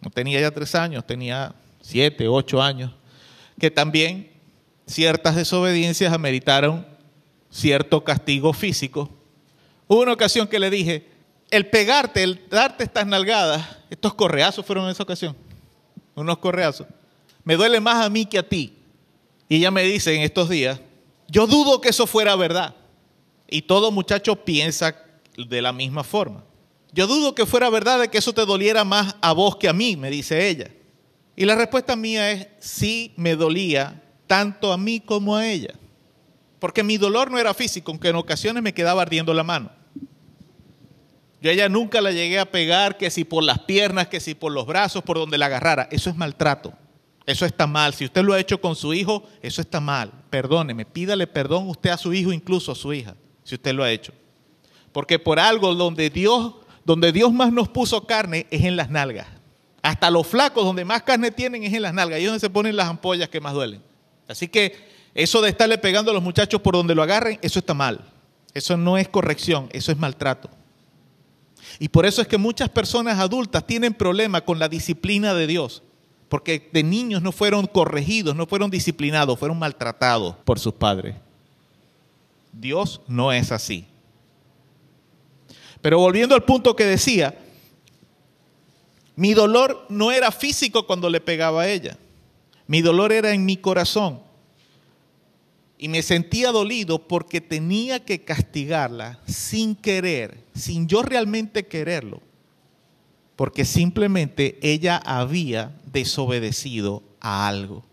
no 0.04 0.10
tenía 0.10 0.38
ya 0.40 0.50
tres 0.50 0.74
años, 0.74 1.06
tenía 1.06 1.54
siete, 1.80 2.28
ocho 2.28 2.60
años, 2.60 2.92
que 3.58 3.70
también 3.70 4.30
ciertas 4.86 5.34
desobediencias 5.34 6.12
ameritaron 6.12 6.86
cierto 7.50 8.04
castigo 8.04 8.52
físico. 8.52 9.08
Hubo 9.88 10.02
una 10.02 10.12
ocasión 10.12 10.46
que 10.46 10.58
le 10.58 10.68
dije, 10.68 11.08
el 11.50 11.66
pegarte, 11.68 12.22
el 12.22 12.42
darte 12.50 12.84
estas 12.84 13.06
nalgadas, 13.06 13.78
estos 13.88 14.12
correazos 14.12 14.66
fueron 14.66 14.84
en 14.84 14.90
esa 14.90 15.02
ocasión, 15.02 15.34
unos 16.14 16.38
correazos, 16.38 16.86
me 17.42 17.56
duele 17.56 17.80
más 17.80 18.04
a 18.04 18.10
mí 18.10 18.26
que 18.26 18.38
a 18.38 18.48
ti. 18.48 18.74
Y 19.48 19.56
ella 19.56 19.70
me 19.70 19.84
dice 19.84 20.14
en 20.14 20.22
estos 20.22 20.48
días, 20.50 20.80
yo 21.28 21.46
dudo 21.46 21.80
que 21.80 21.90
eso 21.90 22.06
fuera 22.06 22.36
verdad. 22.36 22.74
Y 23.48 23.62
todo 23.62 23.90
muchacho 23.90 24.36
piensa 24.36 24.96
de 25.36 25.62
la 25.62 25.72
misma 25.72 26.02
forma. 26.02 26.44
Yo 26.94 27.08
dudo 27.08 27.34
que 27.34 27.44
fuera 27.44 27.68
verdad 27.70 27.98
de 27.98 28.08
que 28.08 28.18
eso 28.18 28.32
te 28.32 28.46
doliera 28.46 28.84
más 28.84 29.16
a 29.20 29.32
vos 29.32 29.56
que 29.56 29.68
a 29.68 29.72
mí, 29.72 29.96
me 29.96 30.10
dice 30.10 30.48
ella. 30.48 30.70
Y 31.34 31.44
la 31.44 31.56
respuesta 31.56 31.96
mía 31.96 32.30
es, 32.30 32.46
sí 32.60 33.12
me 33.16 33.34
dolía 33.34 34.00
tanto 34.28 34.72
a 34.72 34.78
mí 34.78 35.00
como 35.00 35.34
a 35.34 35.44
ella. 35.44 35.74
Porque 36.60 36.84
mi 36.84 36.96
dolor 36.96 37.32
no 37.32 37.38
era 37.38 37.52
físico, 37.52 37.90
aunque 37.90 38.10
en 38.10 38.16
ocasiones 38.16 38.62
me 38.62 38.72
quedaba 38.72 39.02
ardiendo 39.02 39.34
la 39.34 39.42
mano. 39.42 39.72
Yo 41.42 41.50
a 41.50 41.52
ella 41.52 41.68
nunca 41.68 42.00
la 42.00 42.12
llegué 42.12 42.38
a 42.38 42.50
pegar, 42.50 42.96
que 42.96 43.10
si 43.10 43.24
por 43.24 43.42
las 43.42 43.58
piernas, 43.58 44.06
que 44.06 44.20
si 44.20 44.36
por 44.36 44.52
los 44.52 44.64
brazos, 44.64 45.02
por 45.02 45.18
donde 45.18 45.36
la 45.36 45.46
agarrara. 45.46 45.88
Eso 45.90 46.10
es 46.10 46.16
maltrato. 46.16 46.72
Eso 47.26 47.44
está 47.44 47.66
mal. 47.66 47.92
Si 47.92 48.04
usted 48.04 48.22
lo 48.22 48.34
ha 48.34 48.40
hecho 48.40 48.60
con 48.60 48.76
su 48.76 48.94
hijo, 48.94 49.24
eso 49.42 49.60
está 49.60 49.80
mal. 49.80 50.12
Perdóneme, 50.30 50.86
pídale 50.86 51.26
perdón 51.26 51.68
usted 51.68 51.90
a 51.90 51.96
su 51.96 52.14
hijo, 52.14 52.32
incluso 52.32 52.70
a 52.70 52.76
su 52.76 52.92
hija, 52.92 53.16
si 53.42 53.56
usted 53.56 53.74
lo 53.74 53.82
ha 53.82 53.90
hecho. 53.90 54.12
Porque 54.92 55.18
por 55.18 55.40
algo 55.40 55.74
donde 55.74 56.08
Dios 56.08 56.54
donde 56.84 57.12
Dios 57.12 57.32
más 57.32 57.52
nos 57.52 57.68
puso 57.68 58.06
carne 58.06 58.46
es 58.50 58.64
en 58.64 58.76
las 58.76 58.90
nalgas. 58.90 59.26
Hasta 59.82 60.10
los 60.10 60.26
flacos 60.26 60.64
donde 60.64 60.84
más 60.84 61.02
carne 61.02 61.30
tienen 61.30 61.64
es 61.64 61.72
en 61.72 61.82
las 61.82 61.94
nalgas. 61.94 62.16
Ahí 62.16 62.24
es 62.24 62.28
donde 62.28 62.40
se 62.40 62.50
ponen 62.50 62.76
las 62.76 62.88
ampollas 62.88 63.28
que 63.28 63.40
más 63.40 63.52
duelen. 63.52 63.82
Así 64.28 64.48
que 64.48 64.74
eso 65.14 65.40
de 65.42 65.50
estarle 65.50 65.78
pegando 65.78 66.10
a 66.10 66.14
los 66.14 66.22
muchachos 66.22 66.60
por 66.60 66.74
donde 66.74 66.94
lo 66.94 67.02
agarren, 67.02 67.38
eso 67.42 67.58
está 67.58 67.74
mal. 67.74 68.00
Eso 68.54 68.76
no 68.76 68.96
es 68.96 69.08
corrección, 69.08 69.68
eso 69.72 69.92
es 69.92 69.98
maltrato. 69.98 70.48
Y 71.78 71.88
por 71.88 72.06
eso 72.06 72.22
es 72.22 72.28
que 72.28 72.38
muchas 72.38 72.68
personas 72.68 73.18
adultas 73.18 73.66
tienen 73.66 73.94
problemas 73.94 74.42
con 74.42 74.58
la 74.58 74.68
disciplina 74.68 75.34
de 75.34 75.46
Dios. 75.46 75.82
Porque 76.28 76.70
de 76.72 76.82
niños 76.82 77.22
no 77.22 77.32
fueron 77.32 77.66
corregidos, 77.66 78.34
no 78.34 78.46
fueron 78.46 78.70
disciplinados, 78.70 79.38
fueron 79.38 79.58
maltratados 79.58 80.36
por 80.44 80.58
sus 80.58 80.74
padres. 80.74 81.16
Dios 82.52 83.00
no 83.06 83.32
es 83.32 83.52
así. 83.52 83.86
Pero 85.84 85.98
volviendo 85.98 86.34
al 86.34 86.44
punto 86.44 86.74
que 86.74 86.86
decía, 86.86 87.38
mi 89.16 89.34
dolor 89.34 89.84
no 89.90 90.12
era 90.12 90.32
físico 90.32 90.86
cuando 90.86 91.10
le 91.10 91.20
pegaba 91.20 91.60
a 91.60 91.68
ella. 91.68 91.98
Mi 92.66 92.80
dolor 92.80 93.12
era 93.12 93.34
en 93.34 93.44
mi 93.44 93.58
corazón. 93.58 94.22
Y 95.76 95.88
me 95.88 96.00
sentía 96.00 96.52
dolido 96.52 97.06
porque 97.06 97.42
tenía 97.42 98.02
que 98.02 98.24
castigarla 98.24 99.20
sin 99.26 99.76
querer, 99.76 100.42
sin 100.54 100.88
yo 100.88 101.02
realmente 101.02 101.66
quererlo. 101.66 102.22
Porque 103.36 103.66
simplemente 103.66 104.58
ella 104.62 104.96
había 104.96 105.78
desobedecido 105.92 107.02
a 107.20 107.46
algo. 107.46 107.84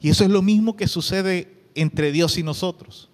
Y 0.00 0.08
eso 0.08 0.24
es 0.24 0.30
lo 0.30 0.40
mismo 0.40 0.74
que 0.74 0.88
sucede 0.88 1.52
entre 1.74 2.12
Dios 2.12 2.38
y 2.38 2.42
nosotros. 2.42 3.07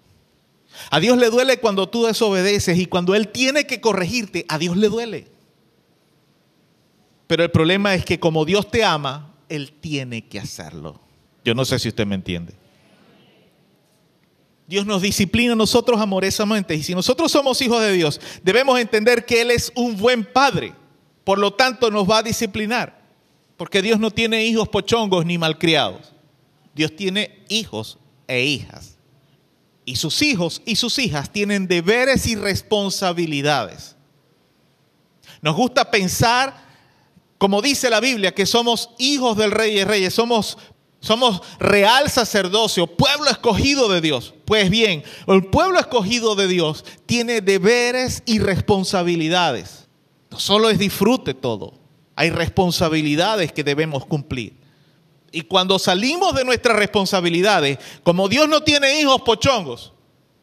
A 0.90 1.00
Dios 1.00 1.18
le 1.18 1.30
duele 1.30 1.58
cuando 1.58 1.88
tú 1.88 2.04
desobedeces 2.04 2.78
y 2.78 2.86
cuando 2.86 3.14
Él 3.14 3.28
tiene 3.28 3.66
que 3.66 3.80
corregirte, 3.80 4.44
a 4.48 4.58
Dios 4.58 4.76
le 4.76 4.88
duele. 4.88 5.28
Pero 7.26 7.42
el 7.42 7.50
problema 7.50 7.94
es 7.94 8.04
que 8.04 8.20
como 8.20 8.44
Dios 8.44 8.70
te 8.70 8.84
ama, 8.84 9.34
Él 9.48 9.72
tiene 9.72 10.26
que 10.26 10.38
hacerlo. 10.38 11.00
Yo 11.44 11.54
no 11.54 11.64
sé 11.64 11.78
si 11.78 11.88
usted 11.88 12.06
me 12.06 12.14
entiende. 12.14 12.54
Dios 14.66 14.86
nos 14.86 15.02
disciplina 15.02 15.52
a 15.52 15.56
nosotros 15.56 16.00
amorosamente 16.00 16.74
y 16.74 16.82
si 16.82 16.94
nosotros 16.94 17.30
somos 17.30 17.60
hijos 17.60 17.82
de 17.82 17.92
Dios, 17.92 18.20
debemos 18.42 18.78
entender 18.78 19.26
que 19.26 19.42
Él 19.42 19.50
es 19.50 19.72
un 19.74 19.96
buen 19.96 20.24
padre. 20.24 20.74
Por 21.22 21.38
lo 21.38 21.52
tanto, 21.52 21.90
nos 21.90 22.08
va 22.08 22.18
a 22.18 22.22
disciplinar. 22.22 23.02
Porque 23.56 23.82
Dios 23.82 24.00
no 24.00 24.10
tiene 24.10 24.44
hijos 24.44 24.68
pochongos 24.68 25.24
ni 25.24 25.38
malcriados. 25.38 26.12
Dios 26.74 26.96
tiene 26.96 27.44
hijos 27.48 27.98
e 28.26 28.44
hijas 28.44 28.93
y 29.85 29.97
sus 29.97 30.22
hijos 30.22 30.62
y 30.64 30.76
sus 30.76 30.99
hijas 30.99 31.30
tienen 31.30 31.66
deberes 31.66 32.26
y 32.26 32.37
responsabilidades. 32.37 33.97
Nos 35.43 35.57
gusta 35.57 35.91
pensar, 35.91 36.57
como 37.39 37.61
dice 37.61 37.91
la 37.91 38.01
Biblia, 38.01 38.35
que 38.35 38.47
somos 38.47 38.91
hijos 38.99 39.37
del 39.37 39.51
rey 39.51 39.78
y 39.78 39.85
reyes, 39.85 40.14
somos, 40.14 40.57
somos 41.01 41.43
real 41.59 42.11
sacerdocio, 42.11 42.87
pueblo 42.87 43.28
escogido 43.30 43.91
de 43.91 44.01
Dios. 44.01 44.32
Pues 44.47 44.70
bien, 44.70 45.05
el 45.26 45.45
pueblo 45.45 45.78
escogido 45.78 46.35
de 46.35 46.49
Dios 46.49 46.85
tiene 47.05 47.43
deberes 47.43 48.22
y 48.24 48.39
responsabilidades. 48.39 49.87
No 50.30 50.41
solo 50.41 50.70
es 50.70 50.78
disfrute 50.78 51.35
todo, 51.35 51.74
hay 52.16 52.30
responsabilidades 52.30 53.53
que 53.53 53.64
debemos 53.64 54.07
cumplir. 54.07 54.63
Y 55.35 55.43
cuando 55.43 55.80
salimos 55.80 56.32
de 56.37 56.45
nuestras 56.45 56.76
responsabilidades, 56.76 57.78
como 58.05 58.28
Dios 58.28 58.49
no 58.49 58.62
tiene 58.62 59.01
hijos 59.01 59.20
pochongos, 59.22 59.93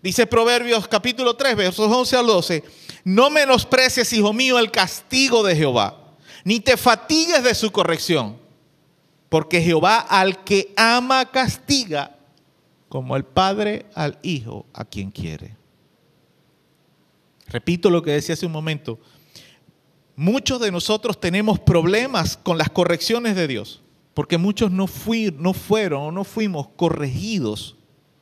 dice 0.04 0.28
Proverbios 0.28 0.86
capítulo 0.86 1.34
3, 1.38 1.56
versos 1.56 1.90
11 1.90 2.18
al 2.18 2.28
12, 2.28 2.64
no 3.06 3.30
menosprecies, 3.30 4.12
hijo 4.12 4.34
mío, 4.34 4.60
el 4.60 4.70
castigo 4.70 5.44
de 5.44 5.56
Jehová, 5.56 5.98
ni 6.44 6.60
te 6.60 6.76
fatigues 6.76 7.42
de 7.42 7.56
su 7.56 7.72
corrección, 7.72 8.38
porque 9.30 9.62
Jehová 9.62 10.00
al 10.00 10.44
que 10.44 10.74
ama 10.76 11.32
castiga, 11.32 12.18
como 12.90 13.16
el 13.16 13.24
padre 13.24 13.86
al 13.96 14.20
hijo 14.24 14.66
a 14.74 14.84
quien 14.84 15.10
quiere. 15.10 15.56
Repito 17.48 17.90
lo 17.90 18.04
que 18.04 18.12
decía 18.12 18.34
hace 18.34 18.46
un 18.46 18.52
momento, 18.52 19.00
muchos 20.18 20.60
de 20.60 20.70
nosotros 20.70 21.18
tenemos 21.18 21.62
problemas 21.62 22.36
con 22.36 22.58
las 22.58 22.70
correcciones 22.70 23.38
de 23.38 23.48
Dios. 23.48 23.82
Porque 24.14 24.38
muchos 24.38 24.72
no, 24.72 24.88
no 25.38 25.54
fueron 25.54 26.02
o 26.02 26.12
no 26.12 26.24
fuimos 26.24 26.68
corregidos 26.76 27.78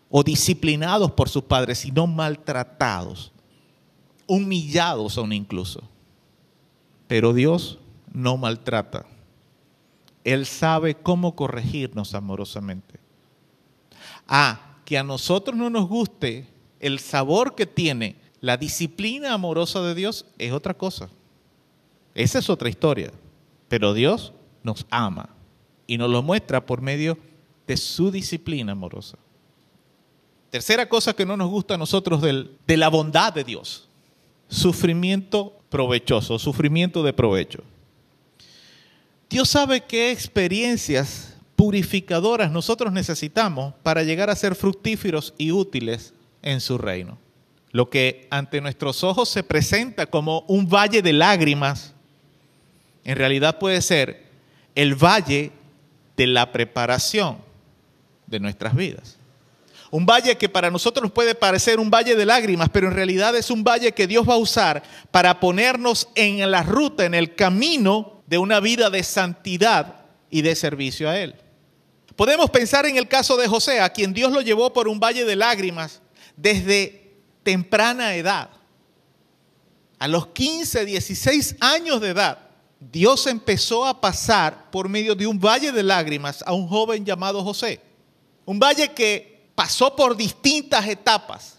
o 0.10 0.24
disciplinados 0.24 1.12
por 1.12 1.30
sus 1.30 1.44
padres, 1.44 1.80
sino 1.80 2.08
maltratados, 2.08 3.32
humillados 4.28 5.18
aún 5.18 5.34
incluso. 5.34 5.82
Pero 7.08 7.34
Dios 7.34 7.80
no 8.12 8.38
maltrata. 8.38 9.06
Él 10.24 10.46
sabe 10.46 10.96
cómo 10.96 11.36
corregirnos 11.36 12.14
amorosamente. 12.14 13.00
Ah, 14.28 14.78
que 14.86 14.98
a 14.98 15.04
nosotros 15.04 15.58
no 15.58 15.70
nos 15.70 15.88
guste 15.88 16.48
el 16.80 17.00
sabor 17.00 17.56
que 17.56 17.66
tiene 17.66 18.16
la 18.42 18.58
disciplina 18.58 19.34
amorosa 19.34 19.82
de 19.82 19.96
Dios 19.96 20.26
es 20.38 20.52
otra 20.52 20.74
cosa. 20.74 21.10
Esa 22.16 22.40
es 22.40 22.50
otra 22.50 22.70
historia. 22.70 23.12
Pero 23.68 23.94
Dios 23.94 24.34
nos 24.64 24.86
ama 24.90 25.30
y 25.90 25.98
nos 25.98 26.12
lo 26.12 26.22
muestra 26.22 26.64
por 26.68 26.84
medio 26.84 27.18
de 27.66 27.76
su 27.76 28.12
disciplina 28.12 28.74
amorosa. 28.74 29.18
Tercera 30.52 30.88
cosa 30.88 31.16
que 31.16 31.26
no 31.26 31.36
nos 31.36 31.50
gusta 31.50 31.74
a 31.74 31.78
nosotros 31.80 32.22
de 32.22 32.78
la 32.78 32.90
bondad 32.90 33.34
de 33.34 33.44
Dios, 33.44 33.90
sufrimiento 34.48 35.60
provechoso, 35.70 36.38
sufrimiento 36.38 37.02
de 37.02 37.12
provecho. 37.12 37.64
Dios 39.32 39.50
sabe 39.50 39.82
qué 39.82 40.12
experiencias 40.12 41.36
purificadoras 41.56 42.52
nosotros 42.52 42.94
necesitamos 42.94 43.74
para 43.82 44.04
llegar 44.04 44.30
a 44.30 44.36
ser 44.36 44.54
fructíferos 44.54 45.34
y 45.40 45.52
útiles 45.52 46.14
en 46.44 46.62
su 46.62 46.78
reino. 46.78 47.18
Lo 47.72 47.90
que 47.90 48.28
ante 48.30 48.62
nuestros 48.62 49.04
ojos 49.04 49.28
se 49.28 49.42
presenta 49.42 50.06
como 50.06 50.42
un 50.48 50.70
valle 50.70 51.02
de 51.02 51.14
lágrimas, 51.14 51.96
en 53.04 53.18
realidad 53.18 53.58
puede 53.58 53.82
ser 53.82 54.30
el 54.76 54.94
valle 54.94 55.52
de 56.20 56.28
la 56.28 56.52
preparación 56.52 57.38
de 58.28 58.42
nuestras 58.42 58.76
vidas. 58.76 59.16
Un 59.90 60.06
valle 60.06 60.38
que 60.38 60.50
para 60.50 60.70
nosotros 60.70 61.14
puede 61.14 61.34
parecer 61.34 61.80
un 61.80 61.90
valle 61.90 62.14
de 62.14 62.26
lágrimas, 62.26 62.68
pero 62.74 62.90
en 62.90 62.94
realidad 62.94 63.38
es 63.38 63.50
un 63.50 63.64
valle 63.64 63.94
que 63.94 64.06
Dios 64.06 64.28
va 64.28 64.34
a 64.34 64.38
usar 64.38 64.84
para 65.12 65.40
ponernos 65.40 66.10
en 66.16 66.52
la 66.52 66.62
ruta, 66.62 67.06
en 67.06 67.14
el 67.14 67.36
camino 67.36 68.22
de 68.28 68.38
una 68.38 68.60
vida 68.60 68.90
de 68.90 69.02
santidad 69.02 70.02
y 70.30 70.42
de 70.42 70.56
servicio 70.56 71.10
a 71.10 71.18
Él. 71.18 71.36
Podemos 72.18 72.50
pensar 72.50 72.86
en 72.86 72.98
el 72.98 73.08
caso 73.08 73.38
de 73.38 73.48
José, 73.48 73.80
a 73.80 73.94
quien 73.94 74.14
Dios 74.14 74.34
lo 74.34 74.42
llevó 74.42 74.74
por 74.74 74.90
un 74.90 75.00
valle 75.00 75.24
de 75.24 75.38
lágrimas 75.38 76.02
desde 76.36 77.14
temprana 77.44 78.14
edad. 78.16 78.50
A 79.98 80.08
los 80.10 80.28
15, 80.28 80.84
16 80.84 81.56
años 81.62 82.02
de 82.02 82.10
edad, 82.10 82.49
Dios 82.80 83.28
empezó 83.28 83.86
a 83.86 84.00
pasar 84.00 84.72
por 84.72 84.88
medio 84.88 85.14
de 85.14 85.28
un 85.28 85.40
valle 85.40 85.72
de 85.72 85.84
lágrimas 85.84 86.44
a 86.46 86.54
un 86.54 86.68
joven 86.68 87.06
llamado 87.06 87.44
José. 87.44 87.82
Un 88.46 88.58
valle 88.58 88.94
que 88.94 89.52
pasó 89.54 89.96
por 89.96 90.16
distintas 90.16 90.88
etapas. 90.88 91.58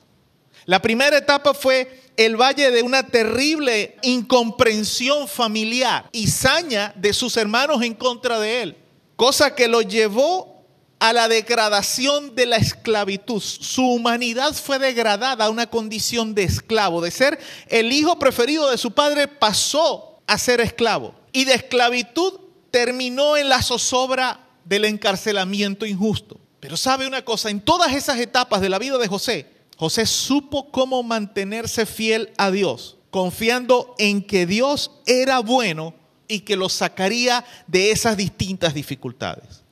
La 0.64 0.80
primera 0.80 1.18
etapa 1.18 1.52
fue 1.52 2.10
el 2.16 2.36
valle 2.36 2.70
de 2.70 2.82
una 2.82 3.06
terrible 3.06 3.96
incomprensión 4.02 5.28
familiar 5.28 6.08
y 6.12 6.26
saña 6.28 6.92
de 6.96 7.12
sus 7.12 7.36
hermanos 7.36 7.82
en 7.82 7.94
contra 7.94 8.40
de 8.40 8.62
él, 8.62 8.76
cosa 9.16 9.54
que 9.54 9.68
lo 9.68 9.82
llevó 9.82 10.64
a 10.98 11.12
la 11.12 11.28
degradación 11.28 12.34
de 12.34 12.46
la 12.46 12.56
esclavitud. 12.56 13.40
Su 13.40 13.82
humanidad 13.82 14.54
fue 14.54 14.78
degradada 14.78 15.46
a 15.46 15.50
una 15.50 15.68
condición 15.68 16.34
de 16.34 16.44
esclavo, 16.44 17.00
de 17.00 17.10
ser 17.10 17.38
el 17.68 17.92
hijo 17.92 18.18
preferido 18.18 18.70
de 18.70 18.78
su 18.78 18.90
padre 18.92 19.28
pasó 19.28 20.09
a 20.30 20.38
ser 20.38 20.60
esclavo 20.60 21.12
y 21.32 21.44
de 21.44 21.54
esclavitud 21.54 22.34
terminó 22.70 23.36
en 23.36 23.48
la 23.48 23.62
zozobra 23.62 24.38
del 24.64 24.84
encarcelamiento 24.84 25.86
injusto. 25.86 26.38
Pero 26.60 26.76
sabe 26.76 27.08
una 27.08 27.24
cosa, 27.24 27.50
en 27.50 27.60
todas 27.60 27.92
esas 27.92 28.20
etapas 28.20 28.60
de 28.60 28.68
la 28.68 28.78
vida 28.78 28.96
de 28.98 29.08
José, 29.08 29.46
José 29.76 30.06
supo 30.06 30.70
cómo 30.70 31.02
mantenerse 31.02 31.84
fiel 31.84 32.32
a 32.36 32.52
Dios, 32.52 32.96
confiando 33.10 33.96
en 33.98 34.22
que 34.22 34.46
Dios 34.46 34.92
era 35.04 35.40
bueno 35.40 35.94
y 36.28 36.40
que 36.40 36.54
lo 36.54 36.68
sacaría 36.68 37.44
de 37.66 37.90
esas 37.90 38.16
distintas 38.16 38.72
dificultades. 38.72 39.64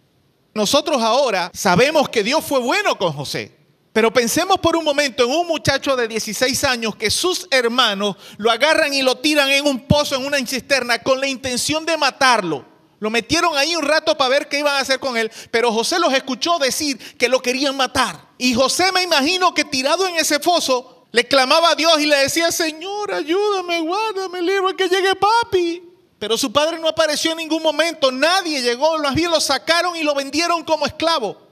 Nosotros 0.54 1.00
ahora 1.00 1.52
sabemos 1.54 2.08
que 2.08 2.24
Dios 2.24 2.44
fue 2.44 2.58
bueno 2.58 2.98
con 2.98 3.12
José, 3.12 3.57
pero 3.98 4.12
pensemos 4.12 4.60
por 4.60 4.76
un 4.76 4.84
momento 4.84 5.24
en 5.24 5.30
un 5.32 5.48
muchacho 5.48 5.96
de 5.96 6.06
16 6.06 6.62
años 6.62 6.94
que 6.94 7.10
sus 7.10 7.48
hermanos 7.50 8.14
lo 8.36 8.48
agarran 8.48 8.94
y 8.94 9.02
lo 9.02 9.16
tiran 9.16 9.50
en 9.50 9.66
un 9.66 9.88
pozo, 9.88 10.14
en 10.14 10.24
una 10.24 10.38
cisterna, 10.46 11.02
con 11.02 11.18
la 11.18 11.26
intención 11.26 11.84
de 11.84 11.96
matarlo. 11.96 12.64
Lo 13.00 13.10
metieron 13.10 13.56
ahí 13.56 13.74
un 13.74 13.82
rato 13.82 14.16
para 14.16 14.30
ver 14.30 14.48
qué 14.48 14.60
iban 14.60 14.76
a 14.76 14.78
hacer 14.78 15.00
con 15.00 15.16
él, 15.16 15.32
pero 15.50 15.72
José 15.72 15.98
los 15.98 16.14
escuchó 16.14 16.60
decir 16.60 16.96
que 17.16 17.28
lo 17.28 17.42
querían 17.42 17.76
matar. 17.76 18.24
Y 18.38 18.54
José 18.54 18.92
me 18.92 19.02
imagino 19.02 19.52
que 19.52 19.64
tirado 19.64 20.06
en 20.06 20.14
ese 20.14 20.38
foso, 20.38 21.08
le 21.10 21.26
clamaba 21.26 21.70
a 21.70 21.74
Dios 21.74 21.98
y 21.98 22.06
le 22.06 22.18
decía, 22.18 22.52
Señor, 22.52 23.12
ayúdame, 23.12 23.80
guárdame, 23.80 24.42
libre 24.42 24.76
que 24.76 24.88
llegue 24.88 25.16
papi. 25.16 25.82
Pero 26.20 26.38
su 26.38 26.52
padre 26.52 26.78
no 26.78 26.86
apareció 26.86 27.32
en 27.32 27.38
ningún 27.38 27.64
momento, 27.64 28.12
nadie 28.12 28.62
llegó, 28.62 28.96
más 28.98 29.16
bien 29.16 29.32
lo 29.32 29.40
sacaron 29.40 29.96
y 29.96 30.04
lo 30.04 30.14
vendieron 30.14 30.62
como 30.62 30.86
esclavo. 30.86 31.47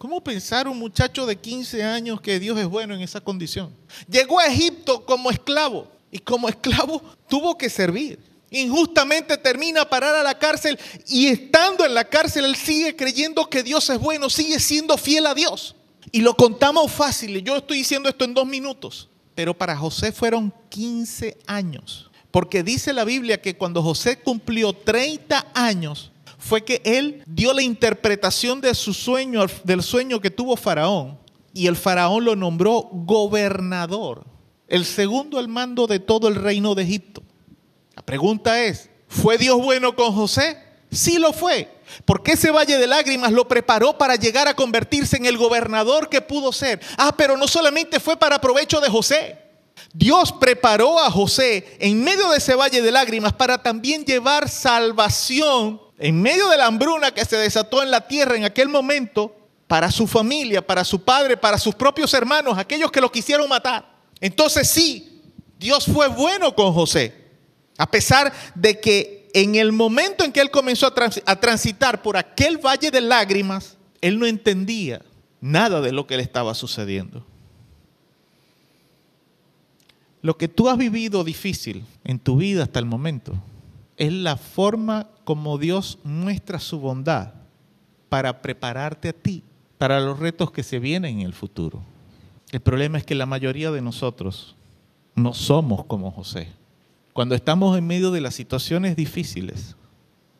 ¿Cómo 0.00 0.24
pensar 0.24 0.66
un 0.66 0.78
muchacho 0.78 1.26
de 1.26 1.36
15 1.36 1.84
años 1.84 2.22
que 2.22 2.40
Dios 2.40 2.58
es 2.58 2.64
bueno 2.64 2.94
en 2.94 3.02
esa 3.02 3.20
condición? 3.20 3.70
Llegó 4.08 4.40
a 4.40 4.46
Egipto 4.46 5.04
como 5.04 5.30
esclavo 5.30 5.88
y 6.10 6.18
como 6.20 6.48
esclavo 6.48 7.02
tuvo 7.28 7.58
que 7.58 7.68
servir 7.68 8.18
injustamente 8.50 9.36
termina 9.36 9.82
a 9.82 9.90
parar 9.90 10.14
a 10.14 10.22
la 10.22 10.38
cárcel 10.38 10.78
y 11.06 11.26
estando 11.26 11.84
en 11.84 11.92
la 11.92 12.04
cárcel 12.04 12.46
él 12.46 12.56
sigue 12.56 12.96
creyendo 12.96 13.44
que 13.50 13.62
Dios 13.62 13.90
es 13.90 14.00
bueno, 14.00 14.30
sigue 14.30 14.58
siendo 14.58 14.96
fiel 14.96 15.26
a 15.26 15.34
Dios. 15.34 15.76
Y 16.12 16.22
lo 16.22 16.34
contamos 16.34 16.90
fácil, 16.90 17.44
yo 17.44 17.58
estoy 17.58 17.76
diciendo 17.76 18.08
esto 18.08 18.24
en 18.24 18.32
dos 18.32 18.46
minutos, 18.46 19.10
pero 19.34 19.52
para 19.52 19.76
José 19.76 20.12
fueron 20.12 20.50
15 20.70 21.36
años, 21.46 22.10
porque 22.30 22.62
dice 22.62 22.94
la 22.94 23.04
Biblia 23.04 23.42
que 23.42 23.54
cuando 23.54 23.82
José 23.82 24.18
cumplió 24.18 24.72
30 24.72 25.48
años, 25.52 26.09
fue 26.40 26.64
que 26.64 26.80
él 26.84 27.22
dio 27.26 27.52
la 27.52 27.62
interpretación 27.62 28.60
de 28.60 28.74
su 28.74 28.92
sueño, 28.92 29.46
del 29.62 29.82
sueño 29.82 30.20
que 30.20 30.30
tuvo 30.30 30.56
Faraón, 30.56 31.18
y 31.52 31.66
el 31.66 31.76
Faraón 31.76 32.24
lo 32.24 32.34
nombró 32.34 32.88
gobernador, 32.90 34.24
el 34.66 34.84
segundo 34.84 35.38
al 35.38 35.48
mando 35.48 35.86
de 35.86 36.00
todo 36.00 36.28
el 36.28 36.34
reino 36.34 36.74
de 36.74 36.82
Egipto. 36.82 37.22
La 37.94 38.02
pregunta 38.02 38.62
es, 38.64 38.88
¿fue 39.06 39.36
Dios 39.36 39.58
bueno 39.58 39.94
con 39.94 40.12
José? 40.14 40.56
Sí 40.90 41.18
lo 41.18 41.32
fue. 41.32 41.68
Porque 42.04 42.32
ese 42.32 42.50
valle 42.50 42.78
de 42.78 42.86
lágrimas 42.86 43.32
lo 43.32 43.46
preparó 43.46 43.98
para 43.98 44.16
llegar 44.16 44.48
a 44.48 44.54
convertirse 44.54 45.16
en 45.16 45.26
el 45.26 45.36
gobernador 45.36 46.08
que 46.08 46.20
pudo 46.20 46.52
ser. 46.52 46.80
Ah, 46.96 47.14
pero 47.16 47.36
no 47.36 47.46
solamente 47.48 48.00
fue 48.00 48.16
para 48.16 48.40
provecho 48.40 48.80
de 48.80 48.88
José. 48.88 49.38
Dios 49.92 50.32
preparó 50.32 51.00
a 51.00 51.10
José 51.10 51.76
en 51.80 52.02
medio 52.02 52.30
de 52.30 52.38
ese 52.38 52.54
valle 52.54 52.80
de 52.80 52.92
lágrimas 52.92 53.32
para 53.32 53.62
también 53.62 54.04
llevar 54.04 54.48
salvación 54.48 55.80
en 56.00 56.20
medio 56.20 56.48
de 56.48 56.56
la 56.56 56.66
hambruna 56.66 57.12
que 57.12 57.26
se 57.26 57.36
desató 57.36 57.82
en 57.82 57.90
la 57.90 58.08
tierra 58.08 58.34
en 58.34 58.44
aquel 58.44 58.70
momento 58.70 59.36
para 59.66 59.90
su 59.92 60.06
familia, 60.06 60.66
para 60.66 60.82
su 60.82 61.02
padre, 61.02 61.36
para 61.36 61.58
sus 61.58 61.74
propios 61.74 62.12
hermanos, 62.14 62.56
aquellos 62.56 62.90
que 62.90 63.02
lo 63.02 63.12
quisieron 63.12 63.46
matar. 63.48 63.86
Entonces 64.18 64.68
sí, 64.68 65.20
Dios 65.58 65.84
fue 65.84 66.08
bueno 66.08 66.54
con 66.54 66.72
José. 66.72 67.14
A 67.76 67.86
pesar 67.90 68.32
de 68.54 68.80
que 68.80 69.28
en 69.34 69.56
el 69.56 69.72
momento 69.72 70.24
en 70.24 70.32
que 70.32 70.40
él 70.40 70.50
comenzó 70.50 70.86
a, 70.86 71.36
transitar 71.36 72.00
por 72.00 72.16
aquel 72.16 72.56
valle 72.56 72.90
de 72.90 73.02
lágrimas, 73.02 73.76
él 74.00 74.18
no 74.18 74.24
entendía 74.24 75.02
nada 75.42 75.82
de 75.82 75.92
lo 75.92 76.06
que 76.06 76.16
le 76.16 76.22
estaba 76.22 76.54
sucediendo. 76.54 77.26
Lo 80.22 80.38
que 80.38 80.48
tú 80.48 80.70
has 80.70 80.78
vivido 80.78 81.24
difícil 81.24 81.84
en 82.04 82.18
tu 82.18 82.38
vida 82.38 82.62
hasta 82.62 82.78
el 82.78 82.86
momento 82.86 83.34
es 84.00 84.14
la 84.14 84.38
forma 84.38 85.08
como 85.24 85.58
Dios 85.58 85.98
muestra 86.04 86.58
su 86.58 86.80
bondad 86.80 87.34
para 88.08 88.40
prepararte 88.40 89.10
a 89.10 89.12
ti 89.12 89.44
para 89.76 90.00
los 90.00 90.18
retos 90.18 90.50
que 90.50 90.62
se 90.62 90.78
vienen 90.78 91.20
en 91.20 91.26
el 91.26 91.34
futuro. 91.34 91.82
El 92.50 92.60
problema 92.60 92.96
es 92.96 93.04
que 93.04 93.14
la 93.14 93.26
mayoría 93.26 93.70
de 93.70 93.82
nosotros 93.82 94.56
no 95.14 95.34
somos 95.34 95.84
como 95.84 96.10
José. 96.10 96.48
Cuando 97.12 97.34
estamos 97.34 97.76
en 97.76 97.86
medio 97.86 98.10
de 98.10 98.22
las 98.22 98.34
situaciones 98.34 98.96
difíciles, 98.96 99.76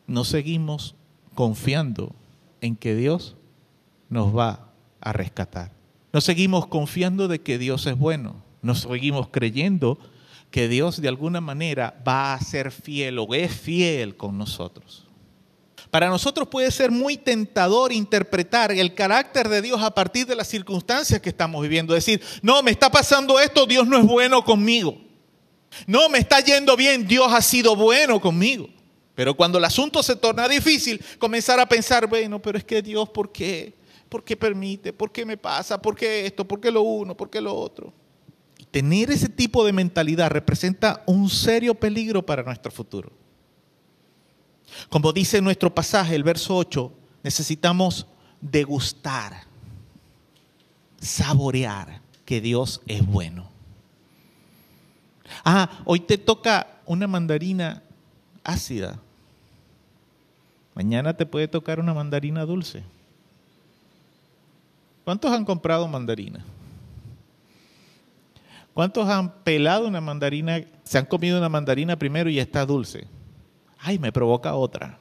no 0.07 0.23
seguimos 0.23 0.95
confiando 1.35 2.15
en 2.61 2.75
que 2.75 2.95
Dios 2.95 3.35
nos 4.09 4.35
va 4.35 4.71
a 5.01 5.13
rescatar. 5.13 5.71
No 6.13 6.19
seguimos 6.19 6.65
confiando 6.65 7.27
de 7.27 7.41
que 7.41 7.59
Dios 7.59 7.85
es 7.85 7.95
bueno. 7.95 8.37
No 8.63 8.73
seguimos 8.73 9.27
creyendo 9.29 9.99
que 10.51 10.67
Dios 10.67 11.01
de 11.01 11.07
alguna 11.07 11.41
manera 11.41 11.95
va 12.05 12.33
a 12.33 12.41
ser 12.41 12.71
fiel 12.71 13.17
o 13.19 13.33
es 13.33 13.51
fiel 13.51 14.17
con 14.17 14.37
nosotros. 14.37 15.07
Para 15.89 16.09
nosotros 16.09 16.47
puede 16.47 16.71
ser 16.71 16.91
muy 16.91 17.17
tentador 17.17 17.91
interpretar 17.91 18.71
el 18.71 18.93
carácter 18.93 19.49
de 19.49 19.61
Dios 19.61 19.81
a 19.81 19.93
partir 19.93 20.25
de 20.25 20.35
las 20.35 20.47
circunstancias 20.47 21.19
que 21.19 21.29
estamos 21.29 21.61
viviendo. 21.61 21.93
Decir, 21.93 22.21
no, 22.41 22.61
me 22.61 22.71
está 22.71 22.89
pasando 22.89 23.39
esto, 23.39 23.65
Dios 23.65 23.87
no 23.87 23.97
es 23.97 24.05
bueno 24.05 24.43
conmigo. 24.43 24.97
No, 25.87 26.09
me 26.09 26.19
está 26.19 26.39
yendo 26.41 26.75
bien, 26.77 27.07
Dios 27.07 27.31
ha 27.31 27.41
sido 27.41 27.75
bueno 27.75 28.21
conmigo. 28.21 28.69
Pero 29.15 29.35
cuando 29.35 29.57
el 29.57 29.65
asunto 29.65 30.03
se 30.03 30.15
torna 30.15 30.47
difícil, 30.47 31.03
comenzar 31.17 31.59
a 31.59 31.67
pensar, 31.67 32.07
bueno, 32.07 32.41
pero 32.41 32.57
es 32.57 32.63
que 32.63 32.81
Dios, 32.81 33.09
¿por 33.09 33.31
qué? 33.31 33.73
¿Por 34.07 34.23
qué 34.23 34.35
permite? 34.35 34.93
¿Por 34.93 35.11
qué 35.11 35.25
me 35.25 35.37
pasa? 35.37 35.81
¿Por 35.81 35.95
qué 35.95 36.25
esto? 36.25 36.45
¿Por 36.45 36.59
qué 36.59 36.71
lo 36.71 36.81
uno? 36.81 37.15
¿Por 37.15 37.29
qué 37.29 37.39
lo 37.39 37.53
otro? 37.53 37.93
Tener 38.71 39.11
ese 39.11 39.27
tipo 39.27 39.65
de 39.65 39.73
mentalidad 39.73 40.31
representa 40.31 41.03
un 41.05 41.29
serio 41.29 41.75
peligro 41.75 42.25
para 42.25 42.41
nuestro 42.41 42.71
futuro. 42.71 43.11
Como 44.89 45.11
dice 45.11 45.41
nuestro 45.41 45.73
pasaje, 45.75 46.15
el 46.15 46.23
verso 46.23 46.55
8, 46.55 46.91
necesitamos 47.23 48.07
degustar, 48.39 49.43
saborear 50.99 52.01
que 52.23 52.39
Dios 52.39 52.81
es 52.87 53.05
bueno. 53.05 53.49
Ah, 55.43 55.81
hoy 55.85 55.99
te 55.99 56.17
toca 56.17 56.79
una 56.85 57.07
mandarina 57.07 57.83
ácida. 58.43 58.99
Mañana 60.73 61.15
te 61.15 61.25
puede 61.25 61.49
tocar 61.49 61.79
una 61.79 61.93
mandarina 61.93 62.45
dulce. 62.45 62.83
¿Cuántos 65.03 65.31
han 65.31 65.43
comprado 65.43 65.87
mandarina? 65.87 66.45
¿Cuántos 68.73 69.07
han 69.09 69.43
pelado 69.43 69.87
una 69.87 70.01
mandarina, 70.01 70.61
se 70.83 70.97
han 70.97 71.05
comido 71.05 71.37
una 71.37 71.49
mandarina 71.49 71.97
primero 71.97 72.29
y 72.29 72.39
está 72.39 72.65
dulce? 72.65 73.07
Ay, 73.79 73.99
me 73.99 74.11
provoca 74.11 74.55
otra. 74.55 74.99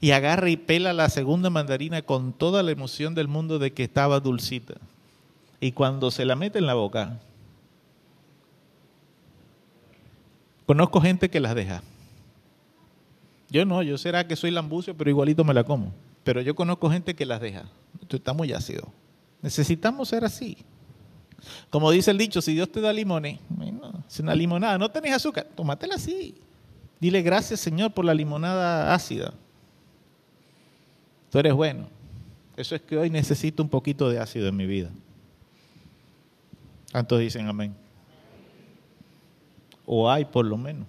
Y 0.00 0.10
agarra 0.10 0.50
y 0.50 0.56
pela 0.56 0.92
la 0.92 1.08
segunda 1.08 1.50
mandarina 1.50 2.02
con 2.02 2.32
toda 2.32 2.62
la 2.62 2.72
emoción 2.72 3.14
del 3.14 3.28
mundo 3.28 3.58
de 3.58 3.72
que 3.72 3.84
estaba 3.84 4.20
dulcita. 4.20 4.74
Y 5.60 5.72
cuando 5.72 6.10
se 6.10 6.24
la 6.24 6.36
mete 6.36 6.58
en 6.58 6.66
la 6.66 6.74
boca, 6.74 7.20
Conozco 10.70 11.00
gente 11.00 11.28
que 11.28 11.40
las 11.40 11.56
deja. 11.56 11.82
Yo 13.48 13.64
no, 13.64 13.82
yo 13.82 13.98
será 13.98 14.28
que 14.28 14.36
soy 14.36 14.52
lambucio, 14.52 14.96
pero 14.96 15.10
igualito 15.10 15.42
me 15.42 15.52
la 15.52 15.64
como. 15.64 15.92
Pero 16.22 16.42
yo 16.42 16.54
conozco 16.54 16.88
gente 16.88 17.16
que 17.16 17.26
las 17.26 17.40
deja. 17.40 17.64
Está 18.08 18.32
muy 18.32 18.52
ácido. 18.52 18.86
Necesitamos 19.42 20.10
ser 20.10 20.24
así. 20.24 20.58
Como 21.70 21.90
dice 21.90 22.10
el 22.10 22.18
dicho, 22.18 22.42
si 22.42 22.54
Dios 22.54 22.70
te 22.70 22.80
da 22.80 22.92
limones, 22.92 23.38
bueno, 23.48 24.04
es 24.08 24.20
una 24.20 24.34
limonada, 24.34 24.78
no 24.78 24.90
tenés 24.90 25.12
azúcar, 25.12 25.46
tómatela 25.54 25.94
así. 25.94 26.34
Dile 27.00 27.22
gracias 27.22 27.60
Señor 27.60 27.92
por 27.92 28.04
la 28.04 28.14
limonada 28.14 28.94
ácida. 28.94 29.32
Tú 31.30 31.38
eres 31.38 31.54
bueno. 31.54 31.88
Eso 32.56 32.74
es 32.74 32.82
que 32.82 32.96
hoy 32.96 33.08
necesito 33.08 33.62
un 33.62 33.68
poquito 33.68 34.10
de 34.10 34.18
ácido 34.18 34.48
en 34.48 34.56
mi 34.56 34.66
vida. 34.66 34.90
¿Cuántos 36.92 37.20
dicen 37.20 37.46
amén? 37.46 37.74
O 39.86 40.10
hay 40.10 40.24
por 40.24 40.44
lo 40.44 40.56
menos. 40.56 40.86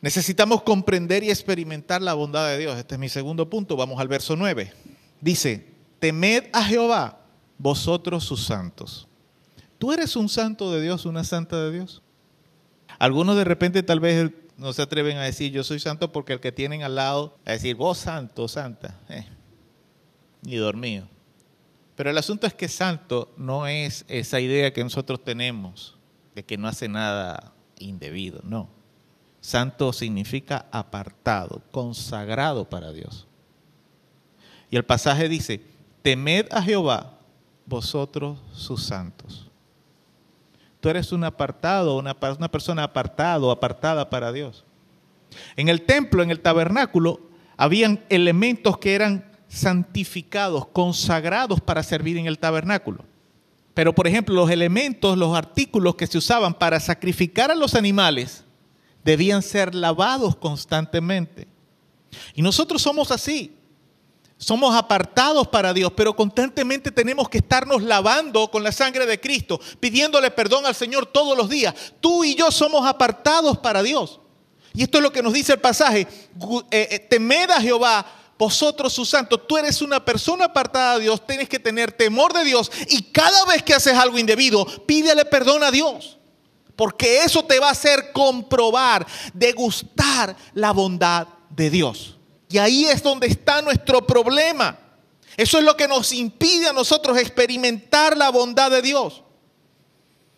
Necesitamos 0.00 0.62
comprender 0.62 1.22
y 1.22 1.30
experimentar 1.30 2.00
la 2.00 2.14
bondad 2.14 2.48
de 2.48 2.58
Dios. 2.58 2.76
Este 2.78 2.94
es 2.94 2.98
mi 2.98 3.08
segundo 3.08 3.48
punto. 3.50 3.76
Vamos 3.76 4.00
al 4.00 4.08
verso 4.08 4.34
9. 4.34 4.72
Dice, 5.20 5.66
temed 5.98 6.44
a 6.52 6.64
Jehová, 6.64 7.19
vosotros 7.60 8.24
sus 8.24 8.44
santos. 8.44 9.06
¿Tú 9.78 9.92
eres 9.92 10.16
un 10.16 10.28
santo 10.28 10.72
de 10.72 10.80
Dios, 10.80 11.04
una 11.04 11.24
santa 11.24 11.62
de 11.62 11.72
Dios? 11.72 12.02
Algunos 12.98 13.36
de 13.36 13.44
repente 13.44 13.82
tal 13.82 14.00
vez 14.00 14.30
no 14.56 14.72
se 14.72 14.82
atreven 14.82 15.18
a 15.18 15.22
decir 15.22 15.52
yo 15.52 15.62
soy 15.62 15.78
santo 15.78 16.10
porque 16.10 16.32
el 16.32 16.40
que 16.40 16.52
tienen 16.52 16.82
al 16.82 16.94
lado 16.94 17.38
a 17.44 17.52
decir 17.52 17.76
vos 17.76 17.98
santo, 17.98 18.48
santa, 18.48 18.98
eh, 19.08 19.26
ni 20.42 20.56
dormido. 20.56 21.06
Pero 21.96 22.10
el 22.10 22.18
asunto 22.18 22.46
es 22.46 22.54
que 22.54 22.68
santo 22.68 23.32
no 23.36 23.66
es 23.66 24.06
esa 24.08 24.40
idea 24.40 24.72
que 24.72 24.82
nosotros 24.82 25.22
tenemos 25.22 25.98
de 26.34 26.44
que 26.44 26.56
no 26.56 26.66
hace 26.66 26.88
nada 26.88 27.52
indebido, 27.78 28.40
no. 28.42 28.68
Santo 29.42 29.92
significa 29.92 30.66
apartado, 30.70 31.62
consagrado 31.70 32.68
para 32.68 32.92
Dios. 32.92 33.26
Y 34.70 34.76
el 34.76 34.84
pasaje 34.84 35.28
dice, 35.28 35.62
temed 36.02 36.46
a 36.50 36.62
Jehová, 36.62 37.19
vosotros 37.70 38.38
sus 38.52 38.84
santos. 38.84 39.48
Tú 40.80 40.90
eres 40.90 41.12
un 41.12 41.24
apartado, 41.24 41.96
una, 41.96 42.14
una 42.36 42.50
persona 42.50 42.82
apartado, 42.82 43.50
apartada 43.50 44.10
para 44.10 44.32
Dios. 44.32 44.64
En 45.56 45.68
el 45.68 45.82
templo, 45.82 46.22
en 46.22 46.30
el 46.30 46.40
tabernáculo, 46.40 47.20
habían 47.56 48.04
elementos 48.10 48.76
que 48.78 48.94
eran 48.94 49.30
santificados, 49.48 50.66
consagrados 50.66 51.60
para 51.60 51.82
servir 51.82 52.18
en 52.18 52.26
el 52.26 52.38
tabernáculo. 52.38 53.04
Pero, 53.72 53.94
por 53.94 54.06
ejemplo, 54.06 54.34
los 54.34 54.50
elementos, 54.50 55.16
los 55.16 55.36
artículos 55.36 55.94
que 55.94 56.06
se 56.06 56.18
usaban 56.18 56.54
para 56.54 56.80
sacrificar 56.80 57.50
a 57.50 57.54
los 57.54 57.74
animales, 57.74 58.44
debían 59.04 59.42
ser 59.42 59.74
lavados 59.74 60.36
constantemente. 60.36 61.46
Y 62.34 62.42
nosotros 62.42 62.82
somos 62.82 63.10
así. 63.10 63.56
Somos 64.40 64.74
apartados 64.74 65.48
para 65.48 65.74
Dios, 65.74 65.92
pero 65.94 66.16
constantemente 66.16 66.90
tenemos 66.90 67.28
que 67.28 67.38
estarnos 67.38 67.82
lavando 67.82 68.50
con 68.50 68.64
la 68.64 68.72
sangre 68.72 69.04
de 69.04 69.20
Cristo, 69.20 69.60
pidiéndole 69.80 70.30
perdón 70.30 70.64
al 70.64 70.74
Señor 70.74 71.04
todos 71.04 71.36
los 71.36 71.50
días. 71.50 71.74
Tú 72.00 72.24
y 72.24 72.34
yo 72.34 72.50
somos 72.50 72.86
apartados 72.86 73.58
para 73.58 73.82
Dios. 73.82 74.18
Y 74.72 74.82
esto 74.82 74.96
es 74.96 75.04
lo 75.04 75.12
que 75.12 75.22
nos 75.22 75.34
dice 75.34 75.52
el 75.52 75.60
pasaje. 75.60 76.06
Eh, 76.70 76.88
eh, 76.90 76.98
temed 77.00 77.50
a 77.50 77.60
Jehová, 77.60 78.06
vosotros 78.38 78.94
sus 78.94 79.10
santos. 79.10 79.46
Tú 79.46 79.58
eres 79.58 79.82
una 79.82 80.02
persona 80.02 80.46
apartada 80.46 80.94
de 80.94 81.02
Dios, 81.02 81.26
tienes 81.26 81.46
que 81.46 81.58
tener 81.58 81.92
temor 81.92 82.32
de 82.32 82.42
Dios. 82.42 82.72
Y 82.88 83.02
cada 83.12 83.44
vez 83.44 83.62
que 83.62 83.74
haces 83.74 83.92
algo 83.92 84.18
indebido, 84.18 84.64
pídele 84.86 85.26
perdón 85.26 85.64
a 85.64 85.70
Dios. 85.70 86.18
Porque 86.76 87.24
eso 87.24 87.44
te 87.44 87.58
va 87.58 87.68
a 87.68 87.72
hacer 87.72 88.10
comprobar, 88.12 89.06
degustar 89.34 90.34
la 90.54 90.72
bondad 90.72 91.28
de 91.50 91.68
Dios. 91.68 92.16
Y 92.50 92.58
ahí 92.58 92.84
es 92.86 93.02
donde 93.02 93.28
está 93.28 93.62
nuestro 93.62 94.04
problema. 94.04 94.76
Eso 95.36 95.58
es 95.58 95.64
lo 95.64 95.76
que 95.76 95.86
nos 95.86 96.12
impide 96.12 96.68
a 96.68 96.72
nosotros 96.72 97.16
experimentar 97.16 98.16
la 98.16 98.30
bondad 98.30 98.70
de 98.70 98.82
Dios. 98.82 99.22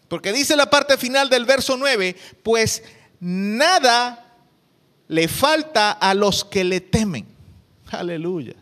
Porque 0.08 0.32
dice 0.32 0.54
la 0.54 0.68
parte 0.68 0.98
final 0.98 1.30
del 1.30 1.46
verso 1.46 1.76
9, 1.78 2.14
pues 2.42 2.82
nada 3.18 4.36
le 5.08 5.26
falta 5.26 5.92
a 5.92 6.12
los 6.12 6.44
que 6.44 6.64
le 6.64 6.82
temen. 6.82 7.26
Aleluya. 7.90 8.54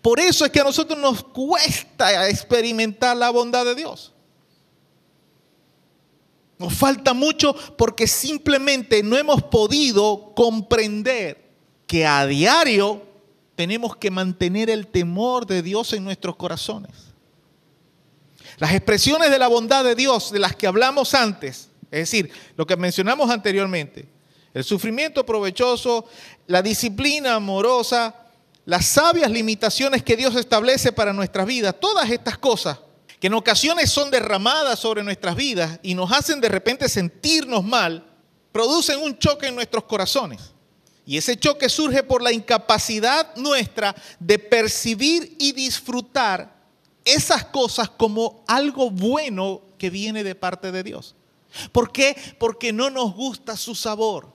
Por 0.00 0.20
eso 0.20 0.44
es 0.44 0.52
que 0.52 0.60
a 0.60 0.64
nosotros 0.64 0.96
nos 1.00 1.24
cuesta 1.24 2.28
experimentar 2.28 3.16
la 3.16 3.30
bondad 3.30 3.64
de 3.64 3.74
Dios. 3.74 4.12
Nos 6.58 6.72
falta 6.72 7.12
mucho 7.12 7.54
porque 7.76 8.06
simplemente 8.06 9.02
no 9.02 9.16
hemos 9.16 9.42
podido 9.42 10.32
comprender 10.36 11.45
que 11.86 12.06
a 12.06 12.26
diario 12.26 13.02
tenemos 13.54 13.96
que 13.96 14.10
mantener 14.10 14.70
el 14.70 14.86
temor 14.86 15.46
de 15.46 15.62
Dios 15.62 15.92
en 15.92 16.04
nuestros 16.04 16.36
corazones. 16.36 16.92
Las 18.58 18.72
expresiones 18.72 19.30
de 19.30 19.38
la 19.38 19.48
bondad 19.48 19.84
de 19.84 19.94
Dios 19.94 20.30
de 20.30 20.38
las 20.38 20.56
que 20.56 20.66
hablamos 20.66 21.14
antes, 21.14 21.68
es 21.90 22.00
decir, 22.00 22.30
lo 22.56 22.66
que 22.66 22.76
mencionamos 22.76 23.30
anteriormente, 23.30 24.08
el 24.54 24.64
sufrimiento 24.64 25.24
provechoso, 25.26 26.06
la 26.46 26.62
disciplina 26.62 27.34
amorosa, 27.34 28.14
las 28.64 28.86
sabias 28.86 29.30
limitaciones 29.30 30.02
que 30.02 30.16
Dios 30.16 30.34
establece 30.36 30.92
para 30.92 31.12
nuestras 31.12 31.46
vidas, 31.46 31.74
todas 31.78 32.10
estas 32.10 32.38
cosas 32.38 32.78
que 33.20 33.28
en 33.28 33.34
ocasiones 33.34 33.90
son 33.90 34.10
derramadas 34.10 34.78
sobre 34.78 35.02
nuestras 35.02 35.36
vidas 35.36 35.78
y 35.82 35.94
nos 35.94 36.12
hacen 36.12 36.40
de 36.40 36.48
repente 36.48 36.88
sentirnos 36.88 37.64
mal, 37.64 38.04
producen 38.52 39.00
un 39.00 39.18
choque 39.18 39.46
en 39.46 39.54
nuestros 39.54 39.84
corazones. 39.84 40.52
Y 41.06 41.16
ese 41.16 41.38
choque 41.38 41.68
surge 41.68 42.02
por 42.02 42.20
la 42.20 42.32
incapacidad 42.32 43.34
nuestra 43.36 43.94
de 44.18 44.40
percibir 44.40 45.36
y 45.38 45.52
disfrutar 45.52 46.56
esas 47.04 47.44
cosas 47.44 47.88
como 47.88 48.44
algo 48.48 48.90
bueno 48.90 49.62
que 49.78 49.88
viene 49.88 50.24
de 50.24 50.34
parte 50.34 50.72
de 50.72 50.82
Dios. 50.82 51.14
¿Por 51.70 51.92
qué? 51.92 52.16
Porque 52.40 52.72
no 52.72 52.90
nos 52.90 53.14
gusta 53.14 53.56
su 53.56 53.76
sabor. 53.76 54.34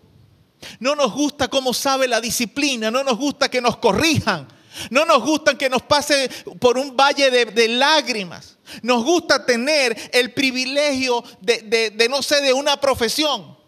No 0.79 0.95
nos 0.95 1.13
gusta 1.13 1.49
cómo 1.49 1.73
sabe 1.73 2.07
la 2.07 2.21
disciplina, 2.21 2.89
no 2.89 3.03
nos 3.03 3.17
gusta 3.17 3.49
que 3.49 3.59
nos 3.59 3.77
corrijan, 3.77 4.47
no 4.91 5.05
nos 5.05 5.23
gusta 5.23 5.57
que 5.57 5.69
nos 5.69 5.81
pase 5.81 6.29
por 6.59 6.77
un 6.77 6.95
valle 6.95 7.31
de, 7.31 7.67
lágrimas. 7.67 8.57
Nos 8.81 9.03
gusta 9.03 9.45
tener 9.45 10.09
el 10.13 10.33
privilegio 10.33 11.21
de, 11.41 11.91
de 11.93 12.09
no 12.09 12.21
sé, 12.21 12.41
de 12.41 12.53
una 12.53 12.79
profesión 12.79 13.60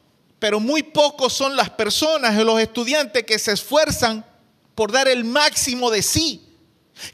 pero 0.44 0.60
muy 0.60 0.84
pocos 0.84 1.32
son 1.32 1.56
las 1.56 1.70
personas 1.70 2.36
los 2.36 2.60
estudiantes 2.60 3.24
que 3.24 3.40
se 3.40 3.54
esfuerzan 3.54 4.26
por 4.76 4.92
dar 4.92 5.08
el 5.08 5.24
máximo 5.24 5.90
de 5.90 6.02
sí. 6.02 6.46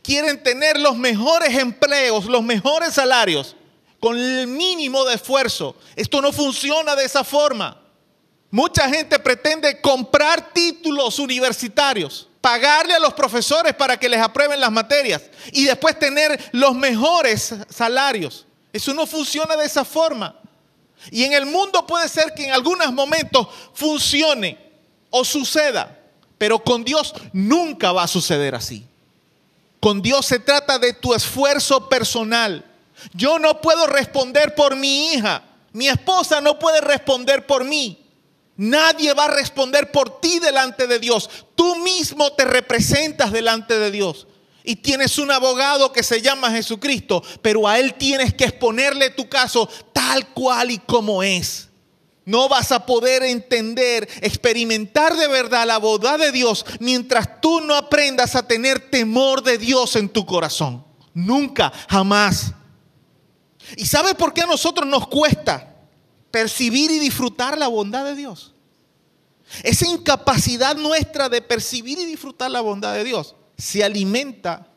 Quieren 0.02 0.42
tener 0.42 0.80
los 0.80 0.98
mejores 0.98 1.56
empleos, 1.56 2.26
los 2.26 2.42
mejores 2.42 2.96
salarios, 2.96 3.56
con 4.00 4.18
el 4.18 4.48
mínimo 4.48 5.06
de 5.06 5.14
esfuerzo. 5.14 5.76
Esto 5.96 6.24
no 6.24 6.34
funciona 6.34 6.96
de 6.96 7.06
esa 7.06 7.24
forma. 7.24 7.80
Mucha 8.50 8.90
gente 8.90 9.20
pretende 9.20 9.80
comprar 9.80 10.52
títulos 10.52 11.20
universitarios, 11.20 12.28
pagarle 12.42 12.96
a 12.96 13.00
los 13.00 13.14
profesores 13.14 13.76
para 13.76 14.00
que 14.00 14.10
les 14.10 14.22
aprueben 14.22 14.60
las 14.60 14.72
materias 14.72 15.22
y 15.52 15.66
después 15.66 16.00
tener 16.00 16.50
los 16.52 16.74
mejores 16.74 17.54
salarios. 17.70 18.48
Eso 18.74 18.92
no 18.96 19.06
funciona 19.06 19.56
de 19.56 19.68
esa 19.68 19.86
forma. 19.86 20.39
Y 21.12 21.24
en 21.24 21.34
el 21.34 21.46
mundo 21.46 21.86
puede 21.86 22.08
ser 22.10 22.34
que 22.34 22.46
en 22.46 22.52
algunos 22.52 22.92
momentos 22.94 23.48
funcione 23.74 24.58
o 25.10 25.24
suceda, 25.24 25.98
pero 26.38 26.60
con 26.60 26.84
Dios 26.84 27.14
nunca 27.34 27.92
va 27.92 28.04
a 28.04 28.08
suceder 28.08 28.56
así. 28.56 28.86
Con 29.80 30.02
Dios 30.02 30.26
se 30.26 30.40
trata 30.40 30.78
de 30.78 30.94
tu 30.94 31.14
esfuerzo 31.14 31.88
personal. 31.88 32.66
Yo 33.14 33.40
no 33.40 33.62
puedo 33.62 33.88
responder 33.88 34.54
por 34.56 34.76
mi 34.76 35.14
hija. 35.14 35.44
Mi 35.72 35.88
esposa 35.88 36.42
no 36.42 36.60
puede 36.60 36.82
responder 36.82 37.46
por 37.46 37.64
mí. 37.64 37.98
Nadie 38.58 39.14
va 39.14 39.26
a 39.26 39.32
responder 39.32 39.90
por 39.90 40.20
ti 40.20 40.40
delante 40.40 40.86
de 40.86 41.00
Dios. 41.00 41.30
Tú 41.56 41.78
mismo 41.78 42.34
te 42.34 42.44
representas 42.44 43.32
delante 43.32 43.80
de 43.80 43.90
Dios 43.90 44.28
y 44.64 44.76
tienes 44.76 45.18
un 45.18 45.32
abogado 45.32 45.92
que 45.92 46.04
se 46.04 46.22
llama 46.22 46.52
Jesucristo, 46.52 47.24
pero 47.42 47.68
a 47.68 47.80
él 47.80 47.94
tienes 47.94 48.34
que 48.34 48.44
exponerle 48.44 49.10
tu 49.12 49.30
caso 49.30 49.70
tal 50.10 50.28
cual 50.30 50.72
y 50.72 50.80
como 50.80 51.22
es. 51.22 51.70
No 52.26 52.50
vas 52.50 52.72
a 52.72 52.84
poder 52.84 53.22
entender, 53.22 54.10
experimentar 54.22 55.16
de 55.16 55.28
verdad 55.28 55.68
la 55.68 55.78
bondad 55.78 56.18
de 56.18 56.32
Dios 56.32 56.66
mientras 56.80 57.40
tú 57.42 57.62
no 57.62 57.76
aprendas 57.76 58.36
a 58.36 58.48
tener 58.48 58.90
temor 58.90 59.44
de 59.44 59.60
Dios 59.60 59.96
en 59.96 60.10
tu 60.10 60.26
corazón. 60.26 60.84
Nunca, 61.14 61.72
jamás. 61.88 62.54
¿Y 63.78 63.86
sabes 63.86 64.16
por 64.16 64.34
qué 64.34 64.42
a 64.42 64.48
nosotros 64.48 64.88
nos 64.88 65.08
cuesta 65.08 65.76
percibir 66.32 66.90
y 66.90 66.98
disfrutar 66.98 67.56
la 67.56 67.68
bondad 67.68 68.04
de 68.04 68.16
Dios? 68.16 68.56
Esa 69.62 69.88
incapacidad 69.88 70.76
nuestra 70.76 71.30
de 71.30 71.44
percibir 71.44 72.00
y 72.00 72.06
disfrutar 72.06 72.50
la 72.50 72.62
bondad 72.62 72.96
de 72.96 73.04
Dios 73.04 73.36
se 73.58 73.84
alimenta 73.84 74.72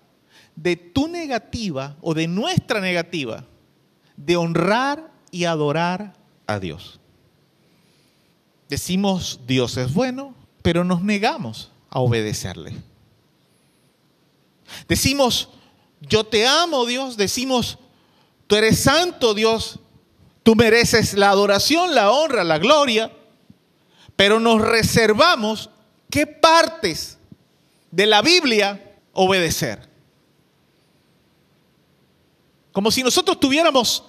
de 0.56 0.76
tu 0.76 1.08
negativa 1.08 1.96
o 2.02 2.12
de 2.12 2.28
nuestra 2.28 2.80
negativa 2.80 3.46
de 4.16 4.36
honrar 4.36 5.11
y 5.32 5.46
adorar 5.46 6.14
a 6.46 6.60
Dios. 6.60 7.00
Decimos 8.68 9.40
Dios 9.46 9.76
es 9.76 9.92
bueno, 9.92 10.36
pero 10.62 10.84
nos 10.84 11.02
negamos 11.02 11.72
a 11.90 11.98
obedecerle. 11.98 12.74
Decimos, 14.86 15.48
yo 16.00 16.24
te 16.24 16.46
amo 16.46 16.86
Dios, 16.86 17.16
decimos, 17.16 17.78
tú 18.46 18.56
eres 18.56 18.78
santo 18.78 19.34
Dios, 19.34 19.80
tú 20.42 20.54
mereces 20.54 21.14
la 21.14 21.30
adoración, 21.30 21.94
la 21.94 22.10
honra, 22.12 22.44
la 22.44 22.58
gloria, 22.58 23.12
pero 24.16 24.38
nos 24.38 24.60
reservamos 24.60 25.70
qué 26.10 26.26
partes 26.26 27.18
de 27.90 28.06
la 28.06 28.22
Biblia 28.22 28.96
obedecer. 29.12 29.88
Como 32.72 32.90
si 32.90 33.02
nosotros 33.02 33.38
tuviéramos 33.38 34.04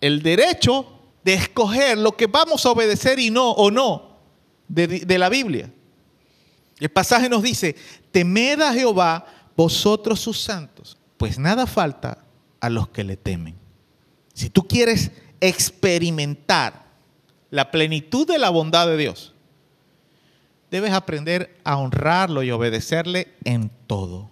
el 0.00 0.22
derecho 0.22 0.86
de 1.24 1.34
escoger 1.34 1.98
lo 1.98 2.16
que 2.16 2.26
vamos 2.26 2.64
a 2.64 2.70
obedecer 2.70 3.18
y 3.18 3.30
no 3.30 3.50
o 3.50 3.70
no 3.70 4.18
de, 4.68 5.18
la 5.18 5.28
Biblia. 5.28 5.72
El 6.78 6.88
pasaje 6.88 7.28
nos 7.28 7.42
dice, 7.42 7.76
temed 8.10 8.60
a 8.60 8.72
Jehová 8.72 9.26
vosotros 9.56 10.20
sus 10.20 10.40
santos, 10.40 10.96
pues 11.16 11.38
nada 11.38 11.66
falta 11.66 12.24
a 12.60 12.70
los 12.70 12.88
que 12.88 13.04
le 13.04 13.16
temen. 13.16 13.56
Si 14.32 14.48
tú 14.48 14.66
quieres 14.66 15.10
experimentar 15.40 16.84
la 17.50 17.70
plenitud 17.70 18.26
de 18.26 18.38
la 18.38 18.48
bondad 18.48 18.86
de 18.86 18.96
Dios, 18.96 19.34
debes 20.70 20.92
aprender 20.92 21.58
a 21.64 21.76
honrarlo 21.76 22.42
y 22.42 22.50
obedecerle 22.50 23.34
en 23.44 23.70
todo. 23.86 24.30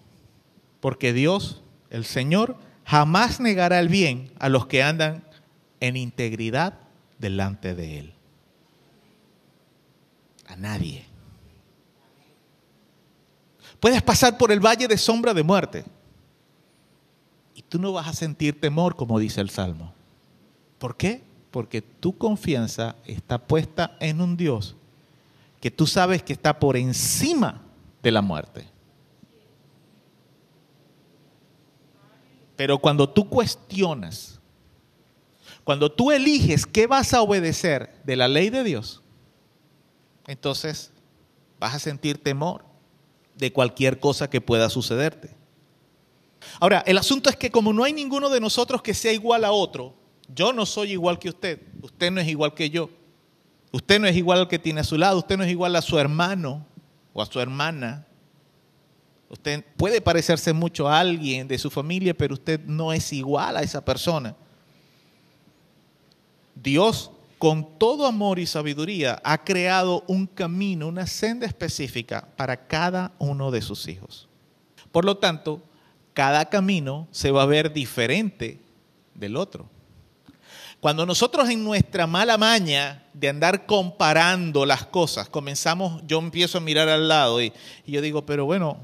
Porque 0.80 1.12
Dios, 1.12 1.62
el 1.90 2.04
Señor, 2.04 2.56
jamás 2.84 3.40
negará 3.40 3.80
el 3.80 3.88
bien 3.88 4.32
a 4.38 4.48
los 4.48 4.66
que 4.66 4.82
andan 4.82 5.27
en 5.80 5.96
integridad 5.96 6.74
delante 7.18 7.74
de 7.74 7.98
Él. 7.98 8.14
A 10.46 10.56
nadie. 10.56 11.04
Puedes 13.80 14.02
pasar 14.02 14.38
por 14.38 14.50
el 14.50 14.60
valle 14.60 14.88
de 14.88 14.98
sombra 14.98 15.34
de 15.34 15.42
muerte 15.42 15.84
y 17.54 17.62
tú 17.62 17.78
no 17.78 17.92
vas 17.92 18.08
a 18.08 18.12
sentir 18.12 18.60
temor, 18.60 18.96
como 18.96 19.18
dice 19.18 19.40
el 19.40 19.50
Salmo. 19.50 19.92
¿Por 20.78 20.96
qué? 20.96 21.22
Porque 21.50 21.82
tu 21.82 22.16
confianza 22.16 22.96
está 23.04 23.38
puesta 23.38 23.96
en 24.00 24.20
un 24.20 24.36
Dios 24.36 24.76
que 25.60 25.70
tú 25.70 25.86
sabes 25.86 26.22
que 26.22 26.32
está 26.32 26.58
por 26.58 26.76
encima 26.76 27.60
de 28.02 28.12
la 28.12 28.22
muerte. 28.22 28.66
Pero 32.56 32.78
cuando 32.78 33.08
tú 33.08 33.28
cuestionas, 33.28 34.37
cuando 35.68 35.92
tú 35.92 36.12
eliges 36.12 36.64
qué 36.64 36.86
vas 36.86 37.12
a 37.12 37.20
obedecer 37.20 37.92
de 38.02 38.16
la 38.16 38.26
ley 38.26 38.48
de 38.48 38.64
Dios, 38.64 39.02
entonces 40.26 40.92
vas 41.60 41.74
a 41.74 41.78
sentir 41.78 42.16
temor 42.16 42.64
de 43.36 43.52
cualquier 43.52 44.00
cosa 44.00 44.30
que 44.30 44.40
pueda 44.40 44.70
sucederte. 44.70 45.28
Ahora, 46.58 46.82
el 46.86 46.96
asunto 46.96 47.28
es 47.28 47.36
que 47.36 47.50
como 47.50 47.74
no 47.74 47.84
hay 47.84 47.92
ninguno 47.92 48.30
de 48.30 48.40
nosotros 48.40 48.80
que 48.80 48.94
sea 48.94 49.12
igual 49.12 49.44
a 49.44 49.52
otro, 49.52 49.92
yo 50.34 50.54
no 50.54 50.64
soy 50.64 50.92
igual 50.92 51.18
que 51.18 51.28
usted, 51.28 51.60
usted 51.82 52.10
no 52.12 52.22
es 52.22 52.28
igual 52.28 52.54
que 52.54 52.70
yo, 52.70 52.88
usted 53.70 54.00
no 54.00 54.06
es 54.06 54.16
igual 54.16 54.38
al 54.38 54.48
que 54.48 54.58
tiene 54.58 54.80
a 54.80 54.84
su 54.84 54.96
lado, 54.96 55.18
usted 55.18 55.36
no 55.36 55.44
es 55.44 55.50
igual 55.50 55.76
a 55.76 55.82
su 55.82 55.98
hermano 55.98 56.64
o 57.12 57.20
a 57.20 57.26
su 57.26 57.40
hermana. 57.40 58.06
Usted 59.28 59.62
puede 59.76 60.00
parecerse 60.00 60.54
mucho 60.54 60.88
a 60.88 60.98
alguien 60.98 61.46
de 61.46 61.58
su 61.58 61.68
familia, 61.68 62.16
pero 62.16 62.32
usted 62.32 62.58
no 62.64 62.90
es 62.90 63.12
igual 63.12 63.58
a 63.58 63.60
esa 63.60 63.84
persona. 63.84 64.34
Dios 66.62 67.10
con 67.38 67.78
todo 67.78 68.06
amor 68.06 68.38
y 68.38 68.46
sabiduría, 68.46 69.20
ha 69.24 69.44
creado 69.44 70.04
un 70.08 70.26
camino, 70.26 70.88
una 70.88 71.06
senda 71.06 71.46
específica 71.46 72.28
para 72.36 72.66
cada 72.66 73.12
uno 73.18 73.50
de 73.50 73.62
sus 73.62 73.86
hijos. 73.86 74.28
Por 74.90 75.04
lo 75.04 75.18
tanto, 75.18 75.62
cada 76.14 76.46
camino 76.46 77.06
se 77.12 77.30
va 77.30 77.44
a 77.44 77.46
ver 77.46 77.72
diferente 77.72 78.60
del 79.14 79.36
otro. 79.36 79.68
Cuando 80.80 81.06
nosotros 81.06 81.48
en 81.48 81.62
nuestra 81.62 82.06
mala 82.06 82.38
maña 82.38 83.04
de 83.12 83.28
andar 83.28 83.66
comparando 83.66 84.66
las 84.66 84.86
cosas, 84.86 85.28
comenzamos, 85.28 86.02
yo 86.06 86.18
empiezo 86.18 86.58
a 86.58 86.60
mirar 86.60 86.88
al 86.88 87.08
lado 87.08 87.40
y, 87.42 87.52
yo 87.86 88.00
digo, 88.00 88.26
pero 88.26 88.46
bueno, 88.46 88.78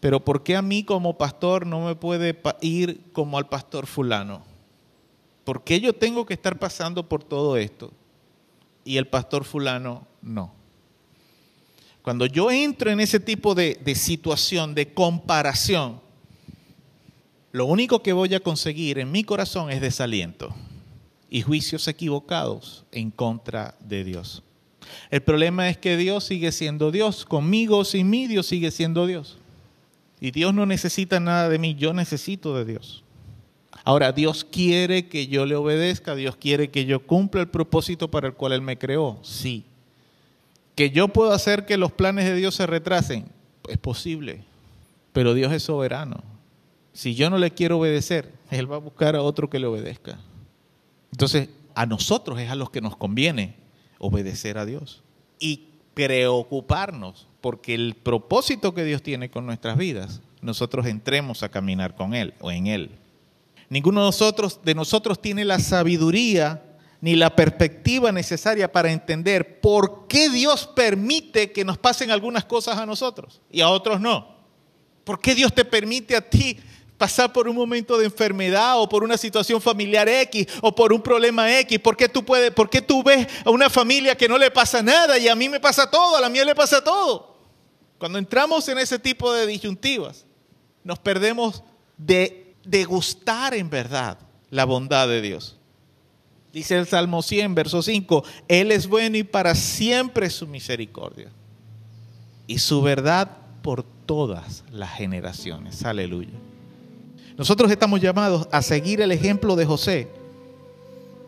pero 0.00 0.20
¿por 0.20 0.42
qué 0.42 0.56
a 0.56 0.62
mí 0.62 0.82
como 0.82 1.18
pastor 1.18 1.66
no 1.66 1.80
me 1.86 1.94
puede 1.94 2.38
ir 2.62 3.10
como 3.12 3.38
al 3.38 3.48
pastor 3.48 3.86
fulano? 3.86 4.49
¿Por 5.44 5.64
qué 5.64 5.80
yo 5.80 5.92
tengo 5.92 6.26
que 6.26 6.34
estar 6.34 6.58
pasando 6.58 7.08
por 7.08 7.24
todo 7.24 7.56
esto? 7.56 7.92
Y 8.84 8.96
el 8.96 9.06
pastor 9.06 9.44
fulano 9.44 10.06
no. 10.22 10.52
Cuando 12.02 12.26
yo 12.26 12.50
entro 12.50 12.90
en 12.90 13.00
ese 13.00 13.20
tipo 13.20 13.54
de, 13.54 13.78
de 13.84 13.94
situación, 13.94 14.74
de 14.74 14.92
comparación, 14.94 16.00
lo 17.52 17.66
único 17.66 18.02
que 18.02 18.12
voy 18.12 18.34
a 18.34 18.40
conseguir 18.40 18.98
en 18.98 19.10
mi 19.10 19.24
corazón 19.24 19.70
es 19.70 19.80
desaliento 19.80 20.54
y 21.28 21.42
juicios 21.42 21.86
equivocados 21.88 22.84
en 22.92 23.10
contra 23.10 23.76
de 23.80 24.04
Dios. 24.04 24.42
El 25.10 25.22
problema 25.22 25.68
es 25.68 25.78
que 25.78 25.96
Dios 25.96 26.24
sigue 26.24 26.52
siendo 26.52 26.90
Dios. 26.90 27.24
Conmigo, 27.24 27.84
sin 27.84 28.10
mí, 28.10 28.26
Dios 28.26 28.46
sigue 28.46 28.70
siendo 28.70 29.06
Dios. 29.06 29.38
Y 30.20 30.32
Dios 30.32 30.52
no 30.52 30.66
necesita 30.66 31.18
nada 31.20 31.48
de 31.48 31.58
mí, 31.58 31.74
yo 31.74 31.92
necesito 31.92 32.54
de 32.56 32.64
Dios. 32.64 33.02
Ahora, 33.84 34.12
Dios 34.12 34.44
quiere 34.44 35.08
que 35.08 35.26
yo 35.26 35.46
le 35.46 35.56
obedezca, 35.56 36.14
Dios 36.14 36.36
quiere 36.36 36.70
que 36.70 36.84
yo 36.84 37.06
cumpla 37.06 37.40
el 37.40 37.48
propósito 37.48 38.10
para 38.10 38.26
el 38.26 38.34
cual 38.34 38.52
Él 38.52 38.62
me 38.62 38.78
creó, 38.78 39.18
sí. 39.22 39.64
Que 40.74 40.90
yo 40.90 41.08
puedo 41.08 41.32
hacer 41.32 41.66
que 41.66 41.76
los 41.76 41.92
planes 41.92 42.24
de 42.26 42.34
Dios 42.34 42.54
se 42.54 42.66
retrasen, 42.66 43.26
es 43.68 43.78
posible, 43.78 44.44
pero 45.12 45.34
Dios 45.34 45.52
es 45.52 45.62
soberano. 45.62 46.22
Si 46.92 47.14
yo 47.14 47.30
no 47.30 47.38
le 47.38 47.52
quiero 47.52 47.78
obedecer, 47.78 48.32
Él 48.50 48.70
va 48.70 48.76
a 48.76 48.80
buscar 48.80 49.16
a 49.16 49.22
otro 49.22 49.48
que 49.48 49.58
le 49.58 49.66
obedezca. 49.66 50.18
Entonces, 51.12 51.48
a 51.74 51.86
nosotros 51.86 52.38
es 52.38 52.50
a 52.50 52.54
los 52.54 52.70
que 52.70 52.80
nos 52.80 52.96
conviene 52.96 53.54
obedecer 53.98 54.58
a 54.58 54.66
Dios 54.66 55.02
y 55.38 55.68
preocuparnos 55.94 57.26
porque 57.40 57.74
el 57.74 57.94
propósito 57.94 58.74
que 58.74 58.84
Dios 58.84 59.02
tiene 59.02 59.30
con 59.30 59.46
nuestras 59.46 59.76
vidas, 59.76 60.20
nosotros 60.42 60.86
entremos 60.86 61.42
a 61.42 61.48
caminar 61.48 61.94
con 61.94 62.14
Él 62.14 62.34
o 62.40 62.50
en 62.50 62.66
Él. 62.66 62.90
Ninguno 63.70 64.00
de 64.00 64.74
nosotros, 64.74 65.22
tiene 65.22 65.44
la 65.44 65.60
sabiduría 65.60 66.60
ni 67.00 67.14
la 67.14 67.36
perspectiva 67.36 68.10
necesaria 68.10 68.70
para 68.70 68.90
entender 68.90 69.60
por 69.60 70.08
qué 70.08 70.28
Dios 70.28 70.66
permite 70.66 71.52
que 71.52 71.64
nos 71.64 71.78
pasen 71.78 72.10
algunas 72.10 72.44
cosas 72.44 72.78
a 72.78 72.84
nosotros 72.84 73.40
y 73.48 73.60
a 73.60 73.68
otros 73.68 74.00
no. 74.00 74.36
¿Por 75.04 75.20
qué 75.20 75.36
Dios 75.36 75.54
te 75.54 75.64
permite 75.64 76.16
a 76.16 76.20
ti 76.20 76.58
pasar 76.98 77.32
por 77.32 77.48
un 77.48 77.54
momento 77.54 77.96
de 77.96 78.06
enfermedad 78.06 78.80
o 78.80 78.88
por 78.88 79.04
una 79.04 79.16
situación 79.16 79.60
familiar 79.60 80.08
X 80.08 80.48
o 80.62 80.74
por 80.74 80.92
un 80.92 81.00
problema 81.00 81.56
X? 81.60 81.78
¿Por 81.78 81.96
qué 81.96 82.08
tú, 82.08 82.24
puedes, 82.24 82.50
por 82.50 82.68
qué 82.68 82.82
tú 82.82 83.04
ves 83.04 83.28
a 83.44 83.50
una 83.50 83.70
familia 83.70 84.16
que 84.16 84.28
no 84.28 84.36
le 84.36 84.50
pasa 84.50 84.82
nada 84.82 85.16
y 85.16 85.28
a 85.28 85.36
mí 85.36 85.48
me 85.48 85.60
pasa 85.60 85.88
todo, 85.88 86.16
a 86.16 86.20
la 86.20 86.28
mía 86.28 86.44
le 86.44 86.56
pasa 86.56 86.82
todo? 86.82 87.38
Cuando 87.98 88.18
entramos 88.18 88.68
en 88.68 88.78
ese 88.78 88.98
tipo 88.98 89.32
de 89.32 89.46
disyuntivas, 89.46 90.26
nos 90.82 90.98
perdemos 90.98 91.62
de 91.96 92.49
degustar 92.64 93.54
en 93.54 93.70
verdad 93.70 94.18
la 94.50 94.64
bondad 94.64 95.08
de 95.08 95.20
Dios. 95.22 95.56
Dice 96.52 96.76
el 96.76 96.86
Salmo 96.86 97.22
100, 97.22 97.54
verso 97.54 97.82
5, 97.82 98.24
Él 98.48 98.72
es 98.72 98.88
bueno 98.88 99.16
y 99.16 99.22
para 99.22 99.54
siempre 99.54 100.28
su 100.30 100.46
misericordia. 100.46 101.28
Y 102.46 102.58
su 102.58 102.82
verdad 102.82 103.30
por 103.62 103.84
todas 104.06 104.64
las 104.72 104.90
generaciones. 104.90 105.84
Aleluya. 105.84 106.32
Nosotros 107.36 107.70
estamos 107.70 108.00
llamados 108.00 108.48
a 108.50 108.60
seguir 108.62 109.00
el 109.00 109.12
ejemplo 109.12 109.54
de 109.54 109.64
José, 109.64 110.08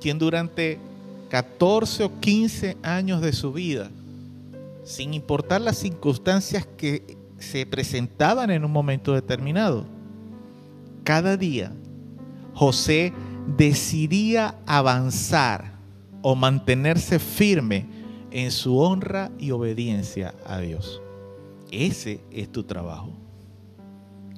quien 0.01 0.19
durante 0.19 0.79
14 1.31 2.05
o 2.05 2.21
15 2.21 2.77
años 2.83 3.21
de 3.21 3.33
su 3.33 3.53
vida, 3.53 3.91
sin 4.85 5.15
importar 5.15 5.61
las 5.61 5.79
circunstancias 5.79 6.67
que 6.77 7.17
se 7.39 7.65
presentaban 7.65 8.51
en 8.51 8.65
un 8.65 8.73
momento 8.73 9.15
determinado, 9.15 9.87
cada 11.05 11.37
día 11.37 11.73
José 12.55 13.13
decidía 13.57 14.59
avanzar 14.67 15.79
o 16.23 16.35
mantenerse 16.35 17.19
firme 17.19 17.87
en 18.31 18.51
su 18.51 18.79
honra 18.79 19.31
y 19.39 19.51
obediencia 19.51 20.35
a 20.47 20.61
Dios. 20.61 21.03
Ese 21.71 22.21
es 22.31 22.51
tu 22.51 22.65
trabajo. 22.65 23.11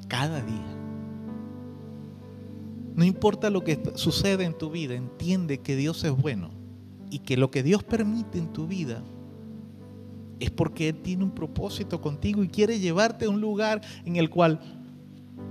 Cada 0.08 0.40
día. 0.40 0.76
No 2.94 3.04
importa 3.04 3.50
lo 3.50 3.64
que 3.64 3.80
sucede 3.96 4.44
en 4.44 4.56
tu 4.56 4.70
vida, 4.70 4.94
entiende 4.94 5.58
que 5.58 5.74
Dios 5.74 6.04
es 6.04 6.12
bueno 6.12 6.50
y 7.10 7.20
que 7.20 7.36
lo 7.36 7.50
que 7.50 7.62
Dios 7.62 7.82
permite 7.82 8.38
en 8.38 8.52
tu 8.52 8.66
vida 8.66 9.02
es 10.38 10.50
porque 10.50 10.88
Él 10.88 11.02
tiene 11.02 11.24
un 11.24 11.32
propósito 11.32 12.00
contigo 12.00 12.44
y 12.44 12.48
quiere 12.48 12.78
llevarte 12.78 13.24
a 13.24 13.30
un 13.30 13.40
lugar 13.40 13.80
en 14.04 14.16
el 14.16 14.30
cual 14.30 14.60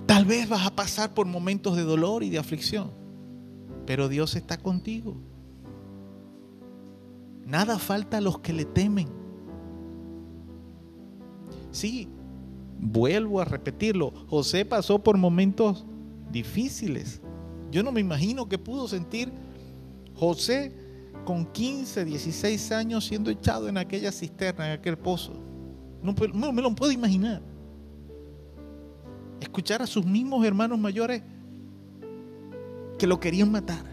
Tal 0.05 0.25
vez 0.25 0.49
vas 0.49 0.65
a 0.65 0.75
pasar 0.75 1.13
por 1.13 1.25
momentos 1.25 1.75
de 1.75 1.83
dolor 1.83 2.23
y 2.23 2.29
de 2.29 2.37
aflicción, 2.37 2.91
pero 3.85 4.09
Dios 4.09 4.35
está 4.35 4.57
contigo. 4.57 5.15
Nada 7.45 7.77
falta 7.77 8.17
a 8.17 8.21
los 8.21 8.39
que 8.39 8.53
le 8.53 8.65
temen. 8.65 9.07
Sí, 11.71 12.07
vuelvo 12.79 13.41
a 13.41 13.45
repetirlo, 13.45 14.13
José 14.27 14.65
pasó 14.65 14.99
por 14.99 15.17
momentos 15.17 15.85
difíciles. 16.31 17.21
Yo 17.71 17.81
no 17.83 17.91
me 17.91 18.01
imagino 18.01 18.47
qué 18.47 18.57
pudo 18.57 18.87
sentir 18.87 19.31
José 20.15 20.73
con 21.25 21.45
15, 21.45 22.05
16 22.05 22.71
años 22.71 23.05
siendo 23.05 23.31
echado 23.31 23.67
en 23.67 23.77
aquella 23.77 24.11
cisterna, 24.11 24.67
en 24.67 24.79
aquel 24.79 24.97
pozo. 24.97 25.33
No, 26.01 26.51
me 26.51 26.61
lo 26.61 26.75
puedo 26.75 26.91
imaginar. 26.91 27.41
Escuchar 29.43 29.81
a 29.81 29.87
sus 29.87 30.05
mismos 30.05 30.45
hermanos 30.45 30.79
mayores 30.79 31.21
que 32.97 33.05
lo 33.05 33.19
querían 33.19 33.51
matar. 33.51 33.83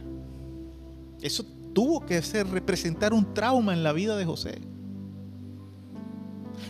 Eso 1.21 1.45
tuvo 1.75 2.07
que 2.07 2.23
ser 2.23 2.47
representar 2.47 3.13
un 3.13 3.35
trauma 3.35 3.73
en 3.73 3.83
la 3.83 3.93
vida 3.93 4.17
de 4.17 4.25
José. 4.25 4.61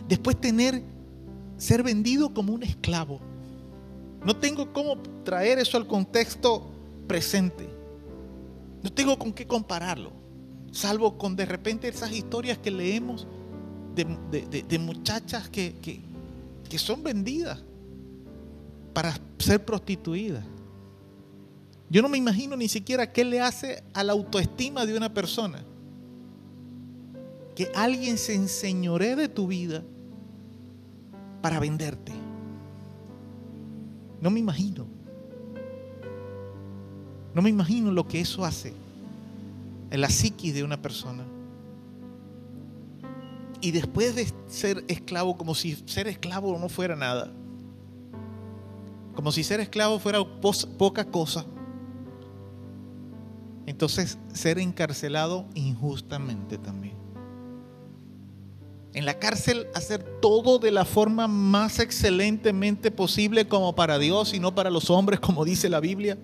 Después 0.09 0.40
tener 0.40 0.82
ser 1.59 1.82
vendido 1.82 2.32
como 2.32 2.55
un 2.55 2.62
esclavo. 2.62 3.20
No 4.24 4.35
tengo 4.35 4.73
cómo 4.73 4.97
traer 5.24 5.59
eso 5.59 5.77
al 5.77 5.86
contexto 5.86 6.70
presente. 7.07 7.69
No 8.82 8.90
tengo 8.90 9.19
con 9.19 9.31
qué 9.35 9.47
compararlo. 9.47 10.11
Salvo 10.73 11.19
con 11.19 11.36
de 11.36 11.44
repente 11.44 11.86
esas 11.86 12.12
historias 12.12 12.57
que 12.57 12.70
leemos 12.70 13.27
de, 13.94 14.78
muchachas 14.78 15.51
que, 15.51 15.74
que 15.82 16.78
son 16.78 17.02
vendidas 17.02 17.62
para 18.93 19.15
ser 19.39 19.65
prostituidas. 19.65 20.45
Yo 21.89 22.03
no 22.03 22.09
me 22.09 22.19
imagino 22.19 22.57
ni 22.57 22.69
siquiera 22.69 23.12
qué 23.12 23.25
le 23.25 23.41
hace 23.41 23.83
a 23.95 24.05
la 24.05 24.12
autoestima 24.12 24.87
de 24.87 24.97
una 24.97 25.12
persona. 25.12 25.65
Que 27.57 27.71
alguien 27.75 28.17
se 28.17 28.35
enseñoree 28.35 29.17
de 29.17 29.29
tu 29.29 29.49
vida 29.49 29.83
para 31.43 31.59
venderte. 31.59 32.12
No 34.21 34.31
me 34.31 34.39
imagino. 34.39 34.87
No 37.35 37.43
me 37.43 37.51
imagino 37.51 37.91
lo 37.91 38.07
que 38.07 38.21
eso 38.21 38.45
hace 38.45 38.73
en 39.91 40.01
la 40.01 40.09
psiquis 40.09 40.55
de 40.55 40.62
una 40.62 40.81
persona. 40.81 41.25
Y 43.61 43.73
después 43.73 44.15
de 44.15 44.33
ser 44.49 44.85
esclavo, 44.89 45.37
como 45.37 45.55
si 45.55 45.75
ser 45.87 46.07
esclavo 46.09 46.57
no 46.59 46.69
fuera 46.69 46.97
nada. 46.97 47.33
Como 49.15 49.32
si 49.32 49.45
ser 49.45 49.61
esclavo 49.61 49.99
fuera 49.99 50.19
poca 50.78 51.05
cosa 51.05 51.45
entonces 53.70 54.19
ser 54.32 54.59
encarcelado 54.59 55.47
injustamente 55.55 56.59
también. 56.59 56.97
En 58.93 59.05
la 59.05 59.20
cárcel 59.20 59.69
hacer 59.74 60.03
todo 60.20 60.59
de 60.59 60.73
la 60.73 60.85
forma 60.85 61.28
más 61.28 61.78
excelentemente 61.78 62.91
posible 62.91 63.47
como 63.47 63.77
para 63.77 64.01
Dios 64.01 64.35
y 64.35 64.41
no 64.41 64.55
para 64.55 64.70
los 64.70 64.91
hombres, 64.91 65.20
como 65.20 65.45
dice 65.45 65.69
la 65.69 65.78
Biblia. 65.78 66.19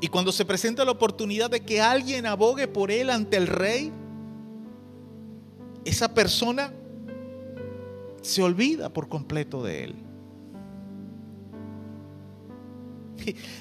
Y 0.00 0.08
cuando 0.08 0.32
se 0.32 0.46
presenta 0.46 0.86
la 0.86 0.92
oportunidad 0.92 1.50
de 1.50 1.60
que 1.60 1.82
alguien 1.82 2.24
abogue 2.24 2.66
por 2.66 2.90
él 2.90 3.10
ante 3.10 3.36
el 3.36 3.46
rey, 3.46 3.92
esa 5.84 6.14
persona 6.14 6.72
se 8.22 8.42
olvida 8.42 8.90
por 8.90 9.08
completo 9.08 9.62
de 9.62 9.84
él. 9.84 10.11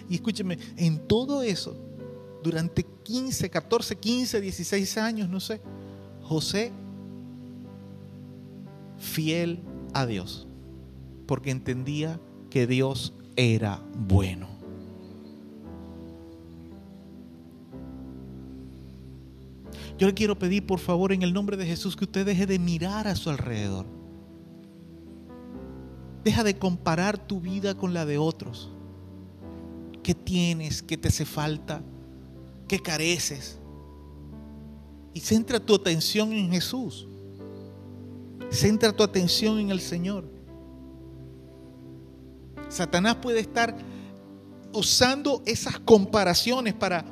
Y 0.09 0.15
escúcheme, 0.15 0.57
en 0.77 1.07
todo 1.07 1.43
eso, 1.43 1.75
durante 2.43 2.85
15, 3.03 3.49
14, 3.49 3.95
15, 3.97 4.41
16 4.41 4.97
años, 4.97 5.29
no 5.29 5.39
sé, 5.39 5.61
José, 6.23 6.71
fiel 8.97 9.59
a 9.93 10.05
Dios, 10.05 10.47
porque 11.25 11.51
entendía 11.51 12.19
que 12.49 12.67
Dios 12.67 13.13
era 13.35 13.81
bueno. 13.95 14.47
Yo 20.01 20.07
le 20.07 20.15
quiero 20.15 20.37
pedir, 20.39 20.65
por 20.65 20.79
favor, 20.79 21.11
en 21.11 21.21
el 21.21 21.31
nombre 21.31 21.57
de 21.57 21.65
Jesús, 21.67 21.95
que 21.95 22.05
usted 22.05 22.25
deje 22.25 22.47
de 22.47 22.57
mirar 22.57 23.07
a 23.07 23.15
su 23.15 23.29
alrededor. 23.29 23.85
Deja 26.23 26.43
de 26.43 26.57
comparar 26.57 27.19
tu 27.19 27.39
vida 27.39 27.75
con 27.75 27.93
la 27.93 28.03
de 28.07 28.17
otros. 28.17 28.70
¿Qué 30.03 30.15
tienes? 30.15 30.81
¿Qué 30.81 30.97
te 30.97 31.09
hace 31.09 31.25
falta? 31.25 31.81
¿Qué 32.67 32.79
careces? 32.79 33.57
Y 35.13 35.19
centra 35.19 35.59
tu 35.59 35.75
atención 35.75 36.33
en 36.33 36.51
Jesús. 36.51 37.07
Centra 38.49 38.91
tu 38.91 39.03
atención 39.03 39.59
en 39.59 39.69
el 39.71 39.79
Señor. 39.79 40.25
Satanás 42.69 43.15
puede 43.15 43.39
estar 43.41 43.75
usando 44.73 45.43
esas 45.45 45.79
comparaciones 45.79 46.73
para 46.73 47.05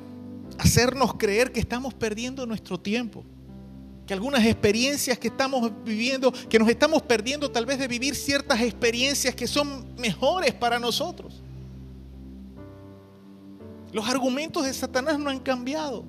hacernos 0.57 1.13
creer 1.15 1.51
que 1.51 1.59
estamos 1.59 1.93
perdiendo 1.93 2.45
nuestro 2.45 2.79
tiempo. 2.79 3.23
Que 4.07 4.13
algunas 4.13 4.45
experiencias 4.45 5.19
que 5.19 5.27
estamos 5.27 5.71
viviendo, 5.83 6.31
que 6.49 6.57
nos 6.57 6.69
estamos 6.69 7.01
perdiendo 7.03 7.51
tal 7.51 7.65
vez 7.65 7.77
de 7.77 7.87
vivir 7.87 8.15
ciertas 8.15 8.61
experiencias 8.61 9.35
que 9.35 9.45
son 9.45 9.85
mejores 9.97 10.53
para 10.53 10.79
nosotros. 10.79 11.43
Los 13.91 14.07
argumentos 14.07 14.65
de 14.65 14.73
Satanás 14.73 15.17
no 15.19 15.29
han 15.29 15.39
cambiado. 15.39 16.05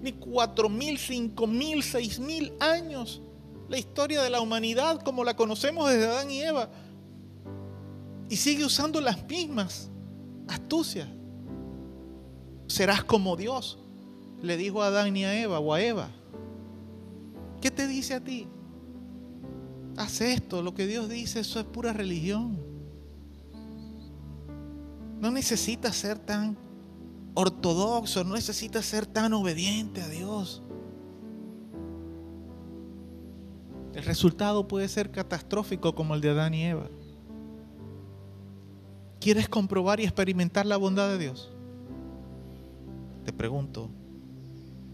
Ni 0.00 0.12
cuatro 0.12 0.68
mil, 0.68 0.98
cinco 0.98 1.46
mil, 1.46 1.82
seis 1.82 2.18
mil 2.18 2.52
años. 2.60 3.22
La 3.68 3.78
historia 3.78 4.22
de 4.22 4.30
la 4.30 4.40
humanidad 4.40 5.00
como 5.02 5.24
la 5.24 5.36
conocemos 5.36 5.88
desde 5.90 6.06
Adán 6.06 6.30
y 6.30 6.40
Eva. 6.40 6.70
Y 8.28 8.36
sigue 8.36 8.64
usando 8.64 9.00
las 9.00 9.26
mismas 9.26 9.90
astucias. 10.48 11.08
Serás 12.66 13.02
como 13.04 13.36
Dios, 13.36 13.78
le 14.42 14.56
dijo 14.56 14.82
a 14.82 14.88
Adán 14.88 15.16
y 15.16 15.24
a 15.24 15.40
Eva 15.40 15.58
o 15.58 15.72
a 15.72 15.80
Eva. 15.80 16.10
¿Qué 17.60 17.70
te 17.70 17.86
dice 17.86 18.14
a 18.14 18.20
ti? 18.22 18.46
Haz 19.96 20.20
esto, 20.20 20.62
lo 20.62 20.74
que 20.74 20.86
Dios 20.86 21.08
dice, 21.08 21.40
eso 21.40 21.58
es 21.58 21.66
pura 21.66 21.92
religión. 21.92 22.67
No 25.20 25.30
necesitas 25.30 25.96
ser 25.96 26.18
tan 26.18 26.56
ortodoxo, 27.34 28.24
no 28.24 28.34
necesitas 28.34 28.84
ser 28.84 29.06
tan 29.06 29.32
obediente 29.32 30.00
a 30.02 30.08
Dios. 30.08 30.62
El 33.94 34.04
resultado 34.04 34.68
puede 34.68 34.88
ser 34.88 35.10
catastrófico 35.10 35.94
como 35.94 36.14
el 36.14 36.20
de 36.20 36.30
Adán 36.30 36.54
y 36.54 36.64
Eva. 36.64 36.88
¿Quieres 39.20 39.48
comprobar 39.48 39.98
y 39.98 40.04
experimentar 40.04 40.66
la 40.66 40.76
bondad 40.76 41.08
de 41.08 41.18
Dios? 41.18 41.50
Te 43.24 43.32
pregunto, 43.32 43.90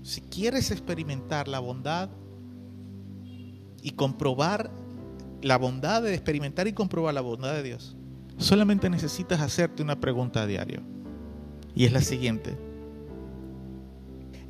si 0.03 0.23
quieres 0.23 0.71
experimentar 0.71 1.49
la 1.49 1.61
bondad 1.61 2.09
y 3.83 3.91
comprobar 3.91 4.71
la 5.43 5.59
bondad 5.59 6.03
de 6.03 6.15
experimentar 6.15 6.67
y 6.67 6.73
comprobar 6.73 7.13
la 7.13 7.21
bondad 7.21 7.53
de 7.53 7.63
Dios, 7.63 7.97
Solamente 8.39 8.91
necesitas 8.91 9.41
hacerte 9.41 9.83
una 9.83 10.01
pregunta 10.01 10.43
a 10.43 10.47
diario. 10.47 10.81
Y 11.75 11.85
es 11.85 11.93
la 11.93 12.01
siguiente. 12.01 12.57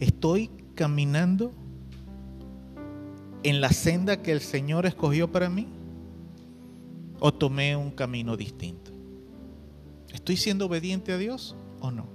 ¿Estoy 0.00 0.50
caminando 0.74 1.52
en 3.42 3.60
la 3.60 3.70
senda 3.70 4.22
que 4.22 4.32
el 4.32 4.40
Señor 4.40 4.86
escogió 4.86 5.30
para 5.30 5.48
mí? 5.48 5.68
¿O 7.20 7.32
tomé 7.32 7.76
un 7.76 7.90
camino 7.90 8.36
distinto? 8.36 8.90
¿Estoy 10.12 10.36
siendo 10.36 10.66
obediente 10.66 11.12
a 11.12 11.18
Dios 11.18 11.56
o 11.80 11.90
no? 11.90 12.06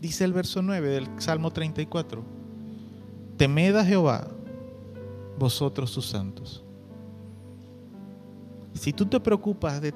Dice 0.00 0.24
el 0.24 0.32
verso 0.32 0.62
9 0.62 0.88
del 0.88 1.08
Salmo 1.18 1.52
34. 1.52 2.24
Temed 3.36 3.76
a 3.76 3.84
Jehová, 3.84 4.28
vosotros 5.38 5.90
sus 5.90 6.06
santos 6.06 6.65
si 8.76 8.92
tú 8.92 9.06
te 9.06 9.20
preocupas 9.20 9.80
de 9.80 9.94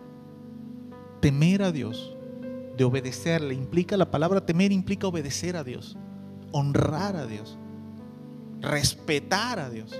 temer 1.20 1.62
a 1.62 1.72
Dios, 1.72 2.16
de 2.76 2.84
obedecerle, 2.84 3.54
implica 3.54 3.96
la 3.96 4.10
palabra 4.10 4.44
temer, 4.44 4.72
implica 4.72 5.06
obedecer 5.06 5.56
a 5.56 5.64
Dios, 5.64 5.96
honrar 6.52 7.16
a 7.16 7.26
Dios, 7.26 7.58
respetar 8.60 9.58
a 9.58 9.70
Dios. 9.70 9.94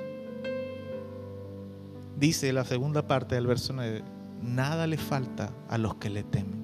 Dice 2.17 2.53
la 2.53 2.65
segunda 2.65 3.07
parte 3.07 3.35
del 3.35 3.47
verso 3.47 3.73
9, 3.73 4.03
nada 4.43 4.87
le 4.87 4.99
falta 4.99 5.53
a 5.69 5.79
los 5.79 5.97
que 5.97 6.11
le 6.11 6.23
temen. 6.23 6.61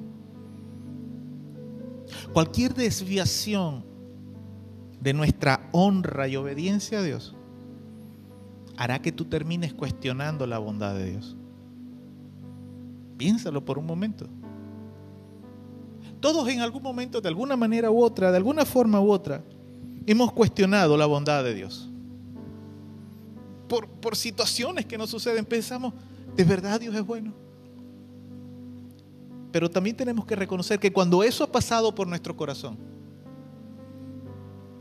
Cualquier 2.33 2.75
desviación 2.75 3.85
de 5.01 5.13
nuestra 5.13 5.69
honra 5.73 6.29
y 6.29 6.37
obediencia 6.37 7.01
a 7.01 7.03
Dios 7.03 7.35
hará 8.77 9.01
que 9.01 9.13
tú 9.13 9.25
termines 9.25 9.73
cuestionando 9.73 10.47
la 10.47 10.59
bondad 10.59 10.95
de 10.95 11.11
Dios. 11.11 11.37
Piénsalo 13.17 13.65
por 13.65 13.79
un 13.79 13.87
momento. 13.87 14.27
Todos 16.21 16.49
en 16.49 16.61
algún 16.61 16.83
momento, 16.83 17.21
de 17.21 17.29
alguna 17.29 17.57
manera 17.57 17.91
u 17.91 18.03
otra, 18.03 18.31
de 18.31 18.37
alguna 18.37 18.65
forma 18.65 19.01
u 19.01 19.11
otra, 19.11 19.43
hemos 20.07 20.33
cuestionado 20.33 20.97
la 20.97 21.07
bondad 21.07 21.45
de 21.45 21.55
Dios. 21.55 21.91
por, 23.69 23.89
por 23.89 24.17
situaciones 24.17 24.87
que 24.87 24.97
nos 24.97 25.11
suceden, 25.11 25.45
pensamos, 25.45 25.93
¿de 26.37 26.45
verdad 26.45 26.81
Dios 26.81 26.95
es 26.95 27.05
bueno? 27.05 27.33
Pero 29.53 29.71
también 29.71 29.97
tenemos 29.97 30.27
que 30.27 30.37
reconocer 30.37 30.79
que 30.79 30.93
cuando 30.93 31.23
eso 31.23 31.43
ha 31.43 31.51
pasado 31.51 31.95
por 31.95 32.07
nuestro 32.07 32.37
corazón, 32.37 32.77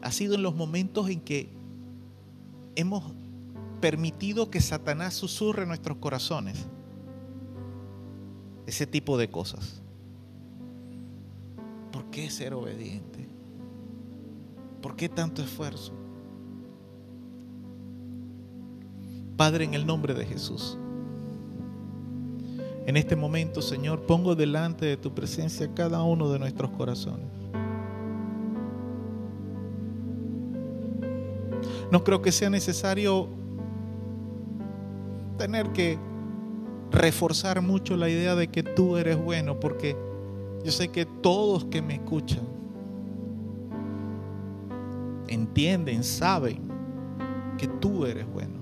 ha 0.01 0.11
sido 0.11 0.35
en 0.35 0.43
los 0.43 0.53
momentos 0.53 1.09
en 1.09 1.19
que 1.19 1.49
hemos 2.75 3.03
permitido 3.81 4.51
que 4.51 4.61
Satanás 4.61 5.13
susurre 5.13 5.65
nuestros 5.65 5.97
corazones 5.97 6.65
ese 8.65 8.87
tipo 8.87 9.17
de 9.17 9.29
cosas. 9.29 9.81
¿Por 11.91 12.05
qué 12.05 12.29
ser 12.29 12.53
obediente? 12.53 13.27
¿Por 14.81 14.95
qué 14.95 15.09
tanto 15.09 15.41
esfuerzo? 15.41 15.93
Padre, 19.37 19.65
en 19.65 19.73
el 19.73 19.85
nombre 19.85 20.13
de 20.13 20.25
Jesús. 20.25 20.77
En 22.85 22.97
este 22.97 23.15
momento, 23.15 23.61
Señor, 23.61 24.05
pongo 24.05 24.35
delante 24.35 24.85
de 24.85 24.97
tu 24.97 25.13
presencia 25.13 25.73
cada 25.73 26.03
uno 26.03 26.29
de 26.29 26.39
nuestros 26.39 26.71
corazones. 26.71 27.25
No 31.91 32.03
creo 32.03 32.21
que 32.21 32.31
sea 32.31 32.49
necesario 32.49 33.27
tener 35.37 35.71
que 35.71 35.97
reforzar 36.95 37.61
mucho 37.61 37.97
la 37.97 38.09
idea 38.09 38.35
de 38.35 38.47
que 38.47 38.63
tú 38.63 38.95
eres 38.95 39.21
bueno, 39.21 39.59
porque 39.59 39.97
yo 40.63 40.71
sé 40.71 40.87
que 40.87 41.05
todos 41.05 41.65
que 41.65 41.81
me 41.81 41.95
escuchan 41.95 42.47
entienden, 45.27 46.03
saben 46.03 46.61
que 47.57 47.67
tú 47.67 48.05
eres 48.05 48.25
bueno. 48.31 48.55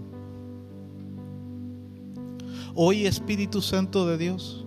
Hoy 2.73 3.05
Espíritu 3.05 3.61
Santo 3.61 4.07
de 4.07 4.17
Dios, 4.17 4.65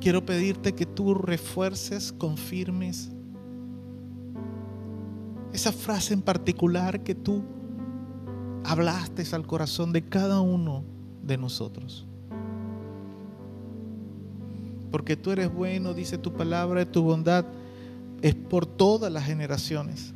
quiero 0.00 0.24
pedirte 0.24 0.72
que 0.72 0.86
tú 0.86 1.14
refuerces, 1.14 2.12
confirmes 2.12 3.10
esa 5.52 5.72
frase 5.72 6.14
en 6.14 6.22
particular 6.22 7.02
que 7.02 7.14
tú 7.14 7.42
hablaste 8.64 9.24
al 9.34 9.46
corazón 9.46 9.92
de 9.92 10.02
cada 10.02 10.40
uno 10.40 10.93
de 11.26 11.38
nosotros. 11.38 12.06
Porque 14.90 15.16
tú 15.16 15.32
eres 15.32 15.52
bueno, 15.52 15.92
dice 15.92 16.18
tu 16.18 16.32
palabra, 16.32 16.84
tu 16.90 17.02
bondad 17.02 17.44
es 18.22 18.34
por 18.34 18.64
todas 18.64 19.12
las 19.12 19.24
generaciones. 19.24 20.14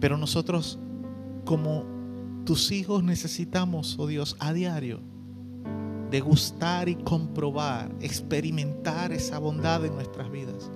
Pero 0.00 0.16
nosotros 0.16 0.78
como 1.44 1.84
tus 2.44 2.72
hijos 2.72 3.02
necesitamos, 3.02 3.96
oh 3.98 4.06
Dios, 4.06 4.36
a 4.38 4.52
diario, 4.52 5.00
degustar 6.10 6.88
y 6.88 6.94
comprobar, 6.94 7.90
experimentar 8.00 9.12
esa 9.12 9.38
bondad 9.38 9.84
en 9.84 9.94
nuestras 9.94 10.30
vidas. 10.30 10.70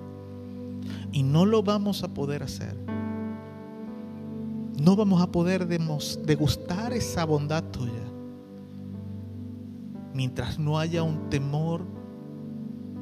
Y 1.11 1.23
no 1.23 1.45
lo 1.45 1.63
vamos 1.63 2.03
a 2.03 2.13
poder 2.13 2.43
hacer. 2.43 2.82
No 4.81 4.95
vamos 4.95 5.21
a 5.21 5.31
poder 5.31 5.67
degustar 5.67 6.93
esa 6.93 7.25
bondad 7.25 7.63
tuya 7.65 8.03
mientras 10.13 10.59
no 10.59 10.77
haya 10.77 11.03
un 11.03 11.29
temor 11.29 11.85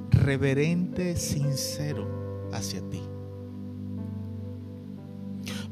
reverente, 0.09 1.15
sincero 1.15 2.49
hacia 2.51 2.81
ti. 2.89 3.01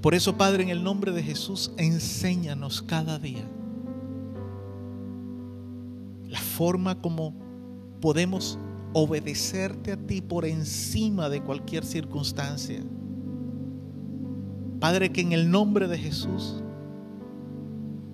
Por 0.02 0.16
eso, 0.16 0.38
Padre, 0.38 0.64
en 0.64 0.70
el 0.70 0.84
nombre 0.84 1.12
de 1.12 1.24
Jesús, 1.24 1.72
enséñanos 1.78 2.82
cada 2.82 3.20
día 3.20 3.46
la 6.28 6.40
forma 6.40 7.02
como 7.02 7.34
podemos 8.00 8.58
obedecerte 8.94 9.92
a 9.92 9.98
ti 9.98 10.22
por 10.22 10.46
encima 10.46 11.28
de 11.28 11.42
cualquier 11.42 11.84
circunstancia. 11.84 12.82
Padre, 14.80 15.12
que 15.12 15.22
en 15.22 15.34
el 15.34 15.52
nombre 15.52 15.88
de 15.88 15.98
Jesús, 15.98 16.64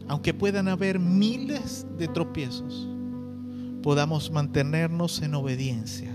aunque 0.08 0.34
puedan 0.34 0.68
haber 0.68 1.00
miles 1.00 1.86
de 1.98 2.08
tropiezos, 2.08 2.88
podamos 3.82 4.32
mantenernos 4.32 5.22
en 5.22 5.36
obediencia. 5.36 6.12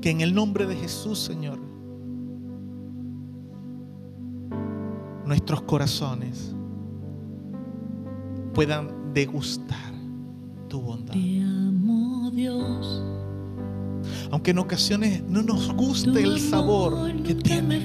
Que 0.00 0.10
en 0.10 0.20
el 0.20 0.34
nombre 0.34 0.66
de 0.66 0.76
Jesús, 0.76 1.18
Señor, 1.18 1.58
nuestros 5.24 5.62
corazones 5.62 6.54
puedan 8.52 9.12
degustar 9.14 9.92
tu 10.68 10.80
bondad. 10.80 11.14
Te 11.14 11.40
amo, 11.40 12.30
Dios. 12.30 13.02
Aunque 14.34 14.50
en 14.50 14.58
ocasiones 14.58 15.22
no 15.28 15.44
nos 15.44 15.72
guste 15.74 16.20
el 16.20 16.40
sabor 16.40 17.12
que 17.22 17.36
tiene, 17.36 17.80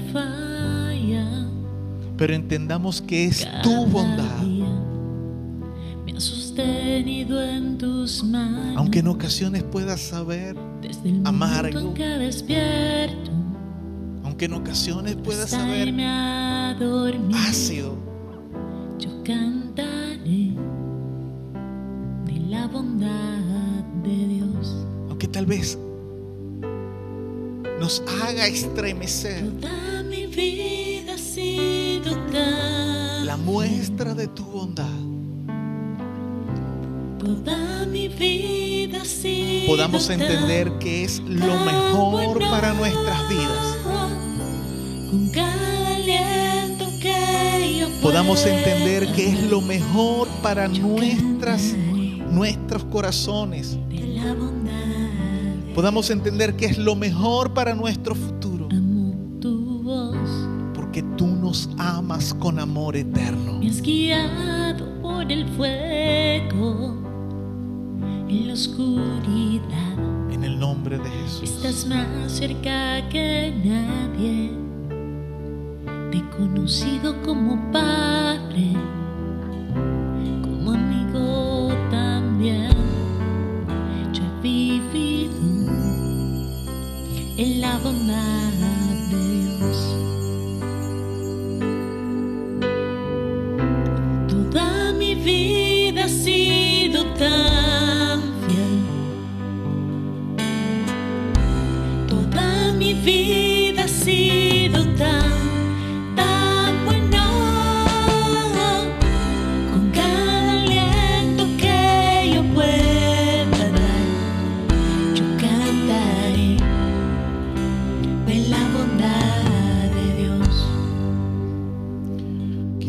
pero 2.16 2.34
entendamos 2.34 3.00
que 3.00 3.26
es 3.26 3.46
tu 3.62 3.86
bondad. 3.86 4.42
En 6.56 7.78
tus 7.78 8.24
manos. 8.24 8.76
Aunque 8.76 8.98
en 8.98 9.06
ocasiones 9.06 9.62
pueda 9.62 9.96
saber 9.96 10.56
amargo, 11.24 11.94
que 11.94 12.04
despierto, 12.04 13.30
aunque 14.24 14.46
en 14.46 14.54
ocasiones 14.54 15.14
pueda 15.14 15.46
saber 15.46 15.94
ácido. 17.48 17.96
Yo 18.98 19.22
cantaré 19.22 20.56
de 22.26 22.40
la 22.48 22.66
bondad 22.66 23.84
de 24.02 24.26
Dios. 24.26 24.84
Aunque 25.08 25.28
tal 25.28 25.46
vez 25.46 25.78
nos 27.80 28.02
haga 28.22 28.46
estremecer. 28.46 29.42
Toda 29.58 30.02
mi 30.02 30.26
vida 30.26 31.14
ha 31.14 31.18
sido 31.18 32.14
tan 32.30 33.26
la 33.26 33.38
muestra 33.38 34.14
de 34.14 34.28
tu 34.28 34.44
bondad. 34.44 34.84
Toda 37.18 37.86
mi 37.86 38.08
vida 38.08 39.00
ha 39.00 39.04
sido 39.06 39.66
Podamos 39.66 40.10
entender 40.10 40.70
que 40.78 41.04
es 41.04 41.20
lo 41.20 41.58
mejor 41.64 42.38
para 42.50 42.74
nuestras 42.74 43.28
vidas. 43.30 43.76
Con 45.10 45.30
cada 45.30 45.96
aliento 45.96 46.84
que 47.00 47.78
yo 47.80 47.88
podamos 48.02 48.44
entender 48.44 49.10
que 49.12 49.30
es 49.30 49.42
lo 49.44 49.62
mejor 49.62 50.28
para 50.42 50.68
nuestras, 50.68 51.62
nuestros 52.30 52.84
corazones. 52.84 53.78
la 53.88 54.34
bondad. 54.34 54.49
Podamos 55.74 56.10
entender 56.10 56.56
que 56.56 56.66
es 56.66 56.78
lo 56.78 56.96
mejor 56.96 57.54
para 57.54 57.74
nuestro 57.74 58.14
futuro. 58.14 58.68
Amo 58.70 59.14
tu 59.40 59.82
voz. 59.82 60.28
Porque 60.74 61.02
tú 61.16 61.26
nos 61.26 61.70
amas 61.78 62.34
con 62.34 62.58
amor 62.58 62.96
eterno. 62.96 63.58
Me 63.60 63.68
has 63.68 63.80
guiado 63.80 65.00
por 65.00 65.30
el 65.30 65.46
fuego 65.50 66.96
en 68.28 68.48
la 68.48 68.54
oscuridad. 68.54 69.98
En 70.32 70.44
el 70.44 70.58
nombre 70.58 70.98
de 70.98 71.08
Jesús. 71.08 71.42
Estás 71.50 71.86
más 71.86 72.32
cerca 72.32 73.08
que 73.08 73.52
nadie. 73.64 74.50
Te 76.10 76.18
he 76.18 76.30
conocido 76.30 77.22
como 77.22 77.70
padre, 77.70 78.72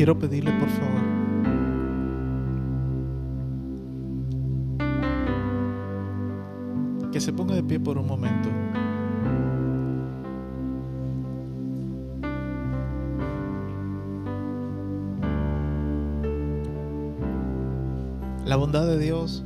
quiero 0.02 0.18
pedirle 0.18 0.50
por 0.58 0.68
favor 0.68 1.00
que 7.12 7.20
se 7.20 7.32
ponga 7.32 7.54
de 7.54 7.62
pie 7.62 7.78
por 7.78 7.98
un 7.98 8.08
momento. 8.08 8.48
La 18.44 18.56
bondad 18.56 18.88
de 18.88 18.98
Dios 18.98 19.44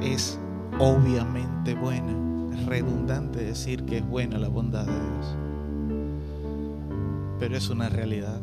es 0.00 0.40
obviamente 0.78 1.74
buena, 1.74 2.54
Es 2.54 2.64
redundante 2.64 3.44
decir 3.44 3.84
que 3.84 3.98
es 3.98 4.08
buena 4.08 4.38
la 4.38 4.48
bondad 4.48 4.86
de 4.86 4.92
Dios. 4.92 5.49
Pero 7.40 7.56
es 7.56 7.68
una 7.68 7.88
realidad. 7.88 8.40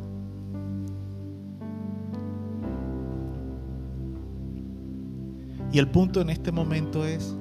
Y 5.72 5.80
el 5.80 5.90
punto 5.90 6.20
en 6.20 6.30
este 6.30 6.52
momento 6.52 7.06
es 7.06 7.34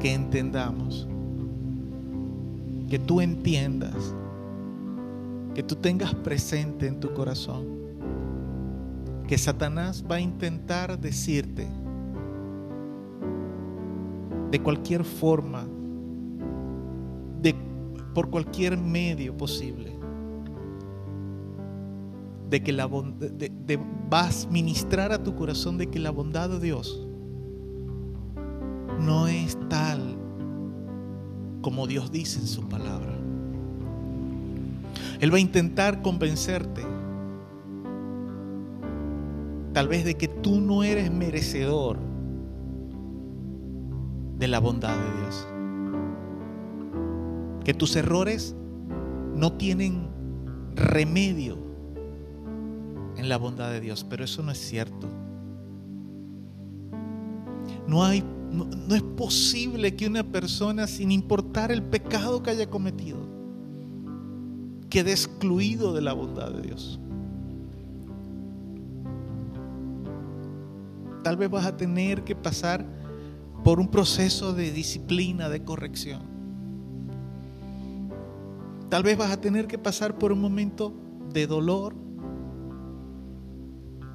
que 0.00 0.14
entendamos, 0.14 1.06
que 2.88 2.98
tú 2.98 3.20
entiendas, 3.20 4.14
que 5.54 5.62
tú 5.62 5.74
tengas 5.74 6.14
presente 6.14 6.86
en 6.86 7.00
tu 7.00 7.12
corazón 7.12 7.78
que 9.28 9.36
Satanás 9.36 10.02
va 10.10 10.16
a 10.16 10.20
intentar 10.20 10.98
decirte 10.98 11.68
de 14.50 14.58
cualquier 14.62 15.04
forma, 15.04 15.68
por 18.14 18.30
cualquier 18.30 18.76
medio 18.76 19.36
posible, 19.36 19.98
de 22.48 22.62
que 22.62 22.72
la 22.72 22.88
de, 22.88 23.50
de, 23.50 23.80
vas 24.08 24.46
a 24.46 24.50
ministrar 24.50 25.12
a 25.12 25.22
tu 25.22 25.34
corazón 25.34 25.78
de 25.78 25.88
que 25.88 25.98
la 25.98 26.10
bondad 26.10 26.48
de 26.48 26.60
Dios 26.60 27.06
no 29.00 29.28
es 29.28 29.58
tal 29.68 30.16
como 31.60 31.86
Dios 31.86 32.10
dice 32.10 32.40
en 32.40 32.46
su 32.46 32.68
palabra. 32.68 33.14
Él 35.20 35.32
va 35.32 35.36
a 35.36 35.40
intentar 35.40 36.02
convencerte 36.02 36.82
tal 39.72 39.88
vez 39.88 40.04
de 40.04 40.16
que 40.16 40.28
tú 40.28 40.60
no 40.60 40.82
eres 40.82 41.10
merecedor 41.10 41.98
de 44.38 44.48
la 44.48 44.60
bondad 44.60 44.96
de 44.96 45.20
Dios. 45.20 45.46
Que 47.68 47.74
tus 47.74 47.96
errores 47.96 48.56
no 49.36 49.52
tienen 49.52 50.08
remedio 50.74 51.58
en 53.18 53.28
la 53.28 53.36
bondad 53.36 53.70
de 53.70 53.82
Dios, 53.82 54.06
pero 54.08 54.24
eso 54.24 54.42
no 54.42 54.52
es 54.52 54.58
cierto. 54.58 55.06
No 57.86 58.02
hay 58.02 58.24
no, 58.50 58.94
es 58.94 59.02
posible 59.02 59.94
que 59.94 60.06
una 60.06 60.24
persona 60.24 60.86
sin 60.86 61.10
importar 61.12 61.70
el 61.70 61.82
pecado 61.82 62.42
que 62.42 62.52
haya 62.52 62.70
cometido 62.70 63.18
quede 64.88 65.10
excluido 65.10 65.92
de 65.92 66.00
la 66.00 66.14
bondad 66.14 66.50
de 66.50 66.62
Dios. 66.62 66.98
Tal 71.22 71.36
vez 71.36 71.50
vas 71.50 71.66
a 71.66 71.76
tener 71.76 72.24
que 72.24 72.34
pasar 72.34 72.86
por 73.62 73.78
un 73.78 73.88
proceso 73.88 74.54
de 74.54 74.72
disciplina, 74.72 75.50
de 75.50 75.62
corrección. 75.64 76.37
Tal 78.88 79.02
vez 79.02 79.18
vas 79.18 79.30
a 79.30 79.40
tener 79.40 79.66
que 79.66 79.78
pasar 79.78 80.16
por 80.16 80.32
un 80.32 80.40
momento 80.40 80.94
de 81.32 81.46
dolor. 81.46 81.94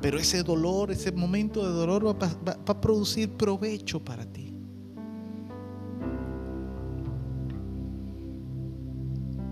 Pero 0.01 0.17
ese 0.17 0.43
dolor, 0.43 0.91
ese 0.91 1.11
momento 1.11 1.65
de 1.65 1.73
dolor 1.73 2.05
va, 2.05 2.29
a 2.67 2.81
producir 2.81 3.29
provecho 3.29 4.03
para 4.03 4.25
ti. 4.25 4.53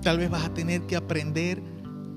Tal 0.02 0.18
vez 0.18 0.30
vas 0.30 0.46
a 0.46 0.54
tener 0.54 0.82
que 0.88 0.96
aprender 0.96 1.62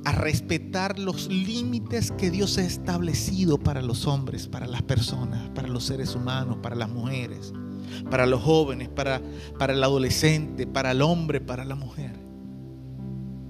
a 0.06 0.12
respetar 0.12 0.98
los 0.98 1.28
límites 1.28 2.10
que 2.12 2.30
Dios 2.30 2.58
ha 2.58 2.64
establecido 2.64 3.58
para 3.58 3.82
los 3.82 4.06
hombres, 4.06 4.48
para 4.48 4.66
las 4.66 4.82
personas, 4.82 5.50
para 5.50 5.68
los 5.68 5.84
seres 5.84 6.14
humanos, 6.14 6.58
para 6.62 6.74
las 6.74 6.88
mujeres, 6.88 7.52
para 8.10 8.26
los 8.26 8.42
jóvenes, 8.42 8.88
para 8.88 9.20
el 9.60 9.84
adolescente, 9.84 10.66
para 10.66 10.92
el 10.92 11.02
hombre, 11.02 11.40
para 11.40 11.64
la 11.64 11.74
mujer. 11.74 12.23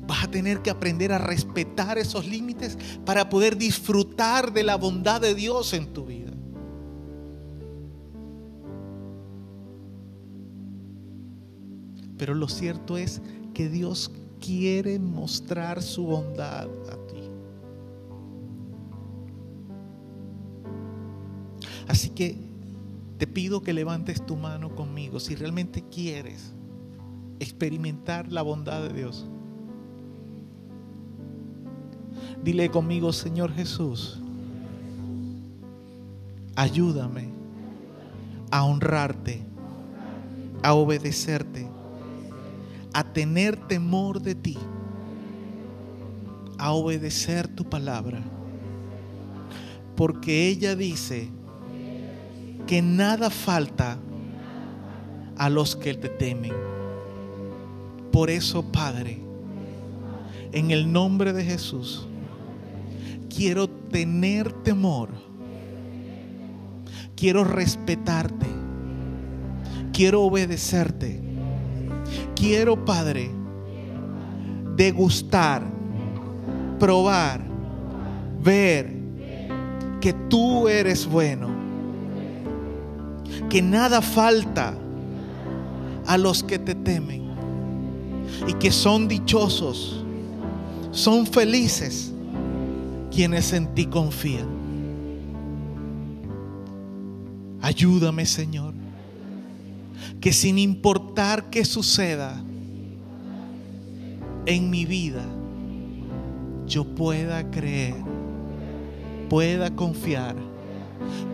Vas 0.06 0.24
a 0.24 0.30
tener 0.30 0.60
que 0.60 0.70
aprender 0.70 1.12
a 1.12 1.18
respetar 1.18 1.98
esos 1.98 2.26
límites 2.26 2.76
para 3.04 3.28
poder 3.28 3.56
disfrutar 3.56 4.52
de 4.52 4.62
la 4.62 4.76
bondad 4.76 5.20
de 5.20 5.34
Dios 5.34 5.72
en 5.72 5.92
tu 5.92 6.04
vida. 6.04 6.32
Pero 12.18 12.34
lo 12.34 12.48
cierto 12.48 12.96
es 12.96 13.20
que 13.54 13.68
Dios 13.68 14.10
quiere 14.40 14.98
mostrar 14.98 15.82
su 15.82 16.04
bondad 16.04 16.68
a 16.90 17.06
ti. 17.06 17.22
Así 21.88 22.10
que 22.10 22.36
te 23.18 23.26
pido 23.26 23.62
que 23.62 23.72
levantes 23.72 24.24
tu 24.24 24.36
mano 24.36 24.74
conmigo 24.74 25.20
si 25.20 25.34
realmente 25.34 25.82
quieres 25.88 26.52
experimentar 27.40 28.30
la 28.32 28.42
bondad 28.42 28.82
de 28.82 28.92
Dios. 28.92 29.26
Dile 32.44 32.70
conmigo, 32.70 33.12
Señor 33.12 33.52
Jesús, 33.52 34.20
ayúdame 36.54 37.28
a 38.50 38.64
honrarte, 38.64 39.42
a 40.62 40.74
obedecerte 40.74 41.66
a 42.94 43.02
tener 43.02 43.56
temor 43.56 44.22
de 44.22 44.36
ti, 44.36 44.56
a 46.56 46.72
obedecer 46.72 47.48
tu 47.48 47.64
palabra. 47.64 48.22
Porque 49.96 50.48
ella 50.48 50.76
dice 50.76 51.28
que 52.68 52.80
nada 52.80 53.30
falta 53.30 53.98
a 55.36 55.50
los 55.50 55.74
que 55.74 55.94
te 55.94 56.08
temen. 56.08 56.52
Por 58.12 58.30
eso, 58.30 58.62
Padre, 58.62 59.18
en 60.52 60.70
el 60.70 60.90
nombre 60.90 61.32
de 61.32 61.44
Jesús, 61.44 62.06
quiero 63.34 63.68
tener 63.68 64.52
temor. 64.62 65.10
Quiero 67.16 67.44
respetarte. 67.44 68.46
Quiero 69.92 70.22
obedecerte 70.22 71.24
quiero, 72.34 72.84
Padre, 72.84 73.30
degustar, 74.76 75.62
probar, 76.78 77.40
ver 78.42 78.94
que 80.00 80.12
tú 80.28 80.68
eres 80.68 81.06
bueno, 81.06 81.48
que 83.48 83.62
nada 83.62 84.02
falta 84.02 84.74
a 86.06 86.18
los 86.18 86.42
que 86.42 86.58
te 86.58 86.74
temen 86.74 87.22
y 88.46 88.52
que 88.54 88.70
son 88.70 89.08
dichosos, 89.08 90.04
son 90.90 91.26
felices 91.26 92.12
quienes 93.14 93.52
en 93.52 93.74
ti 93.74 93.86
confían. 93.86 94.48
Ayúdame, 97.60 98.26
Señor 98.26 98.74
que 100.24 100.32
sin 100.32 100.58
importar 100.58 101.50
qué 101.50 101.66
suceda 101.66 102.42
en 104.46 104.70
mi 104.70 104.86
vida, 104.86 105.22
yo 106.66 106.84
pueda 106.84 107.50
creer, 107.50 107.96
pueda 109.28 109.74
confiar, 109.76 110.34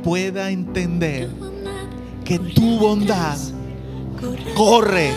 pueda 0.03 0.51
entender 0.51 1.31
que 2.25 2.41
tu 2.41 2.79
bondad 2.79 3.39
corre 4.57 5.13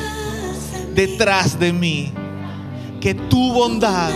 detrás 0.93 1.59
de 1.59 1.73
mí, 1.73 2.11
que 3.01 3.15
tu 3.15 3.53
bondad 3.53 4.11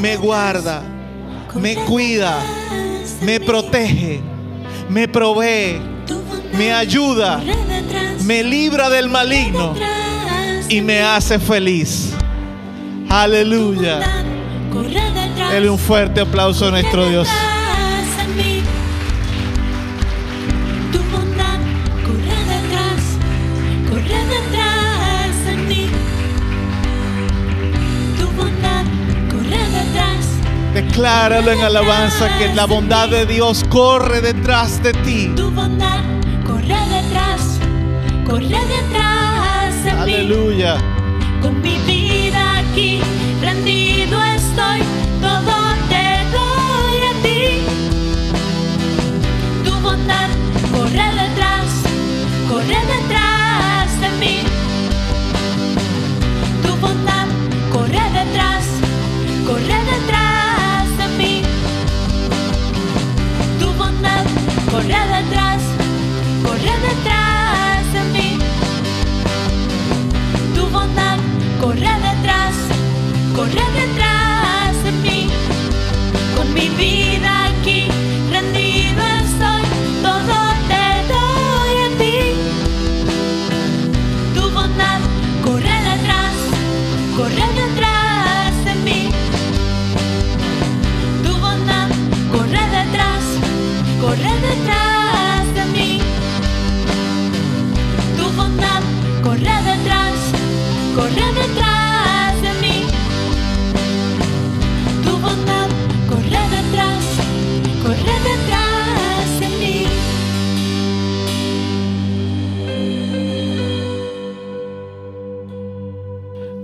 me 0.00 0.16
guarda, 0.16 0.82
me 1.54 1.74
cuida, 1.76 2.38
me 3.22 3.40
protege, 3.40 4.20
me 4.88 5.08
provee, 5.08 5.80
me 6.56 6.72
ayuda 6.72 7.42
me 8.26 8.42
libra 8.42 8.90
del 8.90 9.08
maligno 9.08 9.74
y 10.68 10.80
me 10.80 11.00
hace 11.00 11.38
feliz. 11.38 12.12
Aleluya. 13.08 14.00
Dele 15.50 15.70
un 15.70 15.78
fuerte 15.78 16.20
aplauso 16.20 16.66
a 16.66 16.70
nuestro 16.72 17.08
Dios. 17.08 17.28
decláralo 30.96 31.52
en 31.52 31.60
alabanza 31.60 32.38
que 32.38 32.54
la 32.54 32.64
bondad 32.64 33.10
de 33.10 33.26
Dios 33.26 33.66
corre 33.68 34.22
detrás 34.22 34.82
de 34.82 34.94
ti. 34.94 35.30
Tu 35.36 35.50
bondad 35.50 36.00
corre 36.46 36.74
detrás, 36.88 37.58
corre 38.24 38.46
detrás 38.46 39.84
de 39.84 39.90
Aleluya. 39.90 40.76
Mí. 40.76 41.42
Con 41.42 41.60
mi 41.60 41.76
vida 41.80 42.60
aquí 42.60 43.02
rendido 43.42 44.22
estoy, 44.22 44.80
todo 45.20 45.52
te 45.90 46.24
doy 46.32 46.98
a 47.10 47.22
ti. 47.22 47.62
Tu 49.62 49.72
bondad 49.80 50.30
corre 50.72 51.08
detrás, 51.12 51.66
corre 52.48 52.80
detrás. 52.86 53.25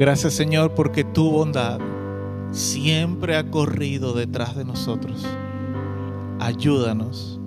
Gracias 0.03 0.35
Señor 0.35 0.75
porque 0.75 1.05
tu 1.05 1.31
bondad 1.31 1.79
siempre 2.51 3.37
ha 3.37 3.49
corrido 3.49 4.15
detrás 4.15 4.57
de 4.57 4.65
nosotros. 4.65 5.25
Ayúdanos 6.41 7.39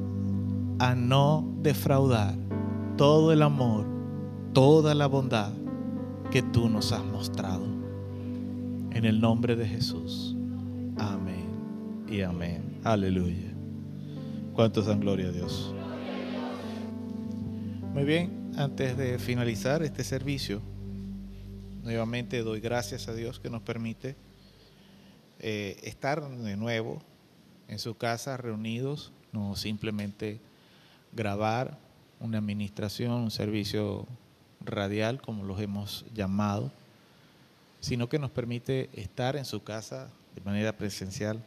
a 0.80 0.96
no 0.96 1.54
defraudar 1.62 2.34
todo 2.96 3.34
el 3.34 3.42
amor, 3.42 3.86
toda 4.54 4.96
la 4.96 5.06
bondad 5.08 5.52
que 6.32 6.44
tú 6.44 6.70
nos 6.70 6.94
has 6.94 7.04
mostrado. 7.04 7.66
En 8.92 9.04
el 9.04 9.20
nombre 9.20 9.58
de 9.58 9.68
Jesús. 9.68 10.34
Amén 10.98 12.06
y 12.10 12.22
amén. 12.22 12.80
Aleluya. 12.86 13.54
¿Cuántos 14.54 14.86
dan 14.86 15.02
gloria 15.02 15.28
a 15.28 15.32
Dios? 15.34 15.76
Muy 17.94 18.06
bien, 18.06 18.54
antes 18.56 18.96
de 18.96 19.20
finalizar 19.20 19.84
este 19.84 20.06
servicio, 20.06 20.62
nuevamente 21.86 22.42
doy 22.42 22.60
gracias 22.60 23.08
a 23.08 23.14
Dios 23.14 23.40
que 23.40 23.50
nos 23.50 23.62
permite 23.62 24.16
eh, 25.40 25.78
estar 25.84 26.28
de 26.28 26.58
nuevo 26.58 27.00
en 27.68 27.78
su 27.78 27.96
casa 27.96 28.38
reunidos, 28.38 29.12
no 29.32 29.56
simplemente 29.56 30.40
grabar 31.14 31.78
una 32.20 32.40
administración, 32.40 33.12
un 33.12 33.30
servicio 33.30 34.08
radial, 34.62 35.22
como 35.22 35.44
los 35.44 35.62
hemos 35.62 36.06
llamado, 36.14 36.72
sino 37.82 38.10
que 38.10 38.18
nos 38.18 38.32
permite 38.32 38.90
estar 38.94 39.36
en 39.36 39.46
su 39.46 39.64
casa 39.64 40.10
de 40.34 40.42
manera 40.42 40.76
presencial. 40.76 41.44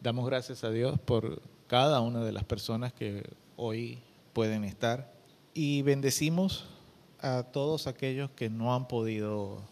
Damos 0.00 0.26
gracias 0.26 0.62
a 0.62 0.70
Dios 0.70 1.00
por 1.00 1.42
cada 1.66 2.00
una 2.00 2.22
de 2.22 2.30
las 2.30 2.44
personas 2.44 2.92
que 2.92 3.28
hoy 3.56 3.98
pueden 4.32 4.62
estar 4.62 5.12
y 5.54 5.82
bendecimos 5.82 6.68
a 7.24 7.42
todos 7.42 7.86
aquellos 7.86 8.30
que 8.32 8.50
no 8.50 8.74
han 8.74 8.86
podido 8.86 9.62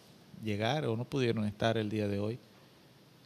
llegar 0.43 0.87
o 0.87 0.97
no 0.97 1.05
pudieron 1.05 1.45
estar 1.45 1.77
el 1.77 1.91
día 1.91 2.09
de 2.09 2.19
hoy, 2.19 2.39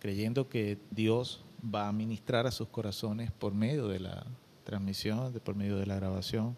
creyendo 0.00 0.48
que 0.48 0.78
Dios 0.90 1.44
va 1.62 1.86
a 1.86 1.92
ministrar 1.92 2.44
a 2.44 2.50
sus 2.50 2.66
corazones 2.66 3.30
por 3.30 3.54
medio 3.54 3.86
de 3.86 4.00
la 4.00 4.26
transmisión, 4.64 5.32
por 5.44 5.54
medio 5.54 5.78
de 5.78 5.86
la 5.86 5.94
grabación, 5.94 6.56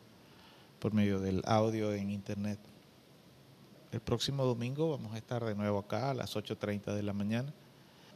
por 0.78 0.94
medio 0.94 1.20
del 1.20 1.42
audio 1.44 1.92
en 1.92 2.10
internet. 2.10 2.58
El 3.92 4.00
próximo 4.00 4.46
domingo 4.46 4.90
vamos 4.90 5.12
a 5.14 5.18
estar 5.18 5.44
de 5.44 5.54
nuevo 5.54 5.78
acá 5.78 6.10
a 6.10 6.14
las 6.14 6.36
8.30 6.36 6.94
de 6.94 7.02
la 7.02 7.12
mañana. 7.12 7.52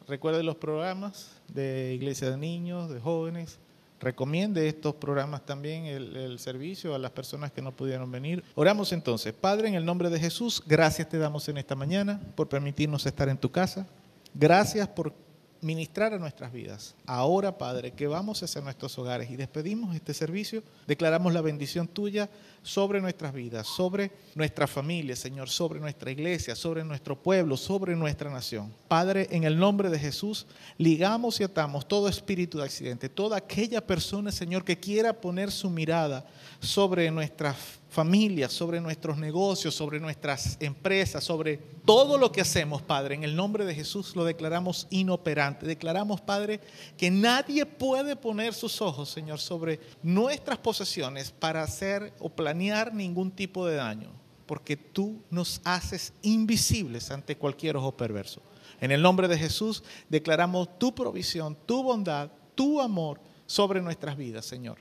Recuerde 0.08 0.42
los 0.42 0.56
programas 0.56 1.42
de 1.48 1.92
Iglesia 1.94 2.30
de 2.30 2.38
Niños, 2.38 2.88
de 2.88 3.00
Jóvenes. 3.00 3.58
Recomiende 4.02 4.66
estos 4.66 4.96
programas 4.96 5.46
también, 5.46 5.86
el, 5.86 6.16
el, 6.16 6.38
servicio 6.40 6.92
a 6.92 6.98
las 6.98 7.12
personas 7.12 7.52
que 7.52 7.62
no 7.62 7.70
pudieron 7.70 8.10
venir. 8.10 8.42
Oramos 8.56 8.92
entonces. 8.92 9.32
Padre, 9.32 9.68
en 9.68 9.74
el 9.74 9.84
nombre 9.84 10.10
de 10.10 10.18
Jesús, 10.18 10.60
gracias 10.66 11.08
te 11.08 11.18
damos 11.18 11.48
en 11.48 11.56
esta 11.56 11.76
mañana 11.76 12.20
por 12.34 12.48
permitirnos 12.48 13.06
estar 13.06 13.28
en 13.28 13.38
tu 13.38 13.52
casa. 13.52 13.86
Gracias 14.34 14.88
por 14.88 15.14
ministrar 15.62 16.12
a 16.12 16.18
nuestras 16.18 16.52
vidas. 16.52 16.94
Ahora, 17.06 17.56
Padre, 17.56 17.92
que 17.92 18.08
vamos 18.08 18.42
hacia 18.42 18.60
nuestros 18.60 18.98
hogares 18.98 19.30
y 19.30 19.36
despedimos 19.36 19.94
este 19.94 20.12
servicio, 20.12 20.62
declaramos 20.86 21.32
la 21.32 21.40
bendición 21.40 21.86
tuya 21.86 22.28
sobre 22.62 23.00
nuestras 23.00 23.32
vidas, 23.32 23.68
sobre 23.68 24.10
nuestra 24.34 24.66
familia, 24.66 25.14
Señor, 25.14 25.48
sobre 25.48 25.78
nuestra 25.78 26.10
iglesia, 26.10 26.56
sobre 26.56 26.84
nuestro 26.84 27.16
pueblo, 27.16 27.56
sobre 27.56 27.94
nuestra 27.94 28.28
nación. 28.28 28.72
Padre, 28.88 29.28
en 29.30 29.44
el 29.44 29.56
nombre 29.56 29.88
de 29.88 30.00
Jesús, 30.00 30.46
ligamos 30.78 31.40
y 31.40 31.44
atamos 31.44 31.86
todo 31.86 32.08
espíritu 32.08 32.58
de 32.58 32.64
accidente, 32.64 33.08
toda 33.08 33.36
aquella 33.36 33.86
persona, 33.86 34.32
Señor, 34.32 34.64
que 34.64 34.78
quiera 34.78 35.12
poner 35.12 35.52
su 35.52 35.70
mirada 35.70 36.26
sobre 36.60 37.10
nuestras 37.12 37.56
familias, 37.92 38.52
sobre 38.52 38.80
nuestros 38.80 39.18
negocios, 39.18 39.74
sobre 39.74 40.00
nuestras 40.00 40.56
empresas, 40.60 41.22
sobre 41.22 41.58
todo 41.84 42.16
lo 42.16 42.32
que 42.32 42.40
hacemos, 42.40 42.80
Padre. 42.80 43.14
En 43.14 43.22
el 43.22 43.36
nombre 43.36 43.66
de 43.66 43.74
Jesús 43.74 44.16
lo 44.16 44.24
declaramos 44.24 44.86
inoperante. 44.88 45.66
Declaramos, 45.66 46.22
Padre, 46.22 46.60
que 46.96 47.10
nadie 47.10 47.66
puede 47.66 48.16
poner 48.16 48.54
sus 48.54 48.80
ojos, 48.80 49.10
Señor, 49.10 49.38
sobre 49.40 49.78
nuestras 50.02 50.58
posesiones 50.58 51.30
para 51.30 51.62
hacer 51.62 52.14
o 52.18 52.30
planear 52.30 52.94
ningún 52.94 53.30
tipo 53.30 53.66
de 53.66 53.76
daño, 53.76 54.10
porque 54.46 54.76
tú 54.76 55.22
nos 55.30 55.60
haces 55.62 56.14
invisibles 56.22 57.10
ante 57.10 57.36
cualquier 57.36 57.76
ojo 57.76 57.94
perverso. 57.94 58.40
En 58.80 58.90
el 58.90 59.02
nombre 59.02 59.28
de 59.28 59.38
Jesús 59.38 59.84
declaramos 60.08 60.78
tu 60.78 60.94
provisión, 60.94 61.58
tu 61.66 61.82
bondad, 61.82 62.30
tu 62.54 62.80
amor 62.80 63.20
sobre 63.44 63.82
nuestras 63.82 64.16
vidas, 64.16 64.46
Señor. 64.46 64.78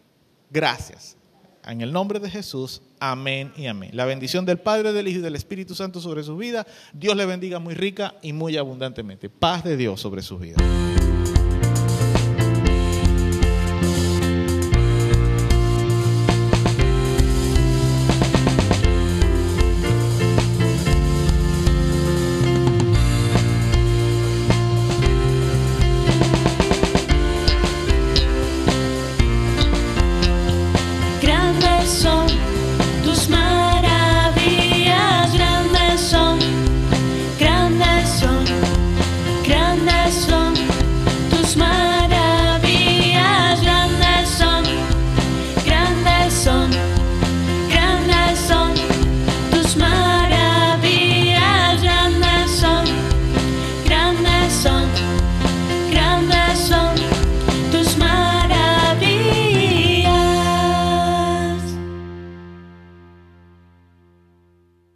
Gracias. 0.49 1.17
En 1.65 1.81
el 1.81 1.91
nombre 1.91 2.19
de 2.19 2.29
Jesús, 2.29 2.81
amén 3.01 3.51
y 3.57 3.65
amén. 3.65 3.89
La 3.93 4.05
bendición 4.05 4.45
del 4.45 4.59
Padre, 4.59 4.93
del 4.93 5.07
Hijo 5.09 5.19
y 5.19 5.23
del 5.23 5.35
Espíritu 5.35 5.75
Santo 5.75 5.99
sobre 5.99 6.23
su 6.23 6.37
vida. 6.37 6.65
Dios 6.93 7.17
le 7.17 7.25
bendiga 7.25 7.59
muy 7.59 7.73
rica 7.73 8.15
y 8.21 8.31
muy 8.31 8.55
abundantemente. 8.55 9.29
Paz 9.29 9.65
de 9.65 9.75
Dios 9.75 9.99
sobre 9.99 10.21
su 10.21 10.37
vida. 10.37 10.57